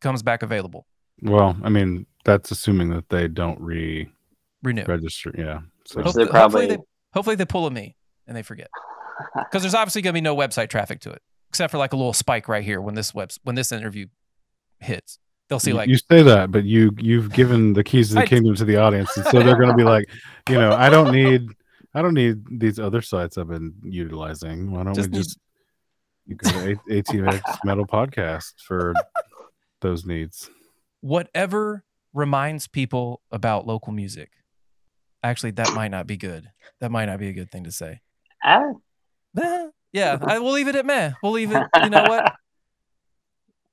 comes 0.00 0.22
back 0.22 0.42
available. 0.42 0.86
Well, 1.22 1.56
I 1.62 1.68
mean, 1.68 2.06
that's 2.24 2.50
assuming 2.50 2.90
that 2.90 3.08
they 3.08 3.28
don't 3.28 3.60
re 3.60 4.08
Renew. 4.62 4.84
register. 4.84 5.32
Yeah. 5.36 5.60
So 5.86 6.02
Hope- 6.02 6.14
they're 6.14 6.24
hopefully 6.26 6.26
probably 6.26 6.66
they 6.66 6.78
hopefully 7.12 7.36
they 7.36 7.44
pull 7.44 7.66
a 7.66 7.70
me 7.70 7.96
and 8.26 8.36
they 8.36 8.42
forget 8.42 8.68
because 9.34 9.62
there's 9.62 9.74
obviously 9.74 10.02
going 10.02 10.12
to 10.12 10.16
be 10.16 10.20
no 10.22 10.34
website 10.36 10.68
traffic 10.68 11.00
to 11.00 11.10
it 11.10 11.22
except 11.48 11.70
for 11.70 11.78
like 11.78 11.92
a 11.92 11.96
little 11.96 12.12
spike 12.12 12.48
right 12.48 12.64
here 12.64 12.80
when 12.80 12.94
this 12.94 13.14
web 13.14 13.30
when 13.44 13.54
this 13.54 13.72
interview 13.72 14.06
hits. 14.80 15.18
They'll 15.48 15.60
see 15.60 15.72
like 15.72 15.88
you 15.88 15.96
say 16.10 16.22
that, 16.22 16.50
but 16.50 16.64
you 16.64 16.90
you've 16.98 17.32
given 17.32 17.72
the 17.74 17.84
keys 17.84 18.08
to 18.08 18.14
the 18.14 18.20
I- 18.22 18.26
kingdom 18.26 18.54
to 18.56 18.64
the 18.64 18.76
audience, 18.78 19.16
and 19.16 19.24
so 19.26 19.38
they're 19.40 19.56
going 19.56 19.68
to 19.70 19.76
be 19.76 19.84
like, 19.84 20.04
you 20.48 20.56
know, 20.56 20.72
I 20.72 20.90
don't 20.90 21.12
need, 21.12 21.48
I 21.94 22.02
don't 22.02 22.14
need 22.14 22.42
these 22.50 22.80
other 22.80 23.00
sites 23.00 23.38
I've 23.38 23.46
been 23.46 23.72
utilizing. 23.84 24.72
Why 24.72 24.82
don't 24.82 24.94
Just 24.94 25.10
we 25.10 25.18
need- 25.18 25.22
just 25.22 25.38
you 26.26 26.34
go 26.34 26.50
to 26.50 26.72
A- 26.72 27.02
ATX 27.02 27.58
Metal 27.64 27.86
Podcast 27.86 28.54
for 28.66 28.92
those 29.80 30.04
needs? 30.04 30.50
whatever 31.00 31.84
reminds 32.12 32.66
people 32.66 33.20
about 33.30 33.66
local 33.66 33.92
music. 33.92 34.30
Actually, 35.26 35.50
that 35.52 35.72
might 35.74 35.90
not 35.90 36.06
be 36.06 36.16
good. 36.16 36.48
That 36.80 36.90
might 36.90 37.06
not 37.06 37.18
be 37.18 37.28
a 37.28 37.32
good 37.32 37.50
thing 37.50 37.64
to 37.64 37.72
say. 37.72 38.00
Ah, 38.44 38.70
yeah, 39.92 40.18
I, 40.22 40.38
we'll 40.38 40.52
leave 40.52 40.68
it 40.68 40.76
at 40.76 40.86
meh. 40.86 41.12
We'll 41.22 41.32
leave 41.32 41.52
it. 41.52 41.62
You 41.82 41.90
know 41.90 42.04
what? 42.04 42.32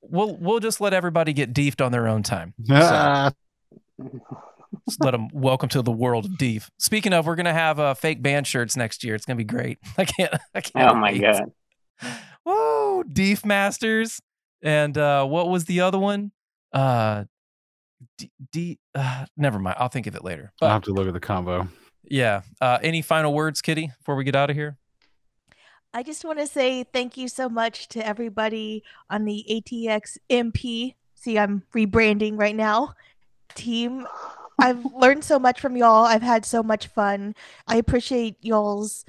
We'll 0.06 0.36
we'll 0.36 0.60
just 0.60 0.82
let 0.82 0.92
everybody 0.92 1.32
get 1.32 1.54
deefed 1.54 1.82
on 1.82 1.90
their 1.90 2.06
own 2.08 2.22
time. 2.22 2.52
Ah, 2.70 3.32
Just 4.86 5.02
let 5.02 5.12
them 5.12 5.28
welcome 5.32 5.70
to 5.70 5.80
the 5.80 5.90
world 5.90 6.26
of 6.26 6.36
deef. 6.36 6.70
Speaking 6.78 7.14
of, 7.14 7.26
we're 7.26 7.36
gonna 7.36 7.54
have 7.54 7.80
uh, 7.80 7.94
fake 7.94 8.22
band 8.22 8.46
shirts 8.46 8.76
next 8.76 9.02
year. 9.02 9.14
It's 9.14 9.24
gonna 9.24 9.38
be 9.38 9.44
great. 9.44 9.78
I 9.96 10.04
can't. 10.04 10.34
I 10.54 10.60
can't. 10.60 10.90
oh 10.90 10.94
my 10.94 11.12
wait. 11.12 11.22
god. 11.22 11.52
Whoa, 12.44 13.02
Deef 13.10 13.46
Masters. 13.46 14.20
And 14.62 14.98
uh, 14.98 15.24
what 15.24 15.48
was 15.48 15.64
the 15.64 15.80
other 15.80 15.98
one? 15.98 16.32
Uh, 16.70 17.24
D, 18.18 18.30
D 18.52 18.78
uh, 18.94 19.26
never 19.36 19.58
mind. 19.58 19.76
I'll 19.78 19.88
think 19.88 20.06
of 20.06 20.14
it 20.14 20.24
later. 20.24 20.52
I'll 20.60 20.70
have 20.70 20.82
to 20.82 20.92
look 20.92 21.06
at 21.06 21.14
the 21.14 21.20
combo. 21.20 21.68
yeah. 22.04 22.42
Uh, 22.60 22.78
any 22.82 23.02
final 23.02 23.32
words, 23.34 23.62
Kitty, 23.62 23.90
before 23.98 24.16
we 24.16 24.24
get 24.24 24.36
out 24.36 24.50
of 24.50 24.56
here? 24.56 24.76
I 25.92 26.02
just 26.02 26.24
want 26.24 26.40
to 26.40 26.46
say 26.46 26.82
thank 26.82 27.16
you 27.16 27.28
so 27.28 27.48
much 27.48 27.88
to 27.90 28.04
everybody 28.04 28.82
on 29.10 29.24
the 29.24 29.44
ATX 29.48 30.18
MP. 30.28 30.94
See, 31.14 31.38
I'm 31.38 31.62
rebranding 31.72 32.36
right 32.36 32.56
now. 32.56 32.94
Team, 33.54 34.06
I've 34.58 34.84
learned 34.94 35.22
so 35.22 35.38
much 35.38 35.60
from 35.60 35.76
y'all. 35.76 36.04
I've 36.04 36.22
had 36.22 36.44
so 36.44 36.64
much 36.64 36.88
fun. 36.88 37.36
I 37.68 37.76
appreciate 37.76 38.36
y'all's 38.42 39.04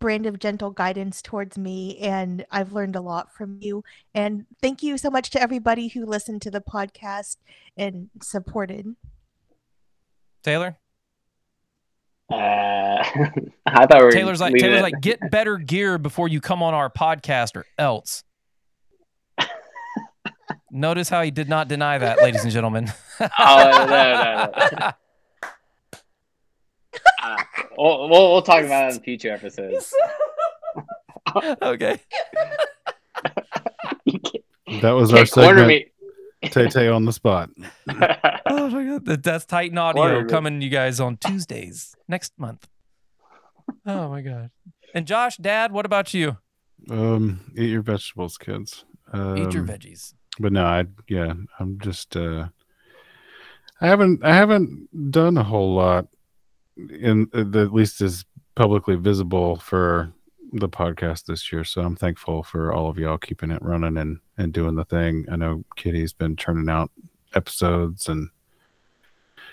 brand 0.00 0.26
of 0.26 0.38
gentle 0.40 0.70
guidance 0.70 1.22
towards 1.22 1.56
me, 1.56 1.98
and 1.98 2.44
I've 2.50 2.72
learned 2.72 2.96
a 2.96 3.00
lot 3.00 3.32
from 3.32 3.58
you. 3.60 3.84
And 4.14 4.46
thank 4.60 4.82
you 4.82 4.98
so 4.98 5.10
much 5.10 5.30
to 5.30 5.40
everybody 5.40 5.88
who 5.88 6.04
listened 6.04 6.42
to 6.42 6.50
the 6.50 6.60
podcast 6.60 7.36
and 7.76 8.10
supported. 8.22 8.96
Taylor? 10.42 10.76
Uh, 12.32 12.36
I 13.66 13.86
thought 13.86 13.98
we 13.98 14.02
were 14.04 14.10
Taylor's 14.10 14.40
like 14.40 14.54
Taylor's 14.54 14.80
it- 14.80 14.82
like 14.82 15.00
get 15.00 15.30
better 15.30 15.58
gear 15.58 15.98
before 15.98 16.28
you 16.28 16.40
come 16.40 16.62
on 16.62 16.74
our 16.74 16.90
podcast 16.90 17.56
or 17.56 17.66
else. 17.78 18.24
Notice 20.70 21.08
how 21.08 21.22
he 21.22 21.30
did 21.30 21.48
not 21.48 21.68
deny 21.68 21.98
that, 21.98 22.22
ladies 22.22 22.42
and 22.44 22.52
gentlemen. 22.52 22.92
Oh 23.20 23.26
no 23.38 23.86
no 23.86 24.50
no. 24.78 24.90
Uh, 27.22 27.36
we'll, 27.76 28.08
we'll 28.08 28.32
we'll 28.32 28.42
talk 28.42 28.64
about 28.64 28.90
it 28.90 28.96
in 28.96 29.02
future 29.02 29.30
episodes. 29.32 29.92
okay. 31.62 32.00
That 34.82 34.92
was 34.92 35.12
our 35.12 35.26
corner 35.26 35.58
segment. 35.60 35.68
me. 35.68 35.86
Tay 36.48 36.68
Tay 36.68 36.88
on 36.88 37.04
the 37.04 37.12
spot. 37.12 37.50
Oh 38.52 38.68
my 38.68 38.84
god, 38.84 39.04
that- 39.06 39.22
that's 39.22 39.44
Titan 39.44 39.78
Audio 39.78 40.02
Word. 40.02 40.28
coming 40.30 40.58
to 40.60 40.64
you 40.64 40.70
guys 40.70 40.98
on 41.00 41.16
Tuesdays 41.16 41.94
next 42.08 42.32
month. 42.38 42.66
Oh 43.86 44.08
my 44.08 44.22
god. 44.22 44.50
And 44.94 45.06
Josh, 45.06 45.36
Dad, 45.36 45.70
what 45.72 45.86
about 45.86 46.12
you? 46.14 46.36
Um, 46.90 47.52
eat 47.56 47.70
your 47.70 47.82
vegetables, 47.82 48.36
kids. 48.38 48.84
Um, 49.12 49.36
Eat 49.38 49.54
your 49.54 49.64
veggies. 49.64 50.14
but 50.38 50.52
no, 50.52 50.64
I 50.64 50.86
yeah, 51.08 51.32
I'm 51.58 51.78
just 51.80 52.16
uh 52.16 52.48
I 53.80 53.86
haven't 53.86 54.24
I 54.24 54.34
haven't 54.34 55.10
done 55.10 55.36
a 55.38 55.44
whole 55.44 55.74
lot 55.74 56.06
in 56.90 57.28
uh, 57.34 57.58
at 57.58 57.72
least 57.72 58.00
is 58.00 58.24
publicly 58.54 58.96
visible 58.96 59.56
for 59.56 60.12
the 60.52 60.68
podcast 60.68 61.26
this 61.26 61.52
year. 61.52 61.64
So 61.64 61.82
I'm 61.82 61.96
thankful 61.96 62.42
for 62.42 62.72
all 62.72 62.88
of 62.88 62.98
y'all 62.98 63.18
keeping 63.18 63.50
it 63.50 63.62
running 63.62 63.96
and 63.96 64.20
and 64.38 64.52
doing 64.52 64.74
the 64.74 64.84
thing. 64.84 65.26
I 65.30 65.36
know 65.36 65.64
Kitty's 65.76 66.12
been 66.12 66.36
turning 66.36 66.68
out 66.68 66.90
episodes 67.34 68.08
and 68.08 68.30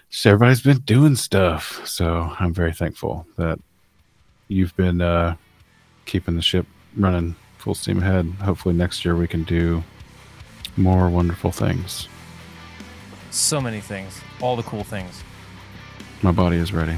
just 0.10 0.26
everybody's 0.26 0.62
been 0.62 0.80
doing 0.80 1.16
stuff. 1.16 1.86
So 1.86 2.34
I'm 2.40 2.54
very 2.54 2.74
thankful 2.74 3.28
that 3.38 3.60
you've 4.48 4.76
been 4.76 5.02
uh 5.02 5.36
keeping 6.06 6.36
the 6.36 6.42
ship 6.42 6.66
running 6.96 7.36
full 7.58 7.76
steam 7.76 8.00
ahead. 8.00 8.26
Hopefully 8.42 8.74
next 8.74 9.04
year 9.04 9.16
we 9.16 9.28
can 9.28 9.44
do 9.44 9.84
more 10.78 11.10
wonderful 11.10 11.52
things. 11.52 12.08
So 13.32 13.60
many 13.60 13.82
things. 13.82 14.22
All 14.42 14.56
the 14.56 14.64
cool 14.64 14.84
things. 14.84 15.24
My 16.22 16.32
body 16.32 16.58
is 16.58 16.74
ready. 16.74 16.98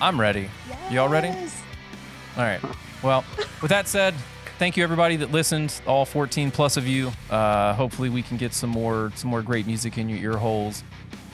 I'm 0.00 0.18
ready. 0.18 0.48
Y'all 0.90 1.08
ready? 1.08 1.28
All 1.28 2.44
right. 2.44 2.60
Well, 3.02 3.22
with 3.60 3.68
that 3.68 3.86
said, 3.86 4.14
thank 4.58 4.76
you 4.76 4.82
everybody 4.82 5.16
that 5.16 5.30
listened, 5.30 5.78
all 5.86 6.06
14 6.06 6.50
plus 6.50 6.78
of 6.78 6.86
you. 6.86 7.12
Uh, 7.28 7.74
hopefully 7.74 8.08
we 8.08 8.22
can 8.22 8.38
get 8.38 8.54
some 8.54 8.70
more 8.70 9.12
some 9.14 9.30
more 9.30 9.42
great 9.42 9.66
music 9.66 9.98
in 9.98 10.08
your 10.08 10.18
ear 10.18 10.38
holes 10.38 10.84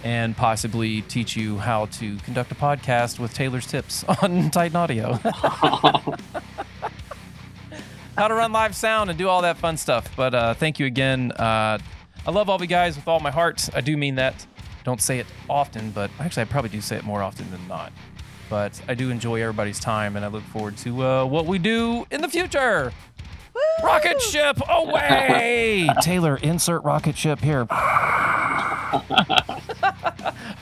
and 0.03 0.37
possibly 0.37 1.03
teach 1.03 1.37
you 1.37 1.59
how 1.59 1.87
to 1.87 2.17
conduct 2.19 2.51
a 2.51 2.57
podcast 2.57 3.21
with 3.21 3.33
Taylor's 3.35 3.67
tips 3.67 4.05
on 4.23 4.51
Titan 4.51 4.77
Audio. 4.77 5.13
how 8.17 8.29
to 8.29 8.35
run 8.35 8.51
live 8.53 8.75
sound 8.75 9.11
and 9.11 9.19
do 9.19 9.29
all 9.29 9.43
that 9.43 9.59
fun 9.59 9.77
stuff. 9.77 10.09
But 10.17 10.35
uh, 10.35 10.55
thank 10.55 10.81
you 10.81 10.87
again. 10.87 11.31
Uh, 11.33 11.79
I 12.27 12.31
love 12.33 12.49
all 12.49 12.57
of 12.57 12.63
you 12.63 12.67
guys 12.67 12.97
with 12.97 13.07
all 13.07 13.21
my 13.21 13.31
heart. 13.31 13.69
I 13.75 13.81
do 13.81 13.97
mean 13.97 14.17
that. 14.17 14.45
Don't 14.83 15.01
say 15.01 15.21
it 15.21 15.27
often, 15.49 15.91
but 15.91 16.11
actually, 16.19 16.43
I 16.43 16.47
probably 16.47 16.71
do 16.71 16.81
say 16.81 16.97
it 16.97 17.05
more 17.05 17.23
often 17.23 17.49
than 17.51 17.67
not. 17.69 17.93
But 18.49 18.81
I 18.89 18.95
do 18.95 19.11
enjoy 19.11 19.41
everybody's 19.43 19.81
time, 19.81 20.17
and 20.17 20.25
I 20.25 20.29
look 20.29 20.45
forward 20.45 20.77
to 20.79 21.05
uh, 21.05 21.25
what 21.25 21.47
we 21.47 21.59
do 21.59 22.07
in 22.11 22.21
the 22.21 22.29
future. 22.29 22.93
Rocket 23.83 24.21
ship 24.21 24.59
away! 24.69 25.89
Taylor, 26.03 26.37
insert 26.37 26.85
rocket 26.85 27.17
ship 27.17 27.41
here. 27.41 27.67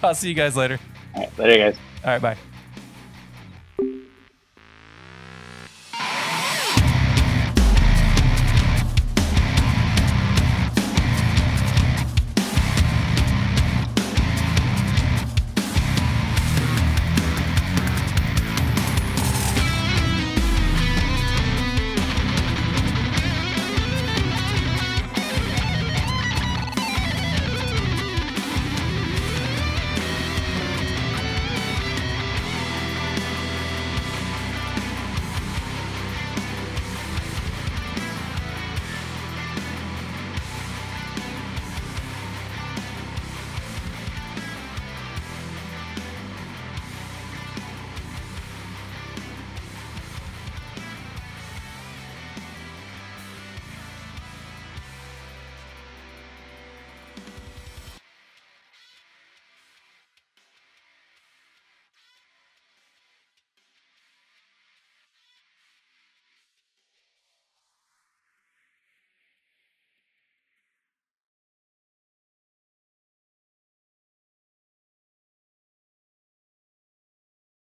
I'll 0.02 0.14
see 0.14 0.28
you 0.28 0.34
guys 0.34 0.56
later. 0.56 0.78
All 1.14 1.20
right, 1.22 1.38
later, 1.38 1.70
guys. 1.70 1.76
All 2.04 2.10
right, 2.10 2.22
bye. 2.22 2.36